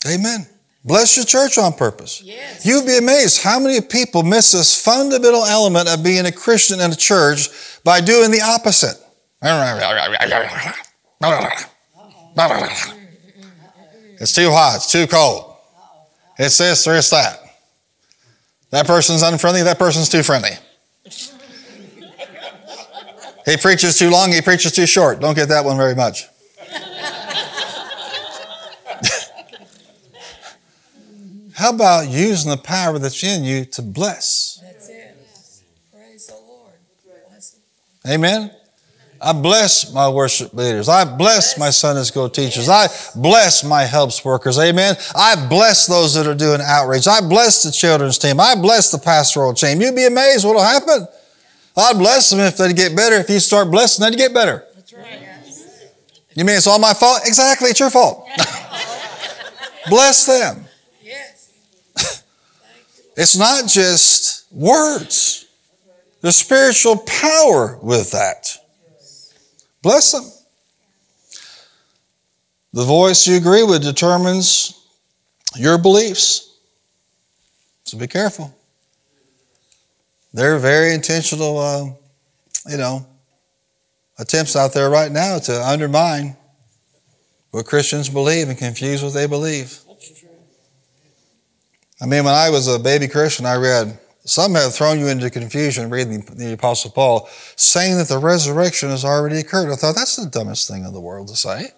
Amen. 0.07 0.47
Bless 0.85 1.17
your 1.17 1.25
church 1.25 1.57
on 1.57 1.73
purpose. 1.73 2.21
Yes. 2.23 2.65
You'd 2.65 2.85
be 2.85 2.97
amazed 2.97 3.43
how 3.43 3.59
many 3.59 3.81
people 3.81 4.23
miss 4.23 4.53
this 4.53 4.81
fundamental 4.81 5.45
element 5.45 5.89
of 5.89 6.03
being 6.03 6.25
a 6.25 6.31
Christian 6.31 6.79
in 6.79 6.91
a 6.91 6.95
church 6.95 7.49
by 7.83 7.99
doing 7.99 8.31
the 8.31 8.41
opposite. 8.41 8.95
It's 14.21 14.33
too 14.33 14.51
hot, 14.51 14.77
it's 14.77 14.91
too 14.91 15.05
cold. 15.05 15.55
It's 16.37 16.57
this 16.57 16.87
or 16.87 16.95
it's 16.95 17.09
that. 17.09 17.39
That 18.69 18.87
person's 18.87 19.21
unfriendly, 19.21 19.63
that 19.63 19.79
person's 19.79 20.07
too 20.07 20.23
friendly. 20.23 20.51
He 23.45 23.57
preaches 23.57 23.97
too 23.97 24.09
long, 24.09 24.31
he 24.31 24.41
preaches 24.41 24.71
too 24.71 24.85
short. 24.85 25.19
Don't 25.19 25.35
get 25.35 25.49
that 25.49 25.65
one 25.65 25.75
very 25.75 25.95
much. 25.95 26.28
How 31.59 31.71
about 31.71 32.07
using 32.07 32.49
the 32.49 32.55
power 32.55 32.97
that's 32.99 33.21
in 33.21 33.43
you 33.43 33.65
to 33.65 33.81
bless? 33.81 34.61
That's 34.63 34.87
it. 34.87 35.13
Praise 35.93 36.27
the 36.27 36.35
Lord. 36.35 36.71
Bless. 37.29 37.57
Amen. 38.07 38.51
I 39.21 39.33
bless 39.33 39.93
my 39.93 40.07
worship 40.07 40.53
leaders. 40.53 40.87
I 40.87 41.03
bless 41.03 41.59
my 41.59 41.69
Sunday 41.69 42.03
school 42.03 42.29
teachers. 42.29 42.69
I 42.69 42.87
bless 43.13 43.65
my 43.65 43.83
helps 43.83 44.23
workers. 44.23 44.57
Amen. 44.57 44.95
I 45.13 45.47
bless 45.49 45.85
those 45.85 46.13
that 46.13 46.27
are 46.27 46.33
doing 46.33 46.61
outreach. 46.63 47.09
I 47.09 47.19
bless 47.19 47.63
the 47.63 47.73
children's 47.73 48.17
team. 48.17 48.39
I 48.39 48.55
bless 48.55 48.89
the 48.89 48.97
pastoral 48.97 49.53
team. 49.53 49.81
You'd 49.81 49.97
be 49.97 50.05
amazed 50.05 50.45
what'll 50.45 50.61
happen. 50.61 51.09
I'd 51.75 51.97
bless 51.97 52.29
them 52.29 52.39
if 52.39 52.55
they 52.55 52.71
get 52.71 52.95
better. 52.95 53.17
If 53.17 53.29
you 53.29 53.41
start 53.41 53.69
blessing, 53.69 54.05
they'd 54.05 54.17
get 54.17 54.33
better. 54.33 54.65
That's 54.75 54.93
right. 54.93 55.25
You 56.35 56.45
mean 56.45 56.55
it's 56.55 56.67
all 56.67 56.79
my 56.79 56.93
fault? 56.93 57.19
Exactly, 57.25 57.71
it's 57.71 57.81
your 57.81 57.89
fault. 57.89 58.25
bless 59.89 60.25
them. 60.25 60.67
It's 63.21 63.35
not 63.35 63.67
just 63.67 64.49
words. 64.49 65.45
There's 66.21 66.37
spiritual 66.37 66.95
power 67.05 67.77
with 67.81 68.11
that. 68.11 68.57
Bless 69.81 70.13
them. 70.13 70.23
The 72.71 72.85
voice 72.85 73.27
you 73.27 73.35
agree 73.35 73.63
with 73.63 73.83
determines 73.83 74.87
your 75.57 75.77
beliefs. 75.77 76.59
So 77.83 77.97
be 77.97 78.07
careful. 78.07 78.55
There 80.33 80.55
are 80.55 80.59
very 80.59 80.93
intentional, 80.93 81.57
uh, 81.57 81.85
you 82.69 82.77
know, 82.77 83.05
attempts 84.17 84.55
out 84.55 84.73
there 84.73 84.89
right 84.89 85.11
now 85.11 85.39
to 85.39 85.61
undermine 85.61 86.37
what 87.51 87.65
Christians 87.65 88.07
believe 88.07 88.47
and 88.47 88.57
confuse 88.57 89.03
what 89.03 89.13
they 89.13 89.27
believe. 89.27 89.77
That's 89.89 90.17
true. 90.17 90.28
I 92.01 92.05
mean, 92.05 92.23
when 92.23 92.33
I 92.33 92.49
was 92.49 92.67
a 92.67 92.79
baby 92.79 93.07
Christian, 93.07 93.45
I 93.45 93.55
read, 93.55 93.99
some 94.23 94.55
have 94.55 94.73
thrown 94.73 94.99
you 94.99 95.07
into 95.07 95.29
confusion 95.29 95.89
reading 95.89 96.21
the 96.21 96.53
Apostle 96.53 96.91
Paul, 96.91 97.27
saying 97.55 97.97
that 97.97 98.07
the 98.07 98.17
resurrection 98.17 98.89
has 98.89 99.03
already 99.03 99.39
occurred. 99.39 99.71
I 99.71 99.75
thought, 99.75 99.95
that's 99.95 100.15
the 100.15 100.29
dumbest 100.29 100.69
thing 100.69 100.85
in 100.85 100.93
the 100.93 101.01
world 101.01 101.27
to 101.29 101.35
say. 101.35 101.69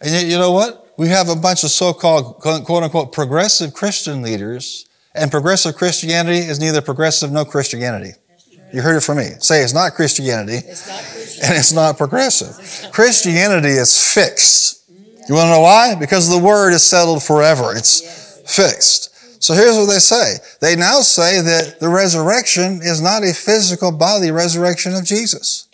And 0.00 0.10
yet, 0.10 0.26
you 0.26 0.36
know 0.36 0.50
what? 0.50 0.92
We 0.98 1.08
have 1.08 1.28
a 1.28 1.36
bunch 1.36 1.64
of 1.64 1.70
so 1.70 1.92
called, 1.92 2.36
quote 2.40 2.82
unquote, 2.82 3.12
progressive 3.12 3.72
Christian 3.72 4.22
leaders, 4.22 4.86
and 5.14 5.30
progressive 5.30 5.76
Christianity 5.76 6.38
is 6.38 6.60
neither 6.60 6.80
progressive 6.82 7.32
nor 7.32 7.44
Christianity. 7.44 8.12
You 8.72 8.82
heard 8.82 8.96
it 8.96 9.02
from 9.02 9.18
me. 9.18 9.30
Say 9.38 9.62
it's 9.62 9.72
not 9.72 9.94
Christianity 9.94 10.56
It's 10.56 10.88
not 10.88 10.98
Christian. 10.98 11.44
and 11.44 11.54
it's 11.56 11.72
not 11.72 11.96
progressive. 11.96 12.90
Christianity 12.92 13.68
is 13.68 14.12
fixed. 14.12 14.90
Mm. 14.90 15.28
You 15.28 15.34
want 15.36 15.46
to 15.46 15.50
know 15.50 15.60
why? 15.60 15.94
Because 15.94 16.28
the 16.28 16.38
word 16.38 16.72
is 16.72 16.82
settled 16.82 17.22
forever. 17.22 17.76
It's 17.76 18.23
fixed. 18.46 19.42
So 19.42 19.52
here's 19.52 19.76
what 19.76 19.86
they 19.86 19.98
say. 19.98 20.36
They 20.60 20.74
now 20.74 21.00
say 21.00 21.40
that 21.42 21.78
the 21.78 21.88
resurrection 21.88 22.80
is 22.82 23.02
not 23.02 23.22
a 23.22 23.34
physical 23.34 23.92
bodily 23.92 24.30
resurrection 24.30 24.94
of 24.94 25.04
Jesus. 25.04 25.68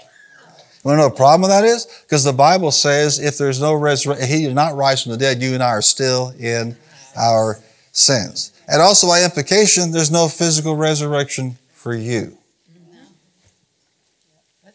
You 0.82 0.88
want 0.88 0.98
to 0.98 1.02
know 1.02 1.08
the 1.10 1.14
problem 1.14 1.42
with 1.42 1.50
that 1.50 1.64
is? 1.64 1.86
Because 2.02 2.24
the 2.24 2.32
Bible 2.32 2.72
says 2.72 3.18
if 3.18 3.38
there's 3.38 3.60
no 3.60 3.74
resurrection, 3.74 4.26
he 4.26 4.46
did 4.46 4.54
not 4.54 4.74
rise 4.74 5.02
from 5.02 5.12
the 5.12 5.18
dead, 5.18 5.42
you 5.42 5.54
and 5.54 5.62
I 5.62 5.68
are 5.68 5.82
still 5.82 6.32
in 6.38 6.74
our 7.16 7.60
sins. 7.92 8.52
And 8.66 8.80
also 8.80 9.06
by 9.06 9.22
implication, 9.22 9.92
there's 9.92 10.10
no 10.10 10.26
physical 10.26 10.74
resurrection 10.74 11.58
for 11.72 11.94
you. 11.94 12.38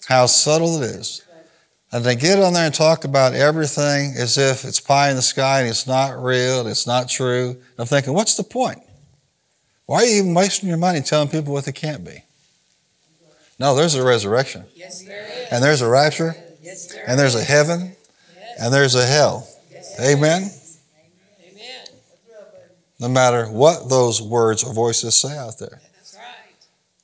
How 0.08 0.28
subtle 0.28 0.82
it 0.82 0.86
is. 0.86 1.25
And 1.92 2.04
they 2.04 2.16
get 2.16 2.40
on 2.40 2.54
there 2.54 2.66
and 2.66 2.74
talk 2.74 3.06
about 3.06 3.34
everything 3.34 4.16
as 4.18 4.38
if 4.38 4.66
it's 4.66 4.80
pie 4.80 5.10
in 5.12 5.16
the 5.16 5.22
sky 5.22 5.62
and 5.62 5.70
it's 5.70 5.88
not 5.88 6.22
real, 6.22 6.60
and 6.62 6.70
it's 6.70 6.86
not 6.88 7.08
true. 7.10 7.52
And 7.52 7.60
I'm 7.80 7.86
thinking, 7.86 8.14
what's 8.14 8.36
the 8.36 8.44
point? 8.44 8.80
Why 9.86 9.98
are 10.02 10.06
you 10.06 10.18
even 10.18 10.34
wasting 10.34 10.68
your 10.68 10.78
money 10.80 11.02
telling 11.02 11.30
people 11.30 11.54
what 11.54 11.66
they 11.66 11.72
can't 11.72 12.04
be? 12.04 12.24
No, 13.60 13.76
there's 13.76 13.96
a 13.96 14.04
resurrection, 14.04 14.66
Yes, 14.76 15.04
there 15.04 15.26
is. 15.26 15.48
and 15.52 15.64
there's 15.64 15.82
a 15.82 15.88
rapture, 15.88 16.36
Yes, 16.62 16.88
there 16.88 17.06
and 17.08 17.18
there's 17.18 17.36
a 17.36 17.44
heaven, 17.44 17.96
Yes. 18.36 18.56
and 18.60 18.74
there's 18.74 18.96
a 18.96 19.06
hell. 19.06 19.48
Yes. 19.72 19.98
Amen? 20.00 20.52
Amen. 21.48 21.86
No 23.00 23.08
matter 23.08 23.46
what 23.46 23.88
those 23.88 24.22
words 24.22 24.64
or 24.64 24.74
voices 24.74 25.16
say 25.16 25.38
out 25.38 25.58
there. 25.60 25.80
That's 25.96 26.16
right. 26.16 26.26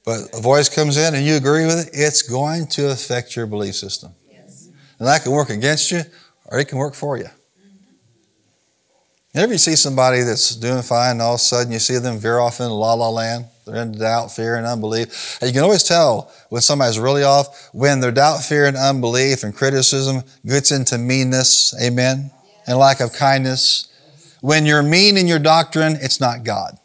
But 0.03 0.37
a 0.37 0.41
voice 0.41 0.67
comes 0.67 0.97
in 0.97 1.15
and 1.15 1.25
you 1.25 1.35
agree 1.35 1.65
with 1.65 1.87
it, 1.87 1.91
it's 1.93 2.21
going 2.23 2.67
to 2.67 2.89
affect 2.91 3.35
your 3.37 3.45
belief 3.45 3.75
system. 3.75 4.13
And 5.01 5.07
that 5.07 5.23
can 5.23 5.31
work 5.31 5.49
against 5.49 5.89
you 5.89 6.01
or 6.45 6.59
it 6.59 6.65
can 6.65 6.77
work 6.77 6.93
for 6.93 7.17
you. 7.17 7.25
Whenever 9.31 9.51
you 9.51 9.57
see 9.57 9.75
somebody 9.75 10.21
that's 10.21 10.55
doing 10.55 10.83
fine 10.83 11.13
and 11.13 11.21
all 11.23 11.33
of 11.33 11.39
a 11.39 11.39
sudden 11.39 11.73
you 11.73 11.79
see 11.79 11.97
them 11.97 12.19
veer 12.19 12.37
off 12.37 12.59
into 12.59 12.71
la 12.75 12.93
la 12.93 13.09
land? 13.09 13.45
They're 13.65 13.81
in 13.81 13.97
doubt, 13.97 14.31
fear, 14.31 14.57
and 14.57 14.67
unbelief. 14.67 15.39
And 15.41 15.49
you 15.49 15.53
can 15.55 15.63
always 15.63 15.81
tell 15.81 16.31
when 16.49 16.61
somebody's 16.61 16.99
really 16.99 17.23
off 17.23 17.69
when 17.73 17.99
their 17.99 18.11
doubt, 18.11 18.43
fear, 18.43 18.67
and 18.67 18.77
unbelief 18.77 19.41
and 19.41 19.55
criticism 19.55 20.21
gets 20.45 20.71
into 20.71 20.99
meanness, 20.99 21.73
amen, 21.81 22.29
and 22.67 22.77
lack 22.77 22.99
of 22.99 23.11
kindness. 23.11 23.87
When 24.41 24.67
you're 24.67 24.83
mean 24.83 25.17
in 25.17 25.25
your 25.25 25.39
doctrine, 25.39 25.97
it's 25.99 26.19
not 26.21 26.43
God. 26.43 26.77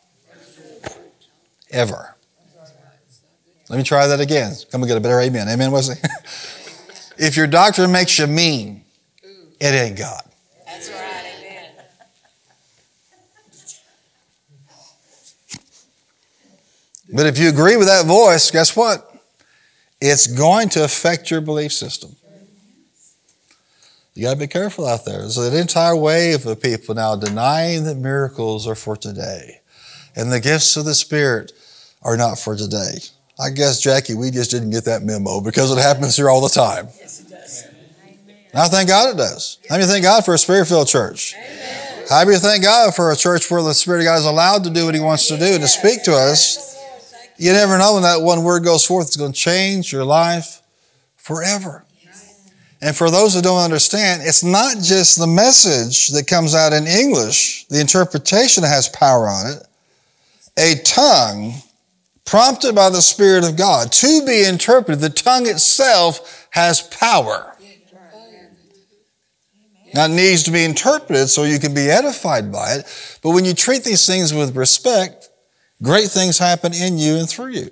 Ever. 1.71 2.17
Let 3.69 3.77
me 3.77 3.83
try 3.83 4.07
that 4.07 4.21
again. 4.21 4.55
Come 4.73 4.83
and 4.83 4.89
get 4.89 4.97
a 4.97 5.01
better 5.01 5.21
amen. 5.21 5.51
Amen, 5.51 5.71
Wesley? 5.71 5.97
if 7.19 7.37
your 7.37 7.47
doctrine 7.47 7.93
makes 7.93 8.19
you 8.19 8.27
mean, 8.27 8.85
it 9.61 9.75
ain't 9.75 9.99
God. 9.99 10.23
That's 10.67 10.91
right. 10.91 11.25
Amen. 11.39 11.71
But 17.12 17.27
if 17.27 17.39
you 17.39 17.49
agree 17.49 17.77
with 17.77 17.87
that 17.87 18.07
voice, 18.07 18.51
guess 18.51 18.77
what? 18.77 19.14
It's 20.01 20.27
going 20.27 20.69
to 20.71 20.85
affect 20.85 21.31
your 21.31 21.41
belief 21.41 21.73
system. 21.73 22.17
You 24.14 24.23
got 24.23 24.35
to 24.35 24.39
be 24.39 24.47
careful 24.47 24.87
out 24.87 25.05
there. 25.05 25.19
There's 25.19 25.37
an 25.37 25.55
entire 25.55 25.95
wave 25.95 26.47
of 26.47 26.62
people 26.62 26.95
now 26.95 27.17
denying 27.17 27.85
that 27.85 27.97
miracles 27.97 28.67
are 28.67 28.75
for 28.75 28.97
today 28.97 29.61
and 30.17 30.33
the 30.33 30.41
gifts 30.41 30.77
of 30.77 30.87
the 30.87 30.95
Spirit 30.95 31.53
are 32.03 32.17
not 32.17 32.39
for 32.39 32.57
today. 32.57 32.99
I 33.39 33.51
guess, 33.51 33.80
Jackie, 33.80 34.14
we 34.14 34.30
just 34.30 34.51
didn't 34.51 34.70
get 34.70 34.84
that 34.84 35.03
memo 35.03 35.41
because 35.41 35.70
it 35.70 35.78
happens 35.78 36.16
here 36.16 36.30
all 36.30 36.41
the 36.41 36.49
time. 36.49 36.89
Yes, 36.99 37.20
it 37.20 37.28
does. 37.28 37.64
And 38.53 38.62
I 38.62 38.68
thank 38.68 38.89
God 38.89 39.14
it 39.14 39.18
does. 39.18 39.59
How 39.68 39.76
do 39.76 39.82
you 39.82 39.89
thank 39.89 40.03
God 40.03 40.24
for 40.24 40.34
a 40.34 40.39
spirit 40.39 40.66
filled 40.66 40.89
church? 40.89 41.34
Amen. 41.37 41.87
How 42.09 42.22
do 42.22 42.30
you 42.30 42.39
thank 42.39 42.62
God 42.62 42.95
for 42.95 43.11
a 43.11 43.16
church 43.16 43.51
where 43.51 43.62
the 43.62 43.74
Spirit 43.74 43.99
of 43.99 44.05
God 44.05 44.18
is 44.18 44.26
allowed 44.26 44.62
to 44.64 44.70
do 44.70 44.84
what 44.84 44.95
He 44.95 45.01
wants 45.01 45.26
to 45.26 45.37
do 45.37 45.45
and 45.45 45.61
to 45.61 45.66
speak 45.66 46.05
to 46.05 46.14
us? 46.14 46.78
You 47.37 47.53
never 47.53 47.76
know 47.78 47.95
when 47.95 48.05
that 48.05 48.22
one 48.22 48.45
word 48.45 48.62
goes 48.62 48.87
forth, 48.87 49.09
it's 49.09 49.16
going 49.16 49.32
to 49.32 49.39
change 49.39 49.93
your 49.93 50.05
life 50.05 50.62
forever. 51.16 51.84
And 52.80 52.95
for 52.95 53.11
those 53.11 53.34
who 53.34 53.43
don't 53.43 53.59
understand, 53.62 54.22
it's 54.24 54.45
not 54.45 54.76
just 54.76 55.18
the 55.18 55.26
message 55.26 56.09
that 56.09 56.28
comes 56.28 56.55
out 56.55 56.72
in 56.72 56.87
English, 56.87 57.66
the 57.66 57.80
interpretation 57.80 58.62
has 58.62 58.89
power 58.89 59.28
on 59.28 59.55
it. 59.55 59.66
A 60.57 60.80
tongue 60.84 61.55
prompted 62.27 62.74
by 62.74 62.91
the 62.91 63.01
Spirit 63.01 63.45
of 63.45 63.57
God 63.57 63.91
to 63.93 64.27
be 64.27 64.45
interpreted, 64.45 65.01
the 65.01 65.09
tongue 65.09 65.47
itself 65.47 66.49
has 66.51 66.83
power. 66.83 67.57
Now, 69.95 70.05
it 70.05 70.11
needs 70.11 70.43
to 70.43 70.51
be 70.51 70.64
interpreted 70.64 71.31
so 71.31 71.45
you 71.45 71.59
can 71.59 71.72
be 71.72 71.89
edified 71.89 72.53
by 72.53 72.74
it. 72.74 73.18
But 73.22 73.31
when 73.31 73.47
you 73.47 73.55
treat 73.55 73.83
these 73.83 74.07
things 74.07 74.35
with 74.35 74.55
respect, 74.55 75.31
great 75.83 76.09
things 76.09 76.37
happen 76.37 76.74
in 76.74 76.99
you 76.99 77.16
and 77.16 77.27
through 77.27 77.53
you. 77.53 77.70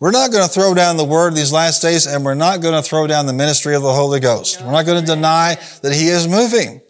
We're 0.00 0.10
not 0.10 0.32
going 0.32 0.44
to 0.44 0.50
throw 0.50 0.74
down 0.74 0.96
the 0.96 1.04
word 1.04 1.34
these 1.34 1.52
last 1.52 1.82
days, 1.82 2.06
and 2.06 2.24
we're 2.24 2.34
not 2.34 2.60
going 2.60 2.74
to 2.74 2.82
throw 2.82 3.06
down 3.06 3.26
the 3.26 3.32
ministry 3.32 3.76
of 3.76 3.82
the 3.82 3.92
Holy 3.92 4.18
Ghost. 4.18 4.60
We're 4.60 4.72
not 4.72 4.86
going 4.86 5.00
to 5.00 5.06
deny 5.06 5.56
that 5.82 5.92
He 5.92 6.08
is 6.08 6.26
moving. 6.26 6.80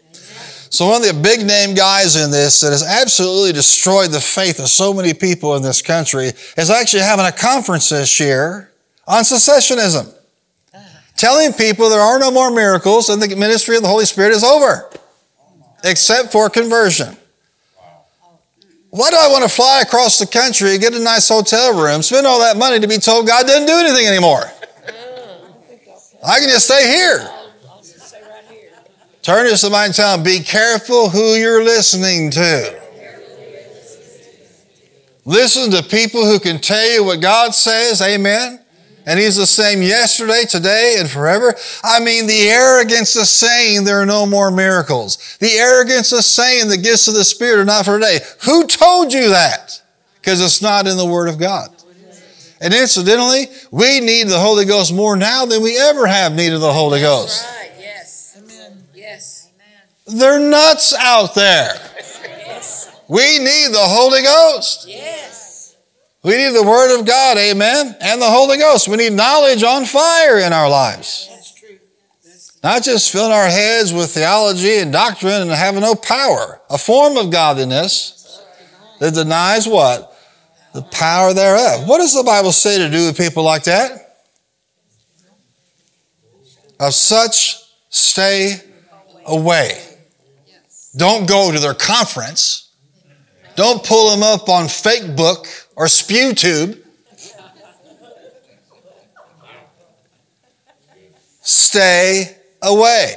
So, 0.68 0.86
one 0.86 1.02
of 1.02 1.08
the 1.08 1.20
big 1.20 1.46
name 1.46 1.74
guys 1.74 2.16
in 2.16 2.30
this 2.30 2.60
that 2.60 2.70
has 2.70 2.84
absolutely 2.84 3.52
destroyed 3.52 4.10
the 4.10 4.20
faith 4.20 4.58
of 4.58 4.68
so 4.68 4.92
many 4.92 5.14
people 5.14 5.56
in 5.56 5.62
this 5.62 5.82
country 5.82 6.32
is 6.56 6.70
actually 6.70 7.02
having 7.02 7.26
a 7.26 7.32
conference 7.32 7.88
this 7.88 8.18
year 8.20 8.70
on 9.06 9.22
cessationism 9.22 10.12
telling 11.16 11.52
people 11.52 11.88
there 11.88 12.00
are 12.00 12.18
no 12.18 12.30
more 12.30 12.50
miracles 12.50 13.08
and 13.08 13.20
the 13.20 13.34
ministry 13.36 13.76
of 13.76 13.82
the 13.82 13.88
Holy 13.88 14.04
Spirit 14.04 14.32
is 14.32 14.44
over, 14.44 14.90
except 15.84 16.30
for 16.30 16.48
conversion. 16.48 17.16
Why 18.90 19.10
do 19.10 19.16
I 19.18 19.28
want 19.28 19.42
to 19.42 19.48
fly 19.48 19.82
across 19.82 20.18
the 20.18 20.26
country, 20.26 20.78
get 20.78 20.94
a 20.94 21.00
nice 21.00 21.28
hotel 21.28 21.78
room, 21.78 22.02
spend 22.02 22.26
all 22.26 22.40
that 22.40 22.56
money 22.56 22.80
to 22.80 22.86
be 22.86 22.98
told 22.98 23.26
God 23.26 23.46
didn't 23.46 23.66
do 23.66 23.74
anything 23.74 24.06
anymore? 24.06 24.44
I 26.24 26.40
can 26.40 26.48
just 26.48 26.66
stay 26.66 26.88
here. 26.88 27.28
I'll 27.68 27.78
just 27.78 27.98
say 27.98 28.22
right 28.22 28.44
here. 28.48 28.72
Turn 29.26 29.50
to 29.50 29.56
somebody 29.56 29.86
and 29.86 29.94
tell 29.94 30.16
them, 30.16 30.22
be 30.22 30.38
careful 30.38 31.08
who 31.08 31.34
you're 31.34 31.64
listening 31.64 32.30
to. 32.30 32.80
Listen 35.24 35.72
to 35.72 35.82
people 35.82 36.24
who 36.24 36.38
can 36.38 36.60
tell 36.60 36.88
you 36.88 37.02
what 37.02 37.20
God 37.20 37.52
says, 37.52 38.00
amen. 38.00 38.60
And 39.04 39.18
He's 39.18 39.34
the 39.34 39.44
same 39.44 39.82
yesterday, 39.82 40.44
today, 40.48 40.98
and 41.00 41.10
forever. 41.10 41.56
I 41.82 41.98
mean, 41.98 42.28
the 42.28 42.48
arrogance 42.48 43.16
of 43.16 43.26
saying 43.26 43.82
there 43.82 44.00
are 44.00 44.06
no 44.06 44.26
more 44.26 44.52
miracles. 44.52 45.36
The 45.40 45.54
arrogance 45.54 46.12
of 46.12 46.22
saying 46.22 46.68
the 46.68 46.78
gifts 46.78 47.08
of 47.08 47.14
the 47.14 47.24
Spirit 47.24 47.58
are 47.58 47.64
not 47.64 47.84
for 47.84 47.98
today. 47.98 48.20
Who 48.44 48.64
told 48.68 49.12
you 49.12 49.30
that? 49.30 49.82
Because 50.20 50.40
it's 50.40 50.62
not 50.62 50.86
in 50.86 50.96
the 50.96 51.04
Word 51.04 51.28
of 51.28 51.36
God. 51.36 51.70
And 52.60 52.72
incidentally, 52.72 53.46
we 53.72 53.98
need 53.98 54.28
the 54.28 54.38
Holy 54.38 54.66
Ghost 54.66 54.94
more 54.94 55.16
now 55.16 55.46
than 55.46 55.64
we 55.64 55.76
ever 55.76 56.06
have 56.06 56.32
needed 56.32 56.58
the 56.60 56.72
Holy 56.72 57.00
Ghost. 57.00 57.44
Right, 57.44 57.72
yes. 57.78 58.38
Amen. 58.38 58.84
Yes. 58.94 59.50
They're 60.06 60.38
nuts 60.38 60.94
out 60.94 61.34
there. 61.34 61.74
Yes. 62.46 63.00
We 63.08 63.38
need 63.38 63.68
the 63.72 63.78
Holy 63.78 64.22
Ghost. 64.22 64.86
Yes. 64.88 65.76
We 66.22 66.36
need 66.36 66.54
the 66.54 66.62
Word 66.62 66.98
of 66.98 67.06
God, 67.06 67.38
amen, 67.38 67.96
and 68.00 68.20
the 68.20 68.26
Holy 68.26 68.56
Ghost. 68.56 68.88
We 68.88 68.96
need 68.96 69.12
knowledge 69.12 69.62
on 69.62 69.84
fire 69.84 70.38
in 70.38 70.52
our 70.52 70.68
lives. 70.68 71.28
That's 71.30 71.54
true. 71.54 71.78
That's 72.24 72.62
Not 72.62 72.82
just 72.82 73.12
filling 73.12 73.32
our 73.32 73.46
heads 73.46 73.92
with 73.92 74.10
theology 74.10 74.78
and 74.78 74.92
doctrine 74.92 75.42
and 75.42 75.50
having 75.50 75.82
no 75.82 75.94
power. 75.94 76.60
A 76.68 76.78
form 76.78 77.16
of 77.16 77.30
godliness 77.30 78.42
that 78.98 79.14
denies 79.14 79.68
what? 79.68 80.16
The 80.74 80.82
power 80.82 81.32
thereof. 81.32 81.86
What 81.88 81.98
does 81.98 82.14
the 82.14 82.24
Bible 82.24 82.52
say 82.52 82.78
to 82.78 82.90
do 82.90 83.06
with 83.06 83.16
people 83.16 83.42
like 83.44 83.64
that? 83.64 84.24
Of 86.78 86.92
such 86.92 87.62
stay 87.88 88.60
away. 89.24 89.85
Don't 90.96 91.28
go 91.28 91.52
to 91.52 91.58
their 91.58 91.74
conference. 91.74 92.70
Don't 93.54 93.84
pull 93.84 94.10
them 94.10 94.22
up 94.22 94.48
on 94.48 94.68
fake 94.68 95.16
book 95.16 95.46
or 95.76 95.86
SpewTube. 95.86 96.82
Stay 101.42 102.36
away. 102.62 103.14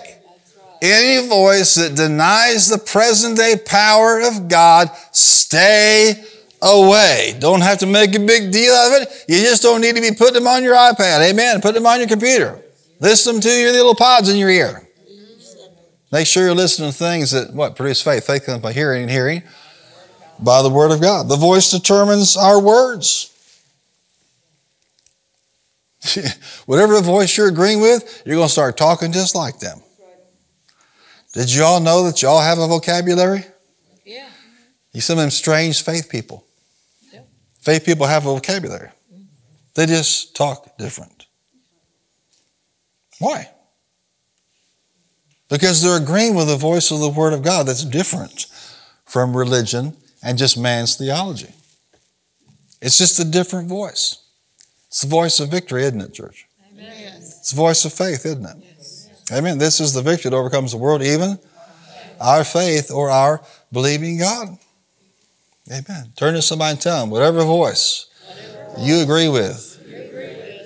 Any 0.82 1.28
voice 1.28 1.76
that 1.76 1.96
denies 1.96 2.70
the 2.70 2.78
present 2.78 3.38
day 3.38 3.56
power 3.66 4.22
of 4.22 4.48
God, 4.48 4.90
stay 5.12 6.24
away. 6.62 7.36
Don't 7.40 7.62
have 7.62 7.80
to 7.80 7.86
make 7.86 8.16
a 8.16 8.20
big 8.20 8.52
deal 8.52 8.74
of 8.74 9.02
it. 9.02 9.26
You 9.28 9.42
just 9.42 9.62
don't 9.62 9.82
need 9.82 9.96
to 9.96 10.02
be 10.02 10.12
putting 10.12 10.36
them 10.36 10.48
on 10.48 10.64
your 10.64 10.76
iPad. 10.76 11.30
Amen. 11.30 11.60
Put 11.60 11.74
them 11.74 11.86
on 11.86 12.00
your 12.00 12.08
computer. 12.08 12.62
Listen 13.00 13.42
to 13.42 13.50
your 13.50 13.72
little 13.72 13.96
pods 13.96 14.30
in 14.30 14.38
your 14.38 14.50
ear. 14.50 14.89
Make 16.12 16.28
sure 16.28 16.44
you're 16.44 16.56
listening 16.56 16.92
to 16.92 16.98
things 16.98 17.32
that 17.32 17.54
what 17.54 17.76
produce 17.76 18.02
faith. 18.02 18.26
Faith 18.26 18.46
comes 18.46 18.62
by 18.62 18.74
hearing 18.74 19.04
and 19.04 19.12
hearing 19.12 19.44
by 20.40 20.62
the 20.62 20.70
word 20.70 20.92
of 20.92 21.02
God. 21.02 21.30
The 21.30 21.36
voice 21.36 21.70
determines 21.72 22.36
our 22.36 22.60
words. 22.60 23.28
Whatever 26.66 26.96
the 26.96 27.02
voice 27.02 27.38
you're 27.38 27.50
agreeing 27.50 27.82
with, 27.82 28.24
you're 28.26 28.36
going 28.36 28.48
to 28.48 28.52
start 28.52 28.78
talking 28.78 29.12
just 29.12 29.36
like 29.36 29.60
them. 29.60 29.82
Did 31.34 31.54
you 31.54 31.64
all 31.64 31.80
know 31.80 32.06
that 32.06 32.22
y'all 32.22 32.42
have 32.42 32.58
a 32.58 32.68
vocabulary? 32.68 33.46
Yeah. 34.04 34.30
You 34.94 35.02
some 35.02 35.20
of 35.20 35.24
them 35.24 35.30
strange 35.30 35.84
faith 35.84 36.10
people. 36.10 36.46
Yep. 37.14 37.28
Faith 37.62 37.86
people 37.86 38.08
have 38.08 38.26
a 38.26 38.34
vocabulary. 38.34 38.90
They 39.76 39.86
just 39.86 40.36
talk 40.36 40.78
different. 40.78 41.28
Why? 43.20 43.50
Because 45.50 45.82
they're 45.82 46.02
agreeing 46.02 46.36
with 46.36 46.48
the 46.48 46.56
voice 46.56 46.92
of 46.92 47.00
the 47.00 47.10
Word 47.10 47.34
of 47.34 47.42
God 47.44 47.66
that's 47.66 47.84
different 47.84 48.46
from 49.06 49.36
religion 49.36 49.98
and 50.24 50.38
just 50.38 50.58
man's 50.58 50.96
theology. 50.96 51.54
It's 52.82 52.98
just 52.98 53.20
a 53.20 53.26
different 53.26 53.68
voice. 53.68 54.24
It's 54.88 55.02
the 55.02 55.08
voice 55.08 55.40
of 55.40 55.50
victory, 55.50 55.84
isn't 55.84 56.02
it, 56.02 56.14
church? 56.14 56.48
Amen. 56.72 57.16
It's 57.18 57.52
the 57.52 57.58
voice 57.58 57.84
of 57.86 57.94
faith, 57.94 58.26
isn't 58.26 58.46
it? 58.46 58.58
Amen. 59.32 59.58
This 59.58 59.80
is 59.80 59.94
the 59.94 60.02
victory 60.02 60.32
that 60.32 60.38
overcomes 60.38 60.72
the 60.72 60.78
world, 60.78 61.02
even 61.02 61.38
our 62.20 62.44
faith 62.44 62.92
or 62.92 63.10
our 63.10 63.42
believing 63.72 64.18
God. 64.20 64.58
Amen. 65.72 66.12
Turn 66.16 66.34
to 66.34 66.42
somebody 66.42 66.72
and 66.72 66.82
tell 66.82 67.02
them, 67.02 67.10
whatever 67.10 67.44
voice 67.44 68.08
you 68.78 69.02
agree 69.02 69.30
with, 69.30 69.66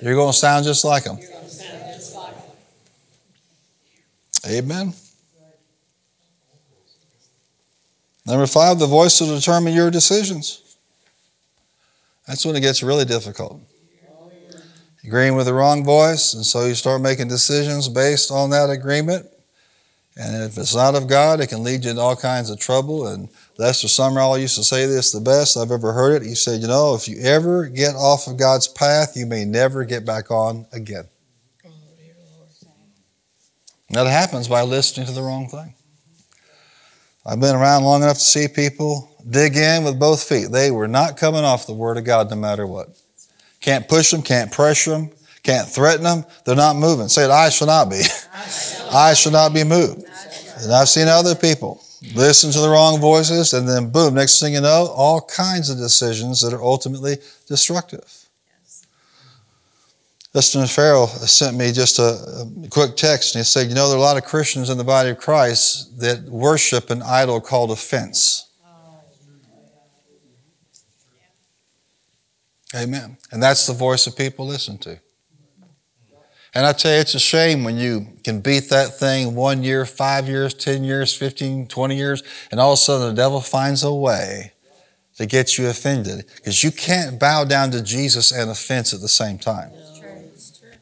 you're 0.02 0.14
going 0.14 0.32
to 0.32 0.38
sound 0.38 0.64
just 0.64 0.84
like 0.84 1.04
them. 1.04 1.18
Amen. 4.46 4.92
Number 8.26 8.46
five, 8.46 8.78
the 8.78 8.86
voice 8.86 9.20
will 9.20 9.34
determine 9.34 9.74
your 9.74 9.90
decisions. 9.90 10.76
That's 12.26 12.44
when 12.44 12.56
it 12.56 12.60
gets 12.60 12.82
really 12.82 13.04
difficult. 13.04 13.60
Agreeing 15.04 15.36
with 15.36 15.44
the 15.44 15.52
wrong 15.52 15.84
voice, 15.84 16.32
and 16.32 16.44
so 16.44 16.64
you 16.64 16.74
start 16.74 17.02
making 17.02 17.28
decisions 17.28 17.90
based 17.90 18.30
on 18.30 18.48
that 18.50 18.70
agreement. 18.70 19.26
And 20.16 20.44
if 20.44 20.56
it's 20.56 20.74
not 20.74 20.94
of 20.94 21.08
God, 21.08 21.40
it 21.40 21.48
can 21.48 21.62
lead 21.62 21.84
you 21.84 21.90
into 21.90 22.00
all 22.00 22.16
kinds 22.16 22.48
of 22.48 22.58
trouble. 22.58 23.08
And 23.08 23.28
Lester 23.58 23.88
Sumrall 23.88 24.40
used 24.40 24.56
to 24.56 24.64
say 24.64 24.86
this 24.86 25.12
the 25.12 25.20
best 25.20 25.56
I've 25.56 25.72
ever 25.72 25.92
heard 25.92 26.22
it. 26.22 26.26
He 26.26 26.34
said, 26.34 26.60
You 26.60 26.68
know, 26.68 26.94
if 26.94 27.08
you 27.08 27.20
ever 27.20 27.66
get 27.66 27.96
off 27.96 28.26
of 28.26 28.38
God's 28.38 28.68
path, 28.68 29.16
you 29.16 29.26
may 29.26 29.44
never 29.44 29.84
get 29.84 30.06
back 30.06 30.30
on 30.30 30.66
again. 30.72 31.04
That 33.90 34.06
happens 34.06 34.48
by 34.48 34.62
listening 34.62 35.06
to 35.06 35.12
the 35.12 35.22
wrong 35.22 35.48
thing. 35.48 35.74
I've 37.26 37.40
been 37.40 37.54
around 37.54 37.84
long 37.84 38.02
enough 38.02 38.18
to 38.18 38.22
see 38.22 38.48
people 38.48 39.10
dig 39.28 39.56
in 39.56 39.84
with 39.84 39.98
both 39.98 40.22
feet. 40.22 40.50
They 40.50 40.70
were 40.70 40.88
not 40.88 41.16
coming 41.16 41.44
off 41.44 41.66
the 41.66 41.72
Word 41.72 41.96
of 41.96 42.04
God 42.04 42.30
no 42.30 42.36
matter 42.36 42.66
what. 42.66 42.88
Can't 43.60 43.88
push 43.88 44.10
them, 44.10 44.22
can't 44.22 44.52
pressure 44.52 44.90
them, 44.90 45.10
can't 45.42 45.66
threaten 45.66 46.04
them. 46.04 46.24
They're 46.44 46.54
not 46.54 46.76
moving. 46.76 47.08
Say 47.08 47.24
it, 47.24 47.30
I 47.30 47.48
shall 47.48 47.66
not 47.66 47.88
be. 47.88 48.02
I 48.92 49.14
shall 49.14 49.32
not 49.32 49.54
be 49.54 49.64
moved. 49.64 50.04
And 50.60 50.72
I've 50.72 50.88
seen 50.88 51.08
other 51.08 51.34
people 51.34 51.82
listen 52.14 52.50
to 52.52 52.60
the 52.60 52.68
wrong 52.68 53.00
voices, 53.00 53.54
and 53.54 53.66
then 53.68 53.90
boom, 53.90 54.14
next 54.14 54.40
thing 54.40 54.54
you 54.54 54.60
know, 54.60 54.92
all 54.94 55.22
kinds 55.22 55.70
of 55.70 55.78
decisions 55.78 56.42
that 56.42 56.52
are 56.52 56.62
ultimately 56.62 57.16
destructive. 57.46 58.04
Justin 60.34 60.66
Farrell 60.66 61.06
sent 61.06 61.56
me 61.56 61.70
just 61.70 62.00
a, 62.00 62.46
a 62.64 62.68
quick 62.68 62.96
text, 62.96 63.36
and 63.36 63.40
he 63.40 63.44
said, 63.44 63.68
You 63.68 63.74
know, 63.76 63.88
there 63.88 63.96
are 63.96 64.00
a 64.00 64.02
lot 64.02 64.16
of 64.16 64.24
Christians 64.24 64.68
in 64.68 64.78
the 64.78 64.84
body 64.84 65.10
of 65.10 65.18
Christ 65.18 66.00
that 66.00 66.24
worship 66.24 66.90
an 66.90 67.02
idol 67.02 67.40
called 67.40 67.70
offense. 67.70 68.50
Amen. 72.74 73.16
And 73.30 73.40
that's 73.40 73.68
the 73.68 73.72
voice 73.72 74.04
that 74.06 74.16
people 74.16 74.44
listen 74.44 74.76
to. 74.78 74.98
And 76.52 76.66
I 76.66 76.72
tell 76.72 76.92
you, 76.92 77.00
it's 77.00 77.14
a 77.14 77.20
shame 77.20 77.62
when 77.62 77.78
you 77.78 78.08
can 78.24 78.40
beat 78.40 78.70
that 78.70 78.98
thing 78.98 79.36
one 79.36 79.62
year, 79.62 79.86
five 79.86 80.28
years, 80.28 80.52
10 80.54 80.82
years, 80.82 81.14
15, 81.14 81.68
20 81.68 81.96
years, 81.96 82.22
and 82.50 82.58
all 82.58 82.72
of 82.72 82.78
a 82.78 82.82
sudden 82.82 83.08
the 83.08 83.14
devil 83.14 83.40
finds 83.40 83.84
a 83.84 83.94
way 83.94 84.52
to 85.16 85.26
get 85.26 85.58
you 85.58 85.68
offended. 85.68 86.26
Because 86.34 86.64
you 86.64 86.72
can't 86.72 87.20
bow 87.20 87.44
down 87.44 87.70
to 87.70 87.82
Jesus 87.82 88.32
and 88.32 88.50
offense 88.50 88.92
at 88.92 89.00
the 89.00 89.08
same 89.08 89.38
time. 89.38 89.70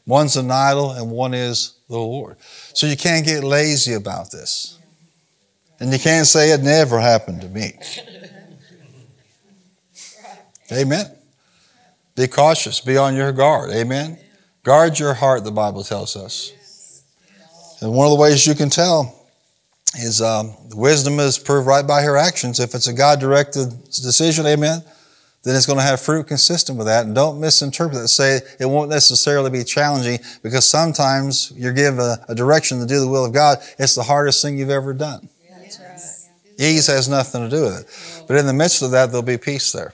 One's 0.05 0.35
an 0.35 0.51
idol 0.51 0.91
and 0.91 1.09
one 1.09 1.33
is 1.33 1.77
the 1.87 1.97
Lord. 1.97 2.37
So 2.73 2.87
you 2.87 2.97
can't 2.97 3.25
get 3.25 3.43
lazy 3.43 3.93
about 3.93 4.31
this. 4.31 4.77
And 5.79 5.91
you 5.91 5.99
can't 5.99 6.27
say 6.27 6.51
it 6.51 6.61
never 6.61 6.99
happened 6.99 7.41
to 7.41 7.49
me. 7.49 7.73
Amen. 10.71 11.05
Be 12.15 12.27
cautious, 12.27 12.79
be 12.79 12.97
on 12.97 13.15
your 13.15 13.31
guard. 13.31 13.71
Amen. 13.71 14.17
Guard 14.63 14.99
your 14.99 15.13
heart, 15.13 15.43
the 15.43 15.51
Bible 15.51 15.83
tells 15.83 16.15
us. 16.15 16.53
And 17.81 17.91
one 17.93 18.07
of 18.07 18.11
the 18.11 18.19
ways 18.19 18.47
you 18.47 18.55
can 18.55 18.69
tell 18.69 19.27
is 19.95 20.21
um, 20.21 20.55
wisdom 20.73 21.19
is 21.19 21.37
proved 21.37 21.67
right 21.67 21.85
by 21.85 22.01
her 22.01 22.15
actions. 22.17 22.59
If 22.59 22.73
it's 22.73 22.87
a 22.87 22.93
God 22.93 23.19
directed 23.19 23.69
decision, 23.91 24.45
amen, 24.45 24.83
then 25.43 25.55
it's 25.55 25.65
going 25.65 25.77
to 25.77 25.83
have 25.83 25.99
fruit 25.99 26.27
consistent 26.27 26.77
with 26.77 26.87
that. 26.87 27.05
And 27.05 27.13
don't 27.13 27.39
misinterpret 27.39 28.01
it. 28.01 28.07
Say 28.07 28.39
it 28.59 28.65
won't 28.65 28.89
necessarily 28.89 29.49
be 29.49 29.63
challenging 29.63 30.19
because 30.41 30.67
sometimes 30.67 31.51
you're 31.55 31.73
given 31.73 31.99
a, 31.99 32.17
a 32.29 32.35
direction 32.35 32.79
to 32.79 32.85
do 32.85 33.01
the 33.01 33.07
will 33.07 33.25
of 33.25 33.33
God. 33.33 33.57
It's 33.77 33.95
the 33.95 34.03
hardest 34.03 34.41
thing 34.41 34.57
you've 34.57 34.69
ever 34.69 34.93
done. 34.93 35.29
Ease 36.59 36.87
has 36.87 37.09
nothing 37.09 37.49
to 37.49 37.49
do 37.49 37.63
with 37.63 37.81
it. 37.81 38.25
But 38.27 38.37
in 38.37 38.45
the 38.45 38.53
midst 38.53 38.81
of 38.81 38.91
that, 38.91 39.07
there'll 39.07 39.21
be 39.21 39.37
peace 39.37 39.71
there. 39.71 39.93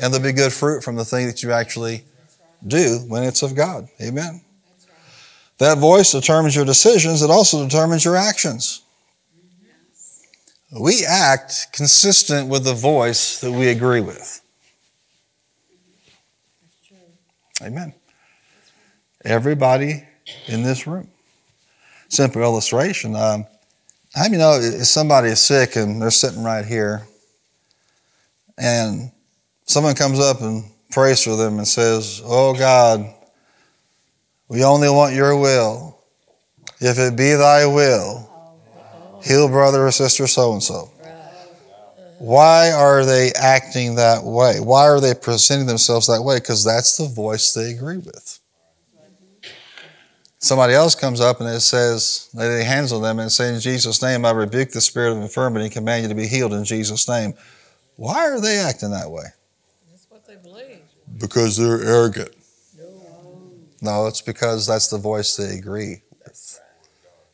And 0.00 0.12
there'll 0.12 0.24
be 0.24 0.32
good 0.32 0.52
fruit 0.52 0.84
from 0.84 0.96
the 0.96 1.04
thing 1.04 1.26
that 1.26 1.42
you 1.42 1.50
actually 1.50 2.04
do 2.66 2.98
when 3.08 3.24
it's 3.24 3.42
of 3.42 3.56
God. 3.56 3.88
Amen. 4.00 4.42
That 5.58 5.78
voice 5.78 6.12
determines 6.12 6.54
your 6.54 6.64
decisions, 6.64 7.22
it 7.22 7.30
also 7.30 7.64
determines 7.64 8.04
your 8.04 8.16
actions. 8.16 8.82
We 10.78 11.04
act 11.04 11.68
consistent 11.72 12.48
with 12.48 12.62
the 12.62 12.74
voice 12.74 13.40
that 13.40 13.50
we 13.50 13.68
agree 13.68 14.00
with. 14.00 14.42
Amen. 17.62 17.92
Everybody 19.24 20.04
in 20.46 20.62
this 20.62 20.86
room. 20.86 21.08
Simple 22.08 22.42
illustration. 22.42 23.16
Um, 23.16 23.46
how 24.14 24.26
you 24.26 24.38
know 24.38 24.58
if 24.60 24.86
somebody 24.86 25.30
is 25.30 25.40
sick 25.40 25.76
and 25.76 26.00
they're 26.00 26.10
sitting 26.10 26.44
right 26.44 26.64
here, 26.64 27.02
and 28.56 29.10
someone 29.64 29.94
comes 29.94 30.20
up 30.20 30.40
and 30.40 30.64
prays 30.90 31.22
for 31.22 31.36
them 31.36 31.58
and 31.58 31.66
says, 31.66 32.22
Oh 32.24 32.54
God, 32.54 33.12
we 34.48 34.64
only 34.64 34.88
want 34.88 35.14
your 35.14 35.36
will. 35.36 35.98
If 36.80 36.98
it 36.98 37.16
be 37.16 37.32
thy 37.34 37.66
will, 37.66 38.30
heal 39.22 39.48
brother 39.48 39.86
or 39.86 39.90
sister 39.90 40.26
so 40.26 40.52
and 40.52 40.62
so. 40.62 40.90
Why 42.18 42.72
are 42.72 43.04
they 43.04 43.32
acting 43.40 43.94
that 43.96 44.24
way? 44.24 44.60
Why 44.60 44.82
are 44.88 45.00
they 45.00 45.14
presenting 45.14 45.66
themselves 45.66 46.06
that 46.08 46.22
way? 46.22 46.36
Because 46.38 46.64
that's 46.64 46.96
the 46.96 47.06
voice 47.06 47.52
they 47.52 47.70
agree 47.70 47.98
with. 47.98 48.40
Somebody 50.40 50.72
else 50.74 50.94
comes 50.94 51.20
up 51.20 51.40
and 51.40 51.48
it 51.48 51.60
says, 51.60 52.28
they 52.32 52.46
lay 52.48 52.62
hands 52.64 52.92
on 52.92 53.02
them 53.02 53.18
and 53.18 53.30
say, 53.30 53.52
In 53.52 53.60
Jesus' 53.60 54.00
name, 54.02 54.24
I 54.24 54.30
rebuke 54.30 54.70
the 54.70 54.80
spirit 54.80 55.12
of 55.12 55.18
infirmity 55.18 55.64
and 55.64 55.74
command 55.74 56.02
you 56.02 56.08
to 56.08 56.14
be 56.14 56.28
healed 56.28 56.52
in 56.52 56.64
Jesus' 56.64 57.08
name. 57.08 57.34
Why 57.96 58.28
are 58.28 58.40
they 58.40 58.58
acting 58.58 58.92
that 58.92 59.10
way? 59.10 59.24
Because 59.90 60.26
they 60.28 60.36
believe. 60.36 60.78
because 61.18 61.56
they're 61.56 61.82
arrogant. 61.82 62.30
No, 63.80 64.06
it's 64.06 64.20
because 64.22 64.66
that's 64.66 64.88
the 64.88 64.98
voice 64.98 65.36
they 65.36 65.56
agree 65.56 66.02
with. 66.24 66.60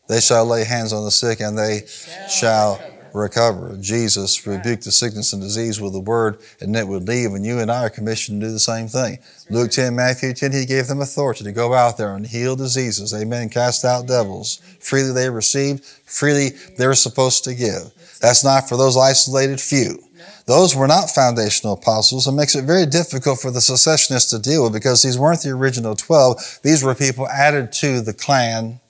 They 0.08 0.20
shall 0.20 0.44
lay 0.46 0.64
hands 0.64 0.92
on 0.92 1.04
the 1.04 1.10
sick 1.10 1.40
and 1.40 1.58
they 1.58 1.82
shall 2.28 2.80
recover. 3.14 3.76
Jesus 3.80 4.46
rebuked 4.46 4.84
the 4.84 4.92
sickness 4.92 5.32
and 5.32 5.40
disease 5.40 5.80
with 5.80 5.92
the 5.92 6.00
word 6.00 6.38
and 6.60 6.74
it 6.76 6.86
would 6.86 7.06
leave. 7.06 7.32
And 7.32 7.46
you 7.46 7.60
and 7.60 7.70
I 7.70 7.84
are 7.84 7.90
commissioned 7.90 8.40
to 8.40 8.48
do 8.48 8.52
the 8.52 8.58
same 8.58 8.88
thing. 8.88 9.18
Luke 9.48 9.70
10, 9.70 9.94
Matthew 9.94 10.34
10, 10.34 10.52
he 10.52 10.66
gave 10.66 10.88
them 10.88 11.00
authority 11.00 11.44
to 11.44 11.52
go 11.52 11.72
out 11.72 11.96
there 11.96 12.14
and 12.14 12.26
heal 12.26 12.56
diseases. 12.56 13.14
Amen. 13.14 13.48
Cast 13.48 13.84
out 13.84 14.06
devils. 14.06 14.60
Freely 14.80 15.12
they 15.12 15.30
received, 15.30 15.84
freely 15.84 16.50
they're 16.76 16.94
supposed 16.94 17.44
to 17.44 17.54
give. 17.54 17.92
That's 18.20 18.44
not 18.44 18.68
for 18.68 18.76
those 18.76 18.96
isolated 18.96 19.60
few. 19.60 19.98
Those 20.46 20.76
were 20.76 20.86
not 20.86 21.10
foundational 21.10 21.74
apostles. 21.74 22.26
It 22.26 22.32
makes 22.32 22.54
it 22.54 22.64
very 22.64 22.84
difficult 22.84 23.40
for 23.40 23.50
the 23.50 23.60
cessationists 23.60 24.30
to 24.30 24.38
deal 24.38 24.64
with 24.64 24.74
because 24.74 25.02
these 25.02 25.18
weren't 25.18 25.40
the 25.42 25.50
original 25.50 25.96
12. 25.96 26.60
These 26.62 26.82
were 26.82 26.94
people 26.94 27.28
added 27.28 27.72
to 27.72 28.00
the 28.00 28.12
clan 28.12 28.80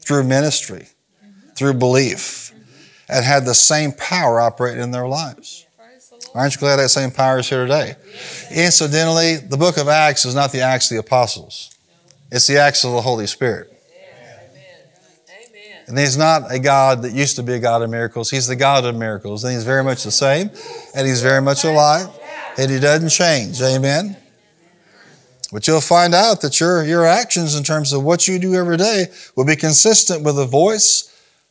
through 0.00 0.24
ministry, 0.24 0.86
through 1.54 1.74
belief, 1.74 2.47
and 3.08 3.24
had 3.24 3.44
the 3.44 3.54
same 3.54 3.92
power 3.92 4.40
operating 4.40 4.82
in 4.82 4.90
their 4.90 5.08
lives. 5.08 5.66
Aren't 6.34 6.54
you 6.54 6.60
glad 6.60 6.76
that 6.76 6.90
same 6.90 7.10
power 7.10 7.38
is 7.38 7.48
here 7.48 7.62
today? 7.62 7.94
Incidentally, 8.50 9.36
the 9.36 9.56
book 9.56 9.76
of 9.76 9.88
Acts 9.88 10.24
is 10.24 10.34
not 10.34 10.52
the 10.52 10.60
Acts 10.60 10.90
of 10.90 10.96
the 10.96 11.00
apostles. 11.00 11.74
It's 12.30 12.46
the 12.46 12.58
Acts 12.58 12.84
of 12.84 12.92
the 12.92 13.00
Holy 13.00 13.26
Spirit. 13.26 13.72
And 15.86 15.98
he's 15.98 16.18
not 16.18 16.52
a 16.52 16.58
God 16.58 17.00
that 17.02 17.12
used 17.12 17.36
to 17.36 17.42
be 17.42 17.54
a 17.54 17.58
God 17.58 17.80
of 17.80 17.88
miracles. 17.88 18.30
He's 18.30 18.46
the 18.46 18.56
God 18.56 18.84
of 18.84 18.94
miracles. 18.94 19.42
And 19.42 19.54
he's 19.54 19.64
very 19.64 19.82
much 19.82 20.04
the 20.04 20.10
same. 20.10 20.50
And 20.94 21.06
he's 21.06 21.22
very 21.22 21.40
much 21.40 21.64
alive. 21.64 22.08
And 22.58 22.70
he 22.70 22.78
doesn't 22.78 23.08
change. 23.08 23.62
Amen. 23.62 24.14
But 25.50 25.66
you'll 25.66 25.80
find 25.80 26.14
out 26.14 26.42
that 26.42 26.60
your, 26.60 26.84
your 26.84 27.06
actions 27.06 27.56
in 27.56 27.64
terms 27.64 27.94
of 27.94 28.04
what 28.04 28.28
you 28.28 28.38
do 28.38 28.54
every 28.54 28.76
day 28.76 29.06
will 29.34 29.46
be 29.46 29.56
consistent 29.56 30.22
with 30.24 30.36
the 30.36 30.44
voice 30.44 31.08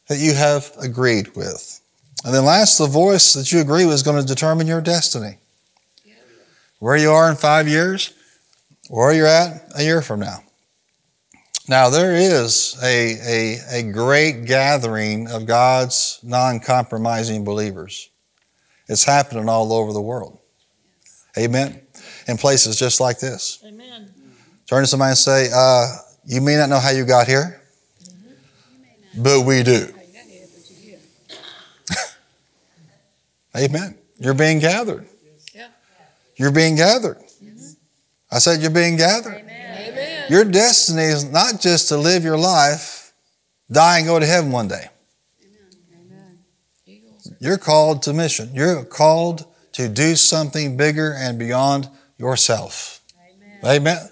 that 0.07 0.17
you 0.17 0.33
have 0.33 0.71
agreed 0.79 1.35
with. 1.35 1.81
And 2.25 2.33
then 2.33 2.45
last, 2.45 2.77
the 2.77 2.87
voice 2.87 3.33
that 3.33 3.51
you 3.51 3.59
agree 3.59 3.85
with 3.85 3.93
is 3.93 4.03
going 4.03 4.19
to 4.19 4.27
determine 4.27 4.67
your 4.67 4.81
destiny. 4.81 5.37
Where 6.79 6.97
you 6.97 7.11
are 7.11 7.29
in 7.29 7.35
five 7.35 7.67
years, 7.67 8.13
where 8.89 9.11
you're 9.11 9.27
at 9.27 9.71
a 9.75 9.83
year 9.83 10.01
from 10.01 10.19
now. 10.19 10.43
Now, 11.69 11.89
there 11.89 12.15
is 12.15 12.77
a, 12.81 13.17
a, 13.27 13.79
a 13.79 13.91
great 13.91 14.45
gathering 14.45 15.29
of 15.29 15.45
God's 15.45 16.19
non 16.23 16.59
compromising 16.59 17.43
believers. 17.43 18.09
It's 18.87 19.03
happening 19.03 19.49
all 19.49 19.73
over 19.73 19.91
the 19.91 20.01
world. 20.01 20.39
Amen. 21.37 21.81
In 22.27 22.37
places 22.37 22.77
just 22.77 23.01
like 23.01 23.19
this. 23.19 23.63
Amen. 23.65 24.13
Turn 24.67 24.83
to 24.83 24.87
somebody 24.87 25.09
and 25.09 25.17
say, 25.17 25.49
uh, 25.53 25.87
You 26.25 26.41
may 26.41 26.55
not 26.55 26.69
know 26.69 26.79
how 26.79 26.91
you 26.91 27.05
got 27.05 27.27
here, 27.27 27.61
but 29.17 29.45
we 29.45 29.63
do. 29.63 29.93
Amen. 33.57 33.97
You're 34.19 34.33
being 34.33 34.59
gathered. 34.59 35.07
Yeah. 35.53 35.67
You're 36.35 36.51
being 36.51 36.75
gathered. 36.75 37.17
Mm-hmm. 37.17 37.71
I 38.31 38.39
said, 38.39 38.61
You're 38.61 38.71
being 38.71 38.97
gathered. 38.97 39.35
Amen. 39.35 40.25
Your 40.29 40.43
destiny 40.43 41.03
is 41.03 41.23
not 41.23 41.61
just 41.61 41.87
to 41.89 41.97
live 41.97 42.23
your 42.23 42.37
life, 42.37 43.13
die 43.71 43.99
and 43.99 44.07
go 44.07 44.19
to 44.19 44.25
heaven 44.25 44.51
one 44.51 44.67
day. 44.67 44.89
You're 47.39 47.57
called 47.57 48.03
to 48.03 48.13
mission. 48.13 48.49
You're 48.53 48.83
called 48.83 49.45
to 49.73 49.87
do 49.87 50.15
something 50.15 50.75
bigger 50.75 51.13
and 51.13 51.37
beyond 51.37 51.87
yourself. 52.17 53.01
Amen. 53.63 53.81
Amen. 53.81 54.09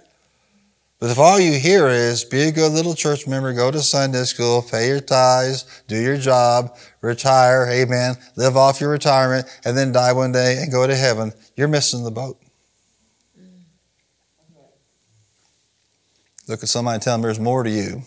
But 1.00 1.10
if 1.10 1.20
all 1.20 1.40
you 1.40 1.60
hear 1.60 1.88
is 1.88 2.24
be 2.24 2.44
a 2.44 2.52
good 2.52 2.72
little 2.72 2.94
church 2.96 3.28
member, 3.28 3.52
go 3.54 3.72
to 3.72 3.82
Sunday 3.82 4.24
school, 4.24 4.62
pay 4.62 4.88
your 4.88 5.02
tithes, 5.02 5.66
do 5.88 5.98
your 5.98 6.18
job, 6.18 6.78
retire, 7.06 7.68
amen, 7.70 8.16
live 8.36 8.58
off 8.58 8.82
your 8.82 8.90
retirement, 8.90 9.48
and 9.64 9.78
then 9.78 9.92
die 9.92 10.12
one 10.14 10.32
day 10.32 10.58
and 10.60 10.72
go 10.72 10.86
to 10.86 10.96
heaven, 10.96 11.32
you're 11.56 11.68
missing 11.68 12.04
the 12.04 12.12
boat. 12.12 12.38
Look 16.48 16.62
at 16.62 16.70
somebody 16.70 16.96
and 16.96 17.04
tell 17.04 17.14
them 17.16 17.22
there's 17.22 17.40
more 17.40 17.64
to 17.64 17.70
you 17.70 18.04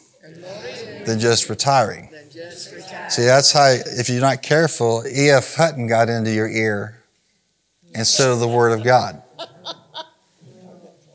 than 1.06 1.18
just 1.18 1.48
retiring. 1.48 2.10
See, 3.08 3.24
that's 3.24 3.52
how, 3.52 3.74
if 3.86 4.08
you're 4.08 4.20
not 4.20 4.42
careful, 4.42 5.02
E.F. 5.06 5.54
Hutton 5.54 5.86
got 5.86 6.08
into 6.08 6.30
your 6.30 6.48
ear 6.48 7.02
instead 7.94 8.28
of 8.28 8.38
the 8.38 8.46
Word 8.46 8.78
of 8.78 8.84
God. 8.84 9.22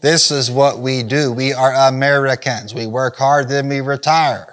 This 0.01 0.31
is 0.31 0.51
what 0.51 0.79
we 0.79 1.03
do. 1.03 1.31
We 1.31 1.53
are 1.53 1.73
Americans. 1.87 2.73
We 2.73 2.87
work 2.87 3.15
hard, 3.15 3.47
then 3.47 3.69
we 3.69 3.79
retire. 3.79 4.52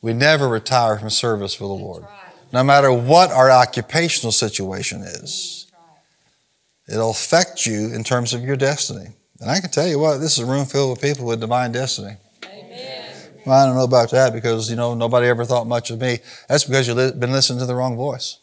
We 0.00 0.12
never 0.12 0.48
retire 0.48 0.98
from 0.98 1.10
service 1.10 1.54
for 1.54 1.64
the 1.64 1.74
Lord. 1.74 2.04
No 2.52 2.62
matter 2.64 2.92
what 2.92 3.30
our 3.30 3.50
occupational 3.50 4.32
situation 4.32 5.02
is, 5.02 5.66
it'll 6.88 7.10
affect 7.10 7.66
you 7.66 7.92
in 7.92 8.04
terms 8.04 8.32
of 8.32 8.42
your 8.42 8.56
destiny. 8.56 9.08
And 9.40 9.50
I 9.50 9.60
can 9.60 9.70
tell 9.70 9.86
you 9.86 9.98
what, 9.98 10.18
this 10.18 10.38
is 10.38 10.40
a 10.40 10.46
room 10.46 10.66
filled 10.66 10.90
with 10.90 11.02
people 11.02 11.26
with 11.26 11.40
divine 11.40 11.72
destiny. 11.72 12.16
Amen. 12.44 13.12
Well, 13.46 13.56
I 13.56 13.66
don't 13.66 13.76
know 13.76 13.84
about 13.84 14.10
that 14.12 14.32
because, 14.32 14.70
you 14.70 14.76
know, 14.76 14.94
nobody 14.94 15.28
ever 15.28 15.44
thought 15.44 15.66
much 15.66 15.90
of 15.90 16.00
me. 16.00 16.18
That's 16.48 16.64
because 16.64 16.88
you've 16.88 17.20
been 17.20 17.32
listening 17.32 17.58
to 17.60 17.66
the 17.66 17.74
wrong 17.74 17.96
voice. 17.96 18.38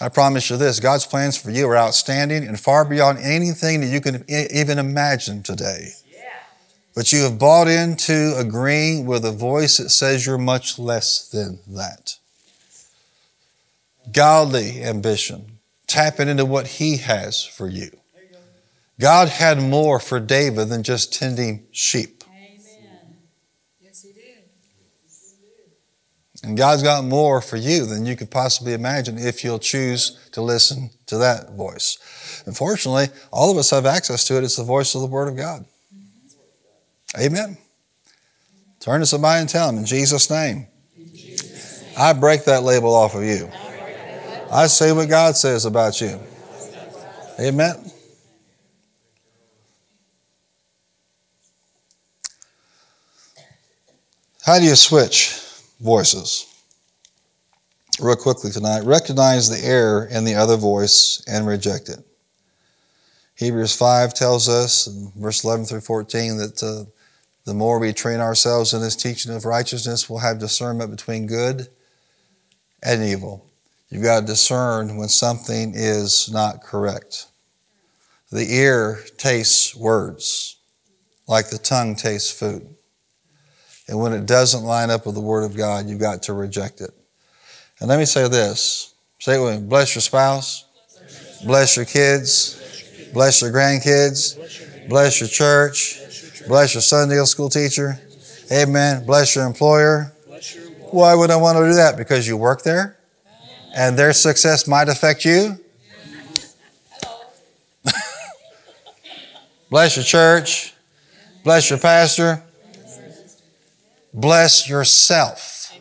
I 0.00 0.08
promise 0.08 0.50
you 0.50 0.56
this 0.56 0.80
God's 0.80 1.06
plans 1.06 1.36
for 1.36 1.50
you 1.50 1.68
are 1.68 1.76
outstanding 1.76 2.46
and 2.46 2.58
far 2.58 2.84
beyond 2.84 3.18
anything 3.20 3.80
that 3.82 3.86
you 3.86 4.00
can 4.00 4.24
even 4.28 4.78
imagine 4.78 5.44
today. 5.44 5.92
But 6.94 7.12
you 7.12 7.22
have 7.22 7.38
bought 7.38 7.68
into 7.68 8.34
agreeing 8.36 9.06
with 9.06 9.24
a 9.24 9.32
voice 9.32 9.78
that 9.78 9.90
says 9.90 10.26
you're 10.26 10.38
much 10.38 10.78
less 10.78 11.28
than 11.28 11.60
that. 11.68 12.16
Godly 14.12 14.82
ambition, 14.82 15.58
tapping 15.86 16.28
into 16.28 16.44
what 16.44 16.66
He 16.66 16.98
has 16.98 17.44
for 17.44 17.68
you. 17.68 17.90
God 19.00 19.28
had 19.28 19.60
more 19.60 19.98
for 19.98 20.20
David 20.20 20.68
than 20.68 20.82
just 20.82 21.12
tending 21.12 21.66
sheep. 21.72 22.22
Amen. 22.28 23.16
Yes, 23.80 24.02
he 24.02 24.12
did. 24.12 24.44
And 26.44 26.56
God's 26.56 26.82
got 26.82 27.04
more 27.04 27.40
for 27.40 27.56
you 27.56 27.86
than 27.86 28.04
you 28.04 28.16
could 28.16 28.30
possibly 28.30 28.74
imagine 28.74 29.16
if 29.16 29.42
you'll 29.42 29.58
choose 29.58 30.18
to 30.32 30.42
listen 30.42 30.90
to 31.06 31.16
that 31.18 31.52
voice. 31.52 32.42
Unfortunately, 32.46 33.08
all 33.32 33.50
of 33.50 33.56
us 33.56 33.70
have 33.70 33.86
access 33.86 34.26
to 34.26 34.36
it. 34.36 34.44
It's 34.44 34.56
the 34.56 34.64
voice 34.64 34.94
of 34.94 35.00
the 35.00 35.06
Word 35.06 35.28
of 35.28 35.36
God. 35.36 35.64
Amen. 37.18 37.58
Turn 38.80 39.00
to 39.00 39.06
somebody 39.06 39.40
and 39.40 39.48
tell 39.48 39.66
them 39.66 39.78
in 39.78 39.84
Jesus' 39.84 40.30
name. 40.30 40.66
I 41.96 42.12
break 42.14 42.44
that 42.44 42.62
label 42.62 42.94
off 42.94 43.14
of 43.14 43.22
you. 43.22 43.50
I 44.50 44.66
say 44.66 44.92
what 44.92 45.08
God 45.08 45.36
says 45.36 45.64
about 45.64 46.00
you. 46.00 46.18
Amen. 47.38 47.90
How 54.44 54.58
do 54.58 54.64
you 54.64 54.74
switch 54.74 55.40
voices? 55.80 56.46
Real 58.00 58.16
quickly 58.16 58.50
tonight, 58.50 58.84
recognize 58.84 59.48
the 59.48 59.64
error 59.64 60.08
in 60.10 60.24
the 60.24 60.34
other 60.34 60.56
voice 60.56 61.22
and 61.28 61.46
reject 61.46 61.88
it. 61.88 62.00
Hebrews 63.36 63.76
5 63.76 64.14
tells 64.14 64.48
us, 64.48 64.86
in 64.86 65.12
verse 65.16 65.44
11 65.44 65.66
through 65.66 65.80
14, 65.80 66.38
that 66.38 66.62
uh, 66.62 66.90
the 67.44 67.54
more 67.54 67.78
we 67.78 67.92
train 67.92 68.20
ourselves 68.20 68.72
in 68.72 68.80
this 68.80 68.96
teaching 68.96 69.34
of 69.34 69.44
righteousness, 69.44 70.08
we'll 70.08 70.20
have 70.20 70.38
discernment 70.38 70.90
between 70.90 71.26
good 71.26 71.68
and 72.82 73.02
evil. 73.02 73.46
You've 73.88 74.04
got 74.04 74.20
to 74.20 74.26
discern 74.26 74.96
when 74.96 75.08
something 75.08 75.72
is 75.74 76.30
not 76.32 76.62
correct. 76.62 77.26
The 78.30 78.54
ear 78.54 79.00
tastes 79.18 79.76
words 79.76 80.56
like 81.28 81.50
the 81.50 81.58
tongue 81.58 81.96
tastes 81.96 82.30
food. 82.30 82.74
And 83.88 83.98
when 83.98 84.12
it 84.12 84.26
doesn't 84.26 84.62
line 84.62 84.90
up 84.90 85.04
with 85.04 85.14
the 85.14 85.20
Word 85.20 85.44
of 85.44 85.56
God, 85.56 85.86
you've 85.86 86.00
got 86.00 86.22
to 86.24 86.32
reject 86.32 86.80
it. 86.80 86.90
And 87.80 87.88
let 87.88 87.98
me 87.98 88.04
say 88.04 88.28
this 88.28 88.94
say 89.18 89.36
it 89.36 89.42
with 89.42 89.60
me 89.60 89.66
bless 89.66 89.94
your 89.94 90.02
spouse, 90.02 90.64
bless 91.44 91.76
your 91.76 91.84
kids, 91.84 93.10
bless 93.12 93.42
your 93.42 93.52
grandkids, 93.52 94.88
bless 94.88 95.20
your 95.20 95.28
church, 95.28 95.98
bless 96.46 96.74
your 96.74 96.82
Sunday 96.82 97.22
school 97.24 97.48
teacher. 97.48 98.00
Amen. 98.50 99.04
Bless 99.06 99.34
your 99.34 99.46
employer. 99.46 100.12
Why 100.90 101.14
would 101.14 101.30
I 101.30 101.36
want 101.36 101.56
to 101.58 101.64
do 101.64 101.74
that? 101.74 101.96
Because 101.96 102.28
you 102.28 102.36
work 102.36 102.62
there 102.62 102.98
and 103.74 103.98
their 103.98 104.12
success 104.12 104.68
might 104.68 104.88
affect 104.88 105.24
you. 105.24 105.58
bless 109.70 109.96
your 109.96 110.04
church. 110.04 110.74
Bless 111.44 111.70
your 111.70 111.78
pastor. 111.78 112.42
Bless 114.12 114.68
yourself. 114.68 115.72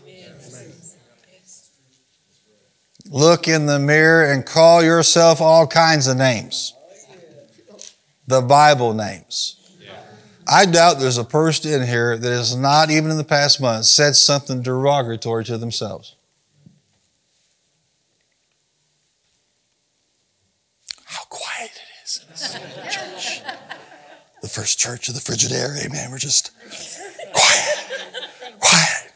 Look 3.10 3.50
in 3.50 3.66
the 3.66 3.78
mirror 3.78 4.32
and 4.32 4.46
call 4.46 4.82
yourself 4.82 5.42
all 5.42 5.68
kinds 5.68 6.08
of 6.08 6.16
names. 6.16 6.74
The 8.26 8.42
Bible 8.42 8.94
names. 8.94 9.61
I 10.54 10.66
doubt 10.66 11.00
there's 11.00 11.18
a 11.18 11.24
person 11.24 11.72
in 11.72 11.88
here 11.88 12.18
that 12.18 12.30
has 12.30 12.54
not, 12.58 12.92
even 12.92 13.10
in 13.10 13.16
the 13.16 13.24
past 13.24 13.62
month, 13.62 13.86
said 13.86 14.18
something 14.18 14.62
derogatory 14.62 15.46
to 15.46 15.58
themselves. 15.58 16.18
How 21.06 21.24
quiet 21.30 21.72
it 21.72 22.06
is 22.06 22.22
in 22.22 22.30
this 22.34 22.94
church. 22.94 23.42
The 24.42 24.50
first 24.50 24.78
church 24.78 25.08
of 25.08 25.16
the 25.16 25.22
Frigidaire, 25.22 25.86
amen. 25.86 26.12
We're 26.12 26.18
just 26.18 26.52
quiet, 27.32 27.78
quiet. 28.60 29.14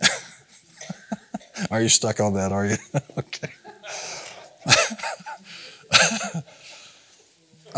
are 1.70 1.82
you 1.82 1.90
stuck 1.90 2.18
on 2.18 2.32
that, 2.32 2.50
are 2.50 2.64
you? 2.64 2.76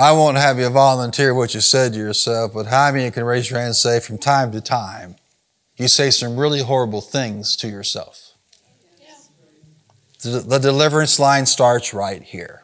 I 0.01 0.12
won't 0.12 0.38
have 0.38 0.59
you 0.59 0.66
volunteer 0.70 1.34
what 1.34 1.53
you 1.53 1.61
said 1.61 1.92
to 1.92 1.98
yourself, 1.98 2.55
but 2.55 2.64
how 2.64 2.90
many 2.90 3.11
can 3.11 3.22
raise 3.22 3.51
your 3.51 3.59
hand 3.59 3.66
and 3.66 3.76
say 3.76 4.01
from 4.01 4.16
time 4.16 4.51
to 4.53 4.61
time, 4.62 5.16
you 5.76 5.88
say 5.88 6.09
some 6.09 6.38
really 6.38 6.62
horrible 6.62 7.03
things 7.03 7.55
to 7.57 7.68
yourself? 7.68 8.32
The, 10.22 10.40
the 10.40 10.59
deliverance 10.59 11.18
line 11.18 11.44
starts 11.44 11.92
right 11.92 12.22
here. 12.22 12.62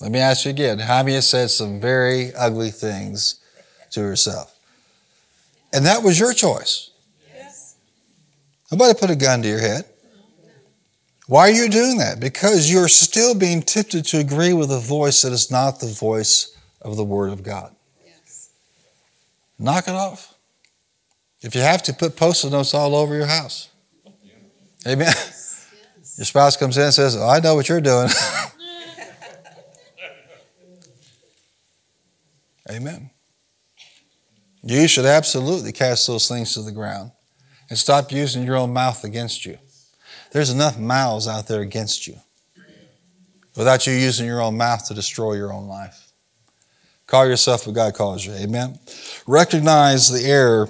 Let 0.00 0.12
me 0.12 0.20
ask 0.20 0.44
you 0.44 0.52
again. 0.52 0.78
How 0.78 1.02
many 1.02 1.20
said 1.22 1.50
some 1.50 1.80
very 1.80 2.32
ugly 2.34 2.70
things 2.70 3.40
to 3.90 4.00
yourself? 4.00 4.56
And 5.72 5.84
that 5.86 6.04
was 6.04 6.20
your 6.20 6.32
choice. 6.32 6.90
Nobody 8.70 8.94
put 8.96 9.10
a 9.10 9.16
gun 9.16 9.42
to 9.42 9.48
your 9.48 9.60
head. 9.60 9.86
Why 11.26 11.48
are 11.48 11.52
you 11.52 11.68
doing 11.68 11.98
that? 11.98 12.20
Because 12.20 12.70
you're 12.70 12.88
still 12.88 13.34
being 13.34 13.62
tempted 13.62 14.04
to 14.06 14.18
agree 14.18 14.52
with 14.52 14.70
a 14.70 14.78
voice 14.78 15.22
that 15.22 15.32
is 15.32 15.50
not 15.50 15.80
the 15.80 15.88
voice 15.88 16.56
of 16.80 16.96
the 16.96 17.02
Word 17.04 17.32
of 17.32 17.42
God. 17.42 17.74
Yes. 18.04 18.50
Knock 19.58 19.88
it 19.88 19.94
off. 19.94 20.34
If 21.42 21.54
you 21.54 21.60
have 21.62 21.82
to, 21.84 21.92
put 21.92 22.16
post-it 22.16 22.50
notes 22.50 22.74
all 22.74 22.94
over 22.94 23.14
your 23.14 23.26
house. 23.26 23.68
Amen. 24.86 25.12
Your 26.16 26.24
spouse 26.24 26.56
comes 26.56 26.78
in 26.78 26.84
and 26.84 26.94
says, 26.94 27.14
oh, 27.14 27.28
I 27.28 27.40
know 27.40 27.54
what 27.56 27.68
you're 27.68 27.80
doing. 27.80 28.08
Amen. 32.70 33.10
You 34.62 34.88
should 34.88 35.04
absolutely 35.04 35.72
cast 35.72 36.06
those 36.06 36.26
things 36.26 36.54
to 36.54 36.62
the 36.62 36.72
ground 36.72 37.12
and 37.68 37.78
stop 37.78 38.10
using 38.10 38.44
your 38.44 38.56
own 38.56 38.72
mouth 38.72 39.04
against 39.04 39.44
you. 39.44 39.58
There's 40.36 40.50
enough 40.50 40.78
mouths 40.78 41.26
out 41.28 41.48
there 41.48 41.62
against 41.62 42.06
you 42.06 42.18
without 43.56 43.86
you 43.86 43.94
using 43.94 44.26
your 44.26 44.42
own 44.42 44.54
mouth 44.54 44.86
to 44.88 44.92
destroy 44.92 45.32
your 45.32 45.50
own 45.50 45.66
life. 45.66 46.12
Call 47.06 47.26
yourself 47.26 47.66
what 47.66 47.74
God 47.74 47.94
calls 47.94 48.26
you. 48.26 48.34
Amen. 48.34 48.78
Recognize 49.26 50.10
the 50.10 50.28
error 50.28 50.68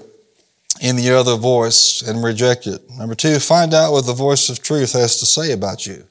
in 0.80 0.94
the 0.94 1.10
other 1.10 1.34
voice 1.34 2.00
and 2.00 2.22
reject 2.22 2.68
it. 2.68 2.88
Number 2.96 3.16
two, 3.16 3.40
find 3.40 3.74
out 3.74 3.90
what 3.90 4.06
the 4.06 4.14
voice 4.14 4.48
of 4.48 4.62
truth 4.62 4.92
has 4.92 5.18
to 5.18 5.26
say 5.26 5.50
about 5.50 5.84
you. 5.84 6.04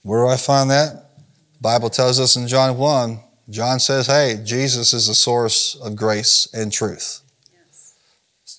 Where 0.00 0.24
do 0.24 0.28
I 0.28 0.38
find 0.38 0.70
that? 0.70 1.10
The 1.56 1.60
Bible 1.60 1.90
tells 1.90 2.18
us 2.18 2.34
in 2.34 2.48
John 2.48 2.78
1, 2.78 3.20
John 3.50 3.78
says, 3.78 4.06
hey, 4.06 4.40
Jesus 4.42 4.94
is 4.94 5.08
the 5.08 5.14
source 5.14 5.78
of 5.84 5.96
grace 5.96 6.48
and 6.54 6.72
truth. 6.72 7.20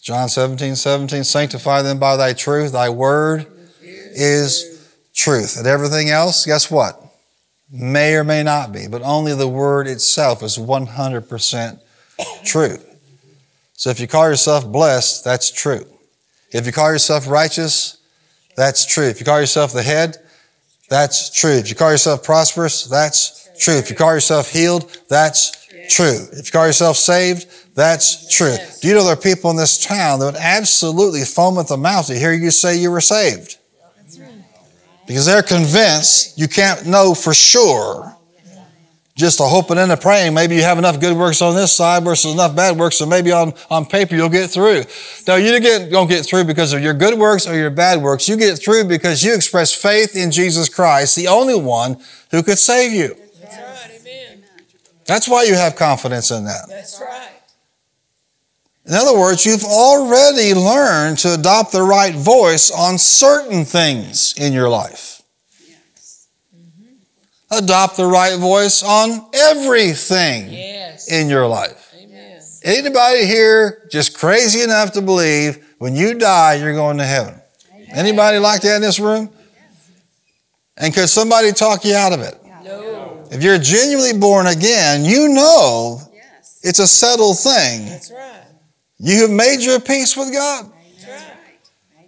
John 0.08 0.30
17, 0.30 0.78
17, 0.78 1.26
sanctify 1.26 1.82
them 1.82 2.00
by 2.00 2.16
thy 2.16 2.32
truth. 2.32 2.72
Thy 2.72 2.88
word 2.88 3.46
is 3.82 4.90
truth. 5.14 5.58
And 5.58 5.68
everything 5.68 6.10
else, 6.10 6.46
guess 6.46 6.72
what? 6.72 6.98
May 7.70 8.16
or 8.16 8.24
may 8.24 8.42
not 8.42 8.72
be, 8.72 8.88
but 8.88 9.02
only 9.02 9.36
the 9.36 9.50
word 9.50 9.86
itself 9.86 10.44
is 10.44 10.58
100% 10.58 11.82
true. 12.46 12.78
So 13.74 13.90
if 13.90 14.00
you 14.00 14.08
call 14.08 14.30
yourself 14.30 14.72
blessed, 14.72 15.26
that's 15.26 15.52
true. 15.52 15.86
If 16.54 16.66
you 16.66 16.72
call 16.72 16.90
yourself 16.90 17.28
righteous, 17.28 17.98
that's 18.56 18.86
true. 18.86 19.08
If 19.10 19.20
you 19.20 19.26
call 19.26 19.42
yourself 19.42 19.74
the 19.74 19.84
head, 19.84 20.16
that's 20.90 21.38
true. 21.38 21.52
If 21.52 21.68
you 21.68 21.76
call 21.76 21.92
yourself 21.92 22.24
prosperous, 22.24 22.86
that's 22.86 23.50
true. 23.60 23.76
If 23.76 23.90
you 23.90 23.98
call 23.98 24.14
yourself 24.14 24.54
healed, 24.54 24.90
that's 25.10 25.67
true. 25.90 26.28
If 26.32 26.48
you 26.48 26.52
call 26.52 26.66
yourself 26.68 26.98
saved, 26.98 27.48
that's 27.76 28.36
true. 28.36 28.56
Do 28.82 28.88
you 28.88 28.94
know 28.94 29.04
there 29.04 29.14
are 29.14 29.16
people 29.16 29.50
in 29.52 29.56
this 29.56 29.84
town 29.84 30.20
that 30.20 30.26
would 30.26 30.36
absolutely 30.36 31.24
foam 31.24 31.58
at 31.58 31.68
the 31.68 31.78
mouth 31.78 32.08
to 32.08 32.18
hear 32.18 32.34
you 32.34 32.52
say 32.52 32.78
you 32.78 32.92
were 32.92 33.02
saved? 33.02 33.58
Because 35.08 35.26
they're 35.26 35.44
convinced 35.44 36.38
you 36.38 36.48
can't 36.48 36.86
know 36.86 37.14
for 37.14 37.34
sure 37.34 38.18
just 39.18 39.40
a 39.40 39.44
hoping 39.44 39.80
and 39.80 39.92
a 39.92 39.98
praying. 39.98 40.34
Maybe 40.34 40.56
you 40.56 40.62
have 40.62 40.78
enough 40.78 41.00
good 41.00 41.18
works 41.18 41.42
on 41.42 41.56
this 41.56 41.74
side 41.74 42.04
versus 42.04 42.34
enough 42.34 42.56
bad 42.56 42.78
works, 42.78 42.98
so 42.98 43.06
maybe 43.06 43.32
on, 43.32 43.54
on 43.70 43.86
paper 43.86 44.16
you'll 44.16 44.30
get 44.30 44.50
through. 44.50 44.84
No, 45.28 45.36
you 45.36 45.60
don't 45.90 46.08
get 46.08 46.24
through 46.24 46.44
because 46.46 46.72
of 46.72 46.82
your 46.82 46.94
good 46.94 47.18
works 47.18 47.48
or 47.48 47.56
your 47.56 47.72
bad 47.72 48.02
works. 48.02 48.30
You 48.30 48.38
get 48.38 48.60
through 48.60 48.86
because 48.86 49.24
you 49.24 49.34
express 49.34 49.74
faith 49.74 50.16
in 50.16 50.30
Jesus 50.30 50.70
Christ, 50.70 51.16
the 51.16 51.28
only 51.28 51.60
one 51.60 52.00
who 52.30 52.44
could 52.44 52.60
save 52.60 52.94
you. 52.94 53.16
That's. 55.08 55.28
Amen. 55.28 55.36
Why 55.38 55.44
you 55.46 55.56
have 55.56 55.76
confidence 55.76 56.32
in 56.32 56.46
that. 56.46 56.68
That's 56.70 57.00
right. 57.02 57.30
In 58.86 58.94
other 58.94 59.18
words, 59.18 59.46
you've 59.46 59.66
already 59.66 60.54
learned 60.54 61.18
to 61.20 61.34
adopt 61.34 61.74
the 61.74 61.82
right 61.84 62.16
voice 62.16 62.72
on 62.72 62.98
certain 62.98 63.66
things 63.66 64.34
in 64.38 64.54
your 64.54 64.70
life. 64.70 65.22
Yes. 65.68 66.28
Mm-hmm. 66.56 67.64
Adopt 67.64 67.98
the 67.98 68.06
right 68.06 68.38
voice 68.40 68.84
on 68.84 69.28
everything 69.34 70.54
Yes. 70.54 71.12
in 71.12 71.28
your 71.28 71.48
life. 71.48 71.94
Amen. 72.02 72.42
Anybody 72.64 73.26
here 73.26 73.86
just 73.92 74.18
crazy 74.18 74.62
enough 74.62 74.94
to 74.94 75.02
believe 75.02 75.66
when 75.80 75.94
you 75.98 76.14
die, 76.14 76.54
you're 76.56 76.74
going 76.74 76.98
to 77.00 77.06
heaven? 77.06 77.42
Anybody 77.92 78.38
like 78.38 78.62
that 78.62 78.78
in 78.78 78.82
this 78.82 79.00
room? 79.00 79.30
And 80.78 80.94
could 80.94 81.10
somebody 81.10 81.52
talk 81.52 81.84
you 81.84 81.94
out 81.96 82.14
of 82.14 82.22
it? 82.22 82.40
No. 82.64 83.17
If 83.32 83.44
you're 83.44 83.58
genuinely 83.58 84.18
born 84.18 84.48
again, 84.48 85.06
you 85.06 85.28
know 85.30 86.02
Yes. 86.14 86.60
it's 86.64 86.80
a 86.80 86.88
settled 86.88 87.40
thing. 87.40 87.86
That's 87.86 88.12
right. 88.12 88.44
You 89.00 89.22
have 89.22 89.32
made 89.32 89.62
your 89.62 89.80
peace 89.80 90.16
with 90.18 90.32
God. 90.34 90.72
That's 91.00 91.08
right. 91.08 91.34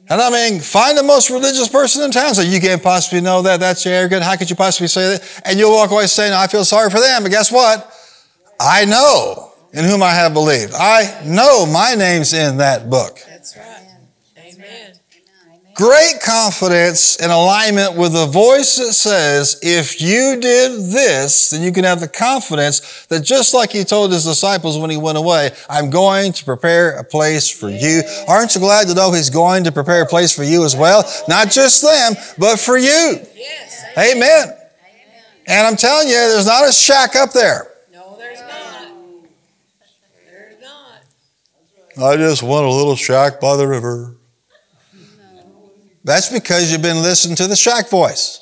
And 0.10 0.20
I 0.22 0.30
mean, 0.32 0.60
find 0.60 0.98
the 0.98 1.04
most 1.04 1.30
religious 1.30 1.68
person 1.70 2.04
in 2.04 2.12
town. 2.12 2.34
So 2.34 2.42
you 2.42 2.60
can't 2.60 2.82
possibly 2.82 3.22
know 3.22 3.42
that. 3.44 3.60
That's 3.60 3.86
arrogant. 3.86 4.24
How 4.24 4.36
could 4.36 4.50
you 4.50 4.56
possibly 4.56 4.88
say 4.88 5.18
that? 5.18 5.42
And 5.46 5.60
you'll 5.60 5.72
walk 5.72 5.92
away 5.92 6.08
saying, 6.08 6.34
I 6.34 6.48
feel 6.48 6.66
sorry 6.66 6.90
for 6.90 7.00
them. 7.00 7.22
But 7.24 7.32
guess 7.32 7.52
what? 7.52 7.94
I 8.60 8.86
know 8.86 9.52
in 9.72 9.86
whom 9.86 10.02
I 10.02 10.12
have 10.12 10.34
believed. 10.34 10.74
I 10.74 11.22
know 11.26 11.66
my 11.68 11.94
name's 11.96 12.34
in 12.34 12.58
that 12.58 12.90
book. 12.90 13.20
That's 15.80 15.90
right. 15.90 15.90
Amen. 15.90 16.10
Great 16.12 16.22
confidence 16.22 17.16
and 17.18 17.32
alignment 17.32 17.96
with 17.96 18.14
the 18.14 18.26
voice 18.26 18.76
that 18.78 18.94
says, 18.94 19.60
if 19.62 20.02
you 20.02 20.38
did 20.40 20.92
this, 20.92 21.50
then 21.50 21.62
you 21.62 21.72
can 21.72 21.84
have 21.86 22.00
the 22.00 22.08
confidence 22.08 23.06
that 23.08 23.22
just 23.22 23.54
like 23.54 23.72
he 23.72 23.84
told 23.84 24.12
his 24.12 24.26
disciples 24.26 24.78
when 24.78 24.90
he 24.90 24.98
went 24.98 25.18
away, 25.18 25.52
I'm 25.70 25.90
going 25.90 26.34
to 26.34 26.46
prepare 26.46 26.98
a 26.98 27.04
place 27.04 27.50
for 27.50 27.70
you. 27.70 28.02
Aren't 28.28 28.56
you 28.56 28.62
glad 28.62 28.88
to 28.88 28.94
know 28.94 29.12
he's 29.12 29.30
going 29.30 29.64
to 29.64 29.72
prepare 29.72 30.04
a 30.04 30.06
place 30.06 30.36
for 30.36 30.44
you 30.44 30.66
as 30.66 30.76
well? 30.76 31.04
Not 31.28 31.50
just 31.50 31.82
them, 31.82 32.14
but 32.38 32.60
for 32.60 32.78
you. 32.78 33.20
Yes. 33.36 33.84
Amen. 33.98 34.56
And 35.48 35.66
I'm 35.66 35.76
telling 35.76 36.08
you, 36.08 36.14
there's 36.14 36.46
not 36.46 36.68
a 36.68 36.72
shack 36.72 37.16
up 37.16 37.32
there. 37.32 37.72
No, 37.92 38.16
there's 38.18 38.40
not. 38.42 38.92
There's 40.30 40.62
not. 40.62 42.04
I 42.04 42.18
just 42.18 42.44
want 42.44 42.68
a 42.68 42.70
little 42.70 42.96
shack 42.96 43.40
by 43.40 43.56
the 43.56 43.68
river. 43.68 44.16
That's 46.04 46.32
because 46.32 46.72
you've 46.72 46.82
been 46.82 47.02
listening 47.02 47.36
to 47.38 47.48
the 47.48 47.56
shack 47.56 47.90
voice. 47.90 48.40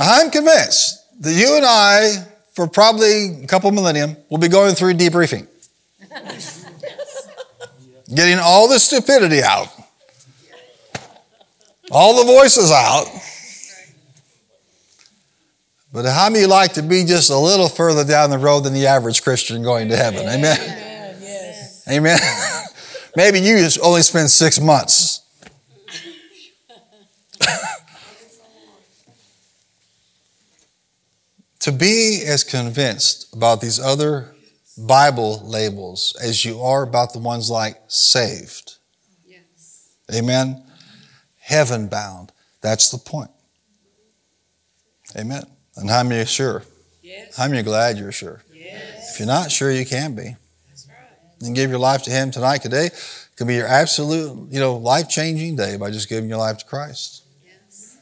I'm 0.00 0.30
convinced 0.30 1.22
that 1.22 1.32
you 1.32 1.56
and 1.56 1.64
I, 1.64 2.26
for 2.52 2.66
probably 2.66 3.42
a 3.42 3.46
couple 3.46 3.70
millennium, 3.70 4.16
will 4.30 4.38
be 4.38 4.48
going 4.48 4.74
through 4.74 4.94
debriefing. 4.94 5.46
Getting 8.14 8.38
all 8.38 8.68
the 8.68 8.78
stupidity 8.78 9.42
out, 9.42 9.68
all 11.90 12.16
the 12.16 12.24
voices 12.24 12.70
out. 12.70 13.06
But 15.92 16.06
how 16.06 16.30
many 16.30 16.46
like 16.46 16.72
to 16.74 16.82
be 16.82 17.04
just 17.04 17.30
a 17.30 17.36
little 17.36 17.68
further 17.68 18.02
down 18.02 18.30
the 18.30 18.38
road 18.38 18.60
than 18.60 18.72
the 18.72 18.86
average 18.86 19.22
Christian 19.22 19.62
going 19.62 19.88
to 19.90 19.96
heaven? 19.96 20.20
Amen. 20.26 20.58
Amen. 20.58 21.16
Yes. 21.20 21.86
Amen. 21.88 22.18
Maybe 23.14 23.40
you 23.40 23.58
just 23.58 23.78
only 23.82 24.02
spend 24.02 24.30
six 24.30 24.60
months. 24.60 25.20
to 31.60 31.70
be 31.70 32.22
as 32.26 32.42
convinced 32.42 33.32
about 33.34 33.60
these 33.60 33.78
other 33.78 34.34
Bible 34.76 35.40
labels 35.44 36.16
as 36.20 36.44
you 36.44 36.60
are 36.60 36.82
about 36.82 37.12
the 37.12 37.20
ones 37.20 37.50
like 37.50 37.80
saved. 37.86 38.78
Yes. 39.26 39.94
Amen. 40.12 40.64
Heaven 41.38 41.86
bound. 41.88 42.32
That's 42.62 42.90
the 42.90 42.98
point. 42.98 43.30
Amen. 45.16 45.44
And 45.76 45.88
how 45.88 46.02
many 46.02 46.20
are 46.22 46.26
sure? 46.26 46.64
Yes. 47.02 47.36
How 47.36 47.46
many 47.46 47.60
are 47.60 47.64
glad 47.64 47.98
you're 47.98 48.10
sure? 48.10 48.42
Yes. 48.52 49.12
If 49.12 49.20
you're 49.20 49.28
not 49.28 49.52
sure, 49.52 49.70
you 49.70 49.84
can 49.84 50.14
be. 50.16 50.36
That's 51.42 51.48
right. 51.48 51.50
You 51.50 51.54
can 51.54 51.54
give 51.54 51.70
your 51.70 51.80
life 51.80 52.02
to 52.04 52.10
Him 52.10 52.30
tonight. 52.30 52.62
Today 52.62 52.90
could 53.36 53.48
be 53.48 53.54
your 53.56 53.66
absolute, 53.66 54.52
you 54.52 54.60
know, 54.60 54.76
life-changing 54.76 55.56
day 55.56 55.76
by 55.76 55.90
just 55.90 56.08
giving 56.08 56.28
your 56.28 56.38
life 56.38 56.58
to 56.58 56.64
Christ. 56.64 57.24
Yes. 57.44 57.98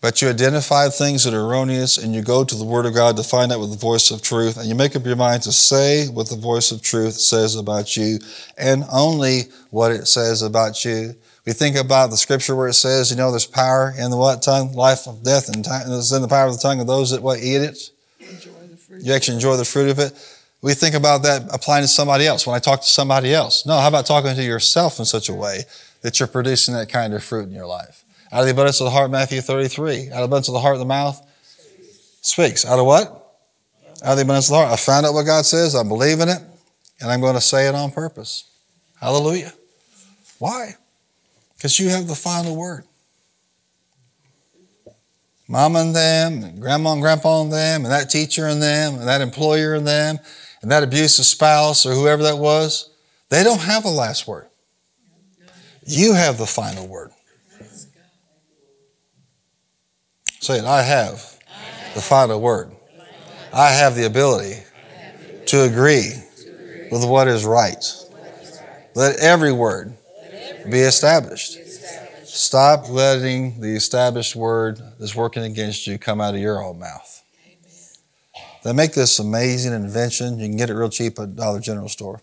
But 0.00 0.20
you 0.20 0.28
identify 0.28 0.88
things 0.88 1.24
that 1.24 1.34
are 1.34 1.40
erroneous 1.40 1.96
and 1.98 2.14
you 2.14 2.22
go 2.22 2.44
to 2.44 2.54
the 2.54 2.64
Word 2.64 2.86
of 2.86 2.94
God 2.94 3.16
to 3.16 3.22
find 3.22 3.50
out 3.52 3.60
with 3.60 3.70
the 3.70 3.78
voice 3.78 4.10
of 4.10 4.22
truth 4.22 4.56
and 4.58 4.66
you 4.66 4.74
make 4.74 4.94
up 4.96 5.06
your 5.06 5.16
mind 5.16 5.42
to 5.44 5.52
say 5.52 6.08
what 6.08 6.28
the 6.28 6.36
voice 6.36 6.72
of 6.72 6.82
truth 6.82 7.14
says 7.14 7.56
about 7.56 7.96
you 7.96 8.18
and 8.58 8.84
only 8.92 9.42
what 9.70 9.92
it 9.92 10.06
says 10.06 10.42
about 10.42 10.84
you. 10.84 11.14
We 11.46 11.54
think 11.54 11.76
about 11.76 12.10
the 12.10 12.18
scripture 12.18 12.54
where 12.54 12.68
it 12.68 12.74
says, 12.74 13.10
you 13.10 13.16
know, 13.16 13.30
there's 13.30 13.46
power 13.46 13.94
in 13.98 14.10
the 14.10 14.16
what 14.16 14.42
tongue? 14.42 14.72
Life 14.74 15.06
of 15.06 15.22
death 15.22 15.48
and 15.48 15.64
time, 15.64 15.90
is 15.90 16.12
in 16.12 16.20
the 16.20 16.28
power 16.28 16.46
of 16.46 16.52
the 16.52 16.60
tongue 16.60 16.80
of 16.80 16.86
those 16.86 17.12
that 17.12 17.22
what 17.22 17.38
eat 17.38 17.62
it. 17.62 17.90
Enjoy 18.20 18.50
the 18.68 18.76
fruit. 18.76 19.02
You 19.02 19.14
actually 19.14 19.36
enjoy 19.36 19.56
the 19.56 19.64
fruit 19.64 19.88
of 19.88 19.98
it. 19.98 20.12
We 20.62 20.74
think 20.74 20.94
about 20.94 21.22
that 21.22 21.48
applying 21.52 21.82
to 21.82 21.88
somebody 21.88 22.26
else. 22.26 22.46
When 22.46 22.54
I 22.54 22.58
talk 22.58 22.82
to 22.82 22.88
somebody 22.88 23.32
else, 23.32 23.64
no, 23.64 23.78
how 23.78 23.88
about 23.88 24.06
talking 24.06 24.34
to 24.34 24.42
yourself 24.42 24.98
in 24.98 25.04
such 25.06 25.28
a 25.28 25.34
way 25.34 25.64
that 26.02 26.20
you're 26.20 26.26
producing 26.26 26.74
that 26.74 26.88
kind 26.88 27.14
of 27.14 27.24
fruit 27.24 27.44
in 27.44 27.52
your 27.52 27.66
life? 27.66 28.04
Out 28.32 28.40
of 28.40 28.46
the 28.46 28.52
abundance 28.52 28.80
of 28.80 28.84
the 28.84 28.90
heart, 28.90 29.10
Matthew 29.10 29.40
33. 29.40 30.10
Out 30.10 30.12
of 30.12 30.18
the 30.18 30.24
abundance 30.24 30.48
of 30.48 30.54
the 30.54 30.60
heart, 30.60 30.78
the 30.78 30.84
mouth 30.84 31.20
speaks. 32.20 32.66
Out 32.66 32.78
of 32.78 32.86
what? 32.86 33.08
Out 34.04 34.12
of 34.12 34.16
the 34.16 34.22
abundance 34.22 34.48
of 34.48 34.52
the 34.52 34.58
heart. 34.58 34.72
I 34.72 34.76
found 34.76 35.06
out 35.06 35.14
what 35.14 35.24
God 35.24 35.46
says. 35.46 35.74
I 35.74 35.82
believe 35.82 36.20
in 36.20 36.28
it, 36.28 36.42
and 37.00 37.10
I'm 37.10 37.20
going 37.20 37.34
to 37.34 37.40
say 37.40 37.66
it 37.66 37.74
on 37.74 37.90
purpose. 37.90 38.44
Hallelujah. 39.00 39.52
Why? 40.38 40.74
Because 41.56 41.78
you 41.80 41.88
have 41.88 42.06
the 42.06 42.14
final 42.14 42.54
word. 42.54 42.84
Mama 45.48 45.80
and 45.80 45.96
them, 45.96 46.44
and 46.44 46.60
grandma 46.60 46.92
and 46.92 47.02
grandpa 47.02 47.42
and 47.42 47.52
them, 47.52 47.84
and 47.84 47.92
that 47.92 48.08
teacher 48.08 48.46
and 48.46 48.62
them, 48.62 48.94
and 48.94 49.08
that 49.08 49.20
employer 49.20 49.74
and 49.74 49.86
them, 49.86 50.18
and 50.62 50.70
that 50.70 50.82
abusive 50.82 51.24
spouse 51.24 51.86
or 51.86 51.94
whoever 51.94 52.22
that 52.22 52.38
was, 52.38 52.90
they 53.28 53.44
don't 53.44 53.60
have 53.60 53.82
the 53.82 53.90
last 53.90 54.26
word. 54.26 54.48
You 55.86 56.14
have 56.14 56.38
the 56.38 56.46
final 56.46 56.86
word. 56.86 57.10
Say 60.40 60.58
it, 60.58 60.64
I 60.64 60.82
have 60.82 61.38
the 61.94 62.00
final 62.00 62.40
word. 62.40 62.72
I 63.52 63.70
have 63.70 63.94
the 63.94 64.06
ability 64.06 64.62
to 65.46 65.64
agree 65.64 66.12
with 66.90 67.04
what 67.04 67.28
is 67.28 67.44
right. 67.44 67.84
Let 68.94 69.18
every 69.20 69.52
word 69.52 69.96
be 70.70 70.80
established. 70.80 71.58
Stop 72.24 72.88
letting 72.88 73.60
the 73.60 73.74
established 73.74 74.36
word 74.36 74.80
that's 74.98 75.14
working 75.14 75.42
against 75.42 75.86
you 75.86 75.98
come 75.98 76.20
out 76.20 76.34
of 76.34 76.40
your 76.40 76.62
own 76.62 76.78
mouth. 76.78 77.19
They 78.62 78.72
make 78.72 78.92
this 78.92 79.18
amazing 79.18 79.72
invention. 79.72 80.38
You 80.38 80.48
can 80.48 80.56
get 80.56 80.70
it 80.70 80.74
real 80.74 80.90
cheap 80.90 81.18
at 81.18 81.34
Dollar 81.34 81.60
General 81.60 81.88
store. 81.88 82.20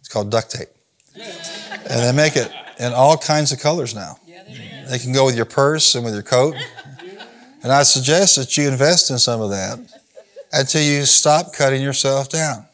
It's 0.00 0.08
called 0.08 0.30
duct 0.30 0.50
tape. 0.50 0.68
And 1.14 2.04
they 2.04 2.12
make 2.12 2.36
it 2.36 2.52
in 2.78 2.92
all 2.92 3.16
kinds 3.16 3.52
of 3.52 3.60
colors 3.60 3.94
now. 3.94 4.18
They. 4.26 4.86
They 4.90 4.98
can 4.98 5.12
go 5.12 5.24
with 5.24 5.36
your 5.36 5.46
purse 5.46 5.94
and 5.94 6.04
with 6.04 6.14
your 6.14 6.22
coat. 6.22 6.54
And 7.62 7.72
I 7.72 7.82
suggest 7.82 8.36
that 8.36 8.56
you 8.56 8.68
invest 8.68 9.10
in 9.10 9.18
some 9.18 9.40
of 9.40 9.50
that 9.50 9.78
until 10.52 10.82
you 10.82 11.04
stop 11.04 11.52
cutting 11.52 11.82
yourself 11.82 12.28
down. 12.28 12.66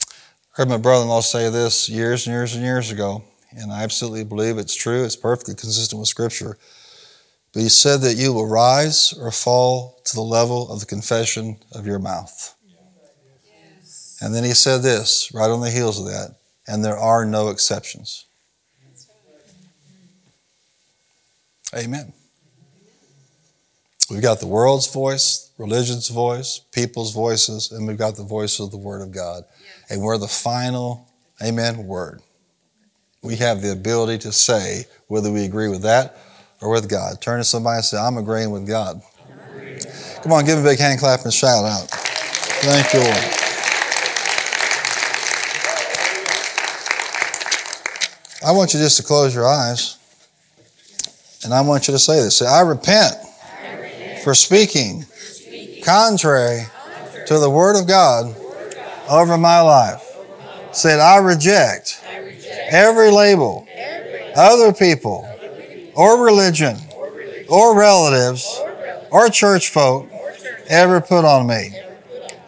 I 0.00 0.62
heard 0.62 0.68
my 0.68 0.76
brother-in-law 0.76 1.20
say 1.20 1.50
this 1.50 1.88
years 1.88 2.26
and 2.26 2.34
years 2.34 2.54
and 2.54 2.64
years 2.64 2.90
ago, 2.90 3.22
and 3.52 3.72
I 3.72 3.84
absolutely 3.84 4.24
believe 4.24 4.58
it's 4.58 4.74
true. 4.74 5.04
It's 5.04 5.14
perfectly 5.14 5.54
consistent 5.54 6.00
with 6.00 6.08
Scripture. 6.08 6.58
But 7.52 7.62
he 7.62 7.68
said 7.68 8.02
that 8.02 8.16
you 8.16 8.32
will 8.32 8.46
rise 8.46 9.12
or 9.12 9.30
fall 9.30 10.00
to 10.04 10.14
the 10.14 10.22
level 10.22 10.70
of 10.70 10.80
the 10.80 10.86
confession 10.86 11.58
of 11.72 11.86
your 11.86 11.98
mouth. 11.98 12.54
And 14.20 14.34
then 14.34 14.44
he 14.44 14.52
said 14.52 14.82
this, 14.82 15.32
right 15.32 15.50
on 15.50 15.60
the 15.60 15.70
heels 15.70 16.00
of 16.00 16.06
that, 16.06 16.36
and 16.66 16.84
there 16.84 16.98
are 16.98 17.24
no 17.24 17.48
exceptions. 17.48 18.26
Amen. 21.74 22.12
We've 24.10 24.22
got 24.22 24.40
the 24.40 24.46
world's 24.46 24.92
voice, 24.92 25.50
religion's 25.58 26.08
voice, 26.08 26.60
people's 26.72 27.12
voices, 27.12 27.70
and 27.72 27.86
we've 27.86 27.98
got 27.98 28.16
the 28.16 28.24
voice 28.24 28.58
of 28.58 28.70
the 28.70 28.78
Word 28.78 29.02
of 29.02 29.12
God. 29.12 29.44
And 29.90 30.02
we're 30.02 30.18
the 30.18 30.28
final, 30.28 31.06
amen, 31.42 31.86
word. 31.86 32.22
We 33.22 33.36
have 33.36 33.60
the 33.60 33.72
ability 33.72 34.18
to 34.18 34.32
say 34.32 34.86
whether 35.08 35.30
we 35.30 35.44
agree 35.44 35.68
with 35.68 35.82
that 35.82 36.16
or 36.60 36.70
with 36.70 36.88
God. 36.88 37.20
Turn 37.20 37.38
to 37.38 37.44
somebody 37.44 37.76
and 37.76 37.84
say, 37.84 37.98
I'm 37.98 38.16
agreeing 38.16 38.50
with 38.50 38.66
God. 38.66 39.00
Come 40.22 40.32
on, 40.32 40.44
give 40.44 40.58
a 40.58 40.62
big 40.62 40.78
hand 40.78 40.98
clap 40.98 41.24
and 41.24 41.32
shout 41.32 41.64
out. 41.64 41.88
Thank 41.90 42.92
you, 42.92 43.00
Lord. 43.00 43.34
I 48.44 48.52
want 48.52 48.72
you 48.72 48.80
just 48.80 48.96
to 48.96 49.02
close 49.02 49.34
your 49.34 49.46
eyes. 49.46 49.96
And 51.44 51.54
I 51.54 51.60
want 51.60 51.86
you 51.86 51.92
to 51.92 51.98
say 51.98 52.16
this. 52.16 52.38
Say, 52.38 52.46
I 52.46 52.60
repent, 52.60 53.14
for 54.24 54.34
speaking 54.34 55.04
contrary 55.84 56.62
to 57.26 57.38
the 57.38 57.48
Word 57.48 57.78
of 57.80 57.86
God 57.86 58.34
over 59.08 59.38
my 59.38 59.60
life. 59.60 60.04
Said, 60.72 61.00
I 61.00 61.18
reject 61.18 62.02
every 62.70 63.10
label 63.10 63.66
other 64.36 64.72
people 64.72 65.28
or 65.98 66.24
religion 66.24 66.76
or 67.48 67.76
relatives 67.76 68.60
or 69.10 69.28
church 69.28 69.68
folk 69.68 70.08
ever 70.68 71.00
put 71.00 71.24
on 71.24 71.44
me. 71.44 71.76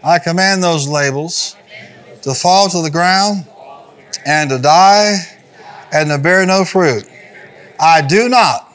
I 0.05 0.20
command 0.20 0.62
those 0.62 0.86
labels 0.86 1.57
to 2.22 2.32
fall 2.32 2.68
to 2.68 2.80
the 2.80 2.90
ground 2.90 3.44
and 4.24 4.51
to 4.51 4.59
die 4.59 5.16
and 5.92 6.11
to 6.11 6.18
bear 6.18 6.46
no 6.46 6.64
fruit. 6.64 7.05
I 7.80 8.03
do 8.03 8.28
not 8.28 8.72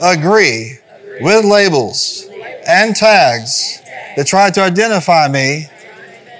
agree 0.00 0.78
with 1.20 1.44
labels 1.44 2.24
and 2.68 2.94
tags 2.94 3.82
that 4.16 4.28
try 4.28 4.50
to 4.50 4.60
identify 4.60 5.26
me 5.26 5.66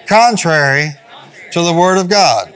contrary 0.06 0.90
to 1.50 1.62
the 1.62 1.72
Word 1.72 1.98
of 1.98 2.08
God. 2.08 2.54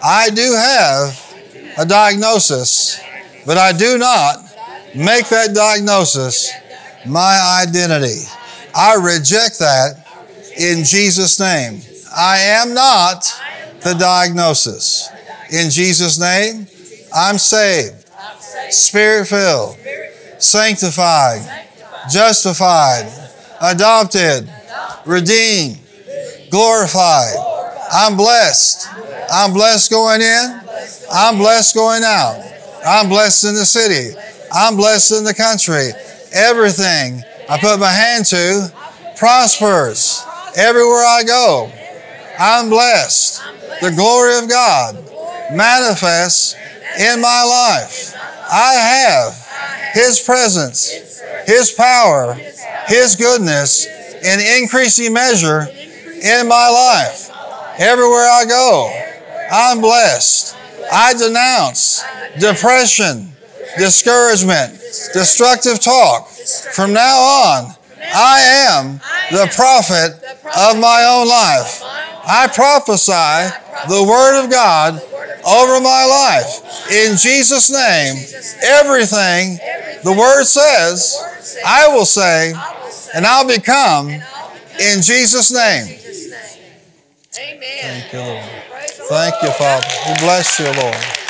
I 0.00 0.30
do 0.30 0.52
have 0.52 1.74
a 1.78 1.84
diagnosis, 1.84 3.00
but 3.44 3.58
I 3.58 3.72
do 3.72 3.98
not 3.98 4.51
make 4.94 5.28
that 5.28 5.54
diagnosis 5.54 6.52
my 7.06 7.62
identity. 7.62 8.22
I 8.74 8.94
reject 8.94 9.58
that 9.58 10.06
in 10.58 10.84
Jesus' 10.84 11.38
name. 11.40 11.80
I 12.16 12.38
am 12.38 12.74
not 12.74 13.24
the 13.80 13.94
diagnosis. 13.94 15.08
In 15.50 15.70
Jesus' 15.70 16.18
name, 16.18 16.66
I'm 17.14 17.38
saved, 17.38 18.06
spirit 18.70 19.26
filled, 19.26 19.76
sanctified, 20.38 21.40
justified, 22.10 23.10
adopted, 23.60 24.50
redeemed, 25.04 25.78
glorified. 26.50 27.34
I'm 27.92 28.16
blessed. 28.16 28.88
I'm 29.30 29.52
blessed 29.52 29.90
going 29.90 30.22
in. 30.22 30.60
I'm 31.12 31.36
blessed 31.36 31.74
going 31.74 32.02
out. 32.04 32.42
I'm 32.86 33.08
blessed 33.08 33.44
in 33.44 33.54
the 33.54 33.66
city. 33.66 34.16
I'm 34.54 34.76
blessed 34.76 35.12
in 35.12 35.24
the 35.24 35.34
country. 35.34 35.90
Everything 36.32 37.22
I 37.48 37.58
put 37.58 37.80
my 37.80 37.90
hand 37.90 38.26
to 38.26 38.72
prospers. 39.16 40.24
Everywhere 40.56 41.04
I 41.04 41.22
go, 41.24 41.72
I'm 42.38 42.68
blessed. 42.68 43.42
The 43.80 43.92
glory 43.92 44.38
of 44.38 44.48
God 44.48 44.96
manifests 45.52 46.54
in 46.98 47.20
my 47.20 47.42
life. 47.44 48.14
I 48.50 48.74
have 48.74 49.92
His 49.94 50.20
presence, 50.20 50.90
His 51.46 51.72
power, 51.72 52.34
His 52.86 53.16
goodness 53.16 53.86
in 53.86 54.62
increasing 54.62 55.12
measure 55.12 55.66
in 56.22 56.48
my 56.48 56.68
life. 56.68 57.30
Everywhere 57.78 58.28
I 58.28 58.44
go, 58.46 58.92
I'm 59.50 59.80
blessed. 59.80 60.56
I 60.92 61.14
denounce 61.14 62.02
depression, 62.38 63.31
discouragement, 63.78 64.78
destructive 65.12 65.80
talk. 65.80 66.28
From 66.28 66.92
now 66.92 67.18
on, 67.18 67.74
I 68.14 68.40
am 68.68 69.00
the 69.30 69.50
prophet 69.54 70.12
of 70.44 70.78
my 70.78 71.04
own 71.08 71.28
life. 71.28 71.82
I 72.24 72.48
prophesy 72.52 73.54
the 73.88 74.04
word 74.08 74.44
of 74.44 74.50
God 74.50 74.94
over 75.46 75.80
my 75.80 76.04
life. 76.04 76.90
In 76.90 77.16
Jesus' 77.16 77.70
name, 77.70 78.16
everything 78.62 79.58
the 80.04 80.12
word 80.12 80.44
says, 80.44 81.16
I 81.66 81.88
will 81.88 82.04
say, 82.04 82.54
and 83.14 83.26
I'll 83.26 83.46
become 83.46 84.08
in 84.08 85.02
Jesus' 85.02 85.52
name. 85.52 85.98
Amen. 87.38 87.60
Thank 87.80 88.12
you, 88.12 88.18
Lord. 88.20 88.44
Thank 89.08 89.42
you, 89.42 89.50
Father. 89.52 89.86
We 90.06 90.14
bless 90.20 90.58
you, 90.58 90.66
Lord. 90.66 91.21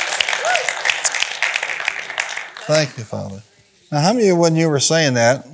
Thank 2.65 2.97
you, 2.97 3.03
Father. 3.03 3.43
Now, 3.91 3.99
how 3.99 4.13
many 4.13 4.29
of 4.29 4.35
you, 4.35 4.35
when 4.37 4.55
you 4.55 4.69
were 4.69 4.79
saying 4.79 5.15
that, 5.15 5.45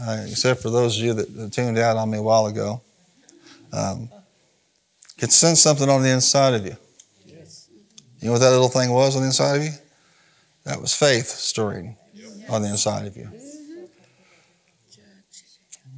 uh, 0.00 0.24
except 0.28 0.62
for 0.62 0.70
those 0.70 0.96
of 0.96 1.04
you 1.04 1.12
that, 1.14 1.34
that, 1.36 1.52
tuned 1.52 1.78
out 1.78 1.96
on 1.96 2.10
me 2.10 2.18
a 2.18 2.22
while 2.22 2.46
ago, 2.46 2.80
um, 3.72 4.08
could 5.18 5.32
sense 5.32 5.60
something 5.60 5.88
on 5.88 6.02
the 6.02 6.10
inside 6.10 6.54
of 6.54 6.64
you? 6.64 6.76
Yes. 7.26 7.68
You 8.20 8.26
know 8.26 8.32
what 8.34 8.38
that 8.38 8.50
little 8.50 8.68
thing 8.68 8.92
was 8.92 9.16
on 9.16 9.22
the 9.22 9.26
inside 9.26 9.56
of 9.56 9.62
you? 9.64 9.72
That 10.62 10.80
was 10.80 10.94
faith 10.94 11.26
stirring 11.26 11.96
on 12.48 12.62
the 12.62 12.68
inside 12.68 13.06
of 13.06 13.16
you. 13.16 13.28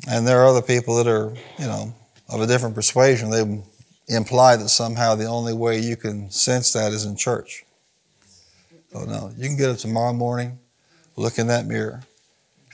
And 0.09 0.26
there 0.26 0.40
are 0.40 0.46
other 0.46 0.62
people 0.62 0.96
that 0.96 1.07
are, 1.07 1.34
you 1.59 1.66
know, 1.66 1.94
of 2.30 2.40
a 2.40 2.46
different 2.46 2.74
persuasion. 2.74 3.28
They 3.28 3.62
imply 4.09 4.57
that 4.57 4.70
somehow 4.70 5.16
the 5.16 5.26
only 5.26 5.52
way 5.52 5.80
you 5.80 5.96
can 5.96 6.30
sense 6.30 6.72
that 6.72 6.92
is 6.92 7.04
in 7.04 7.16
church. 7.16 7.66
Oh 8.95 9.05
no, 9.05 9.32
you 9.37 9.49
can 9.49 9.57
get 9.57 9.70
up 9.70 9.78
tomorrow 9.78 10.12
morning, 10.12 10.59
look 11.16 11.39
in 11.39 11.47
that 11.49 11.66
mirror, 11.66 12.03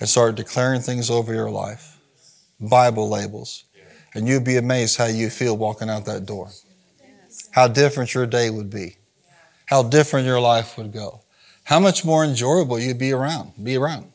and 0.00 0.08
start 0.08 0.36
declaring 0.36 0.80
things 0.80 1.10
over 1.10 1.34
your 1.34 1.50
life, 1.50 1.98
Bible 2.60 3.08
labels, 3.08 3.64
and 4.14 4.28
you'd 4.28 4.44
be 4.44 4.56
amazed 4.56 4.98
how 4.98 5.06
you 5.06 5.30
feel 5.30 5.56
walking 5.56 5.90
out 5.90 6.06
that 6.06 6.26
door. 6.26 6.50
How 7.52 7.68
different 7.68 8.14
your 8.14 8.26
day 8.26 8.50
would 8.50 8.70
be. 8.70 8.96
How 9.66 9.82
different 9.82 10.26
your 10.26 10.40
life 10.40 10.76
would 10.78 10.92
go. 10.92 11.22
How 11.64 11.80
much 11.80 12.04
more 12.04 12.24
enjoyable 12.24 12.78
you'd 12.78 12.98
be 12.98 13.12
around, 13.12 13.52
be 13.62 13.76
around. 13.76 14.12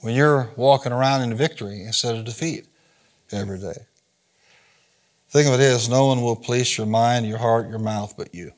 When 0.00 0.14
you're 0.14 0.50
walking 0.56 0.92
around 0.92 1.22
in 1.22 1.34
victory 1.34 1.82
instead 1.82 2.16
of 2.16 2.24
defeat 2.24 2.66
every 3.32 3.58
day. 3.58 3.86
The 5.32 5.42
Thing 5.42 5.48
of 5.48 5.54
it 5.54 5.60
is, 5.60 5.88
no 5.88 6.06
one 6.06 6.22
will 6.22 6.36
police 6.36 6.76
your 6.76 6.86
mind, 6.86 7.26
your 7.26 7.38
heart, 7.38 7.68
your 7.68 7.78
mouth 7.78 8.14
but 8.16 8.34
you. 8.34 8.52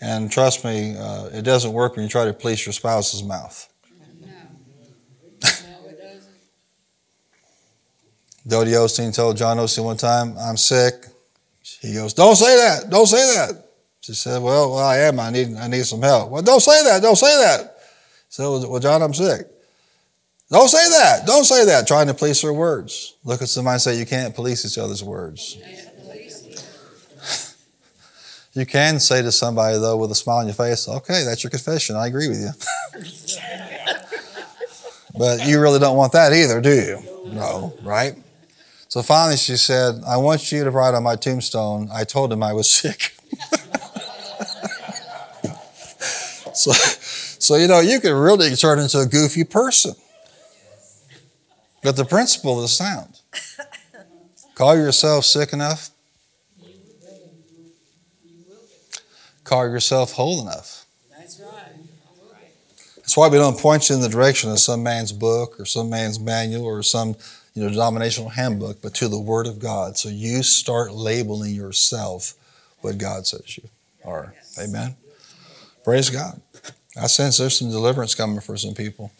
And 0.00 0.30
trust 0.30 0.64
me, 0.64 0.96
uh, 0.96 1.26
it 1.32 1.42
doesn't 1.42 1.72
work 1.72 1.96
when 1.96 2.04
you 2.04 2.08
try 2.08 2.24
to 2.24 2.32
police 2.32 2.64
your 2.64 2.72
spouse's 2.72 3.22
mouth. 3.22 3.68
Dodie 8.46 8.70
Osteen 8.72 9.14
told 9.14 9.36
John 9.36 9.56
Osteen 9.56 9.84
one 9.84 9.96
time, 9.96 10.36
I'm 10.38 10.56
sick. 10.56 10.94
He 11.80 11.94
goes, 11.94 12.14
Don't 12.14 12.36
say 12.36 12.56
that. 12.56 12.90
Don't 12.90 13.06
say 13.06 13.34
that. 13.34 13.64
She 14.00 14.14
said, 14.14 14.42
Well, 14.42 14.70
well 14.70 14.84
I 14.84 14.98
am. 14.98 15.18
I 15.20 15.30
need, 15.30 15.56
I 15.56 15.66
need 15.66 15.84
some 15.84 16.02
help. 16.02 16.30
Well, 16.30 16.42
don't 16.42 16.60
say 16.60 16.82
that. 16.84 17.02
Don't 17.02 17.16
say 17.16 17.36
that. 17.44 17.76
So, 18.28 18.68
well, 18.68 18.80
John, 18.80 19.02
I'm 19.02 19.14
sick. 19.14 19.46
Don't 20.50 20.68
say 20.68 20.88
that. 20.90 21.26
Don't 21.26 21.44
say 21.44 21.66
that. 21.66 21.86
Trying 21.86 22.06
to 22.06 22.14
police 22.14 22.40
her 22.42 22.52
words. 22.52 23.16
Look 23.24 23.42
at 23.42 23.48
somebody 23.48 23.74
and 23.74 23.82
say, 23.82 23.98
You 23.98 24.06
can't 24.06 24.34
police 24.34 24.64
each 24.64 24.78
other's 24.78 25.04
words. 25.04 25.58
You 28.58 28.66
can 28.66 28.98
say 28.98 29.22
to 29.22 29.30
somebody, 29.30 29.78
though, 29.78 29.96
with 29.96 30.10
a 30.10 30.14
smile 30.14 30.38
on 30.38 30.46
your 30.46 30.54
face, 30.54 30.88
Okay, 30.88 31.22
that's 31.24 31.44
your 31.44 31.50
confession. 31.50 31.96
I 31.96 32.08
agree 32.08 32.28
with 32.28 32.40
you. 32.40 32.50
but 35.18 35.46
you 35.46 35.60
really 35.60 35.78
don't 35.78 35.96
want 35.96 36.12
that 36.12 36.32
either, 36.32 36.60
do 36.60 36.74
you? 36.74 37.32
No, 37.32 37.72
right? 37.82 38.16
So 38.88 39.02
finally 39.02 39.36
she 39.36 39.56
said, 39.56 40.02
I 40.06 40.16
want 40.16 40.50
you 40.50 40.64
to 40.64 40.70
write 40.70 40.94
on 40.94 41.02
my 41.02 41.14
tombstone, 41.14 41.88
I 41.92 42.04
told 42.04 42.32
him 42.32 42.42
I 42.42 42.54
was 42.54 42.70
sick. 42.70 43.14
so, 46.54 46.72
so, 46.72 47.56
you 47.56 47.68
know, 47.68 47.80
you 47.80 48.00
can 48.00 48.14
really 48.14 48.54
turn 48.56 48.78
into 48.78 49.00
a 49.00 49.06
goofy 49.06 49.44
person. 49.44 49.94
But 51.82 51.96
the 51.96 52.04
principle 52.04 52.62
is 52.64 52.72
sound. 52.72 53.20
Call 54.54 54.74
yourself 54.74 55.24
sick 55.24 55.52
enough. 55.52 55.90
Call 59.48 59.66
yourself 59.66 60.12
whole 60.12 60.42
enough. 60.42 60.84
That's 61.16 61.40
right. 61.40 61.50
That's 62.96 63.16
why 63.16 63.28
we 63.28 63.38
don't 63.38 63.58
point 63.58 63.88
you 63.88 63.94
in 63.94 64.02
the 64.02 64.08
direction 64.10 64.50
of 64.50 64.58
some 64.58 64.82
man's 64.82 65.10
book 65.10 65.58
or 65.58 65.64
some 65.64 65.88
man's 65.88 66.20
manual 66.20 66.66
or 66.66 66.82
some 66.82 67.16
you 67.54 67.62
know, 67.62 67.70
denominational 67.70 68.28
handbook, 68.28 68.82
but 68.82 68.92
to 68.96 69.08
the 69.08 69.18
Word 69.18 69.46
of 69.46 69.58
God. 69.58 69.96
So 69.96 70.10
you 70.10 70.42
start 70.42 70.92
labeling 70.92 71.54
yourself 71.54 72.34
what 72.82 72.98
God 72.98 73.26
says 73.26 73.56
you 73.56 73.70
are. 74.04 74.34
Amen. 74.62 74.96
Praise 75.82 76.10
God. 76.10 76.42
I 77.00 77.06
sense 77.06 77.38
there's 77.38 77.58
some 77.58 77.70
deliverance 77.70 78.14
coming 78.14 78.40
for 78.40 78.58
some 78.58 78.74
people. 78.74 79.12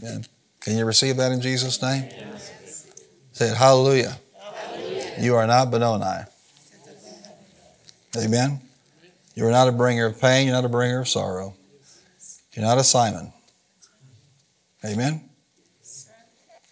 Amen. 0.00 0.24
Can 0.60 0.78
you 0.78 0.86
receive 0.86 1.18
that 1.18 1.30
in 1.30 1.42
Jesus' 1.42 1.82
name? 1.82 2.08
Say 3.32 3.50
it, 3.50 3.56
hallelujah. 3.58 4.16
hallelujah. 4.40 5.12
You 5.20 5.34
are 5.34 5.46
not 5.46 5.70
Benoni. 5.70 6.24
Amen. 8.16 8.62
You 9.38 9.46
are 9.46 9.52
not 9.52 9.68
a 9.68 9.72
bringer 9.72 10.06
of 10.06 10.20
pain. 10.20 10.48
You're 10.48 10.56
not 10.56 10.64
a 10.64 10.68
bringer 10.68 10.98
of 10.98 11.06
sorrow. 11.08 11.54
You're 12.54 12.64
not 12.64 12.76
a 12.76 12.82
Simon. 12.82 13.32
Amen. 14.84 15.30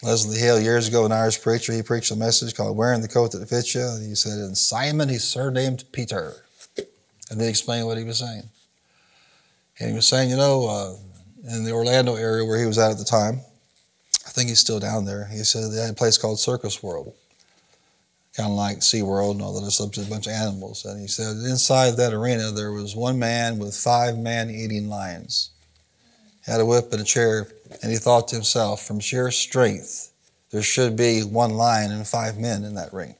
Leslie 0.02 0.36
Hill, 0.36 0.60
years 0.60 0.88
ago, 0.88 1.06
an 1.06 1.12
Irish 1.12 1.40
preacher, 1.40 1.72
he 1.72 1.82
preached 1.84 2.10
a 2.10 2.16
message 2.16 2.56
called 2.56 2.76
Wearing 2.76 3.02
the 3.02 3.06
Coat 3.06 3.30
That 3.30 3.48
Fits 3.48 3.72
You. 3.72 3.88
He 4.00 4.16
said, 4.16 4.40
And 4.40 4.58
Simon, 4.58 5.08
he's 5.08 5.22
surnamed 5.22 5.84
Peter. 5.92 6.42
And 7.30 7.40
then 7.40 7.48
explained 7.48 7.86
what 7.86 7.98
he 7.98 8.04
was 8.04 8.18
saying. 8.18 8.42
And 9.78 9.90
he 9.90 9.94
was 9.94 10.08
saying, 10.08 10.30
you 10.30 10.36
know, 10.36 10.66
uh, 10.66 11.54
in 11.56 11.62
the 11.62 11.70
Orlando 11.70 12.16
area 12.16 12.44
where 12.44 12.58
he 12.58 12.66
was 12.66 12.78
at 12.78 12.90
at 12.90 12.98
the 12.98 13.04
time, 13.04 13.42
I 14.26 14.30
think 14.30 14.48
he's 14.48 14.58
still 14.58 14.80
down 14.80 15.04
there. 15.04 15.26
He 15.26 15.44
said 15.44 15.70
they 15.70 15.82
had 15.82 15.90
a 15.90 15.94
place 15.94 16.18
called 16.18 16.40
Circus 16.40 16.82
World, 16.82 17.14
kind 18.36 18.50
of 18.50 18.56
like 18.56 18.82
Sea 18.82 19.02
World 19.02 19.36
and 19.36 19.44
all 19.44 19.58
that. 19.58 19.66
A 19.66 20.10
bunch 20.10 20.26
of 20.26 20.32
animals. 20.32 20.84
And 20.84 21.00
he 21.00 21.06
said 21.06 21.36
inside 21.48 21.92
that 21.92 22.12
arena 22.12 22.50
there 22.50 22.72
was 22.72 22.94
one 22.94 23.18
man 23.18 23.58
with 23.58 23.74
five 23.74 24.18
man-eating 24.18 24.88
lions. 24.88 25.50
Had 26.44 26.60
a 26.60 26.66
whip 26.66 26.92
and 26.92 27.00
a 27.00 27.04
chair, 27.04 27.48
and 27.82 27.90
he 27.90 27.98
thought 27.98 28.28
to 28.28 28.36
himself, 28.36 28.86
from 28.86 29.00
sheer 29.00 29.30
strength, 29.30 30.12
there 30.50 30.62
should 30.62 30.96
be 30.96 31.22
one 31.22 31.54
lion 31.54 31.90
and 31.90 32.06
five 32.06 32.38
men 32.38 32.62
in 32.62 32.74
that 32.74 32.92
ring. 32.92 33.16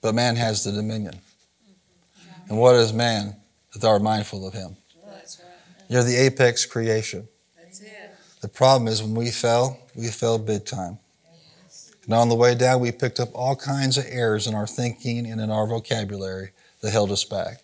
But 0.00 0.14
man 0.14 0.36
has 0.36 0.62
the 0.62 0.70
dominion. 0.70 1.18
And 2.48 2.58
what 2.58 2.76
is 2.76 2.92
man 2.92 3.34
that 3.72 3.80
thou 3.80 3.88
art 3.88 4.02
mindful 4.02 4.46
of 4.46 4.54
him? 4.54 4.76
You're 5.88 6.04
the 6.04 6.16
apex 6.16 6.66
creation. 6.66 7.26
The 8.42 8.48
problem 8.48 8.86
is 8.86 9.02
when 9.02 9.14
we 9.14 9.30
fell, 9.30 9.78
we 9.96 10.08
fell 10.08 10.38
big 10.38 10.64
time. 10.64 10.98
And 12.06 12.14
on 12.14 12.28
the 12.28 12.36
way 12.36 12.54
down, 12.54 12.80
we 12.80 12.92
picked 12.92 13.20
up 13.20 13.30
all 13.34 13.56
kinds 13.56 13.98
of 13.98 14.04
errors 14.08 14.46
in 14.46 14.54
our 14.54 14.66
thinking 14.66 15.26
and 15.26 15.40
in 15.40 15.50
our 15.50 15.66
vocabulary 15.66 16.50
that 16.80 16.92
held 16.92 17.10
us 17.10 17.24
back. 17.24 17.62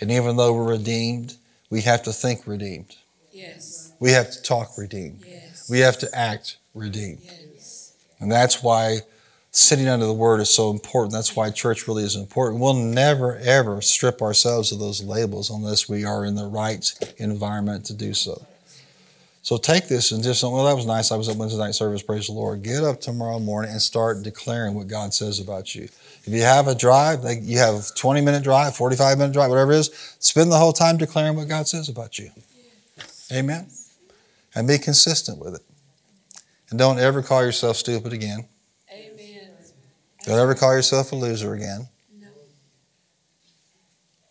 And 0.00 0.10
even 0.10 0.36
though 0.36 0.52
we're 0.52 0.70
redeemed, 0.70 1.34
we 1.70 1.82
have 1.82 2.02
to 2.04 2.12
think 2.12 2.46
redeemed. 2.46 2.96
Yes. 3.32 3.92
We 3.98 4.12
have 4.12 4.30
to 4.30 4.42
talk 4.42 4.78
redeemed. 4.78 5.24
Yes. 5.26 5.68
We 5.68 5.80
have 5.80 5.98
to 5.98 6.08
act 6.14 6.58
redeemed. 6.74 7.20
Yes. 7.22 7.94
And 8.20 8.30
that's 8.30 8.62
why 8.62 8.98
sitting 9.50 9.88
under 9.88 10.06
the 10.06 10.12
word 10.12 10.40
is 10.40 10.50
so 10.50 10.70
important. 10.70 11.12
That's 11.12 11.34
why 11.34 11.50
church 11.50 11.86
really 11.88 12.04
is 12.04 12.16
important. 12.16 12.60
We'll 12.60 12.74
never, 12.74 13.36
ever 13.38 13.80
strip 13.80 14.22
ourselves 14.22 14.72
of 14.72 14.78
those 14.78 15.02
labels 15.02 15.50
unless 15.50 15.88
we 15.88 16.04
are 16.04 16.24
in 16.24 16.34
the 16.34 16.46
right 16.46 16.92
environment 17.18 17.86
to 17.86 17.94
do 17.94 18.14
so. 18.14 18.46
So 19.44 19.58
take 19.58 19.88
this 19.88 20.10
and 20.10 20.22
just, 20.22 20.42
well, 20.42 20.64
that 20.64 20.74
was 20.74 20.86
nice. 20.86 21.12
I 21.12 21.16
was 21.16 21.28
at 21.28 21.36
Wednesday 21.36 21.58
night 21.58 21.74
service. 21.74 22.02
Praise 22.02 22.28
the 22.28 22.32
Lord. 22.32 22.62
Get 22.62 22.82
up 22.82 22.98
tomorrow 22.98 23.38
morning 23.38 23.72
and 23.72 23.82
start 23.82 24.22
declaring 24.22 24.72
what 24.72 24.88
God 24.88 25.12
says 25.12 25.38
about 25.38 25.74
you. 25.74 25.82
If 25.82 26.28
you 26.28 26.40
have 26.40 26.66
a 26.66 26.74
drive, 26.74 27.20
like 27.24 27.40
you 27.42 27.58
have 27.58 27.94
20 27.94 28.22
minute 28.22 28.42
drive, 28.42 28.74
45 28.74 29.18
minute 29.18 29.34
drive, 29.34 29.50
whatever 29.50 29.72
it 29.72 29.80
is, 29.80 30.16
spend 30.18 30.50
the 30.50 30.56
whole 30.56 30.72
time 30.72 30.96
declaring 30.96 31.36
what 31.36 31.46
God 31.46 31.68
says 31.68 31.90
about 31.90 32.18
you. 32.18 32.30
Amen. 33.30 33.66
And 34.54 34.66
be 34.66 34.78
consistent 34.78 35.38
with 35.38 35.56
it. 35.56 35.62
And 36.70 36.78
don't 36.78 36.98
ever 36.98 37.20
call 37.20 37.44
yourself 37.44 37.76
stupid 37.76 38.14
again. 38.14 38.48
Amen. 38.90 39.50
Don't 40.24 40.38
ever 40.38 40.54
call 40.54 40.74
yourself 40.74 41.12
a 41.12 41.16
loser 41.16 41.52
again. 41.52 41.86
No. 42.18 42.28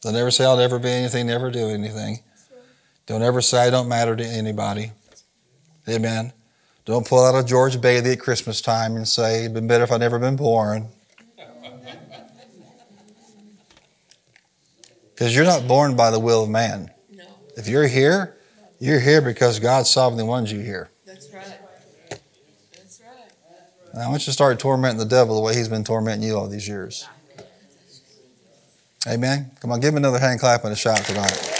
Don't 0.01 0.15
ever 0.15 0.31
say 0.31 0.43
I'll 0.43 0.57
never 0.57 0.79
be 0.79 0.89
anything, 0.89 1.27
never 1.27 1.51
do 1.51 1.67
anything. 1.69 2.21
Don't 3.05 3.21
ever 3.21 3.41
say 3.41 3.67
I 3.67 3.69
don't 3.69 3.87
matter 3.87 4.15
to 4.15 4.25
anybody. 4.25 4.91
Amen. 5.87 6.33
Don't 6.85 7.07
pull 7.07 7.25
out 7.25 7.41
a 7.41 7.45
George 7.45 7.79
Bailey 7.79 8.11
at 8.11 8.19
Christmas 8.19 8.61
time 8.61 8.95
and 8.95 9.07
say 9.07 9.41
it'd 9.41 9.53
been 9.53 9.67
better 9.67 9.83
if 9.83 9.91
I'd 9.91 9.99
never 9.99 10.19
been 10.19 10.35
born. 10.35 10.87
Because 15.13 15.35
you're 15.35 15.45
not 15.45 15.67
born 15.67 15.95
by 15.95 16.09
the 16.09 16.19
will 16.19 16.43
of 16.43 16.49
man. 16.49 16.89
No. 17.11 17.23
If 17.55 17.67
you're 17.67 17.87
here, 17.87 18.35
you're 18.79 18.99
here 18.99 19.21
because 19.21 19.59
God 19.59 19.85
sovereignly 19.85 20.23
wanted 20.23 20.49
you 20.49 20.59
here. 20.59 20.89
That's 21.05 21.31
right. 21.31 21.45
That's 22.09 22.99
right. 22.99 23.93
And 23.93 24.01
I 24.01 24.09
want 24.09 24.23
you 24.23 24.25
to 24.25 24.31
start 24.33 24.57
tormenting 24.59 24.97
the 24.97 25.05
devil 25.05 25.35
the 25.35 25.41
way 25.41 25.55
he's 25.55 25.69
been 25.69 25.83
tormenting 25.83 26.27
you 26.27 26.35
all 26.35 26.47
these 26.47 26.67
years. 26.67 27.07
Amen. 29.07 29.51
Come 29.61 29.71
on, 29.71 29.79
give 29.79 29.89
him 29.89 29.97
another 29.97 30.19
hand 30.19 30.39
clap 30.39 30.63
and 30.63 30.73
a 30.73 30.75
shout 30.75 30.97
tonight. 31.05 31.52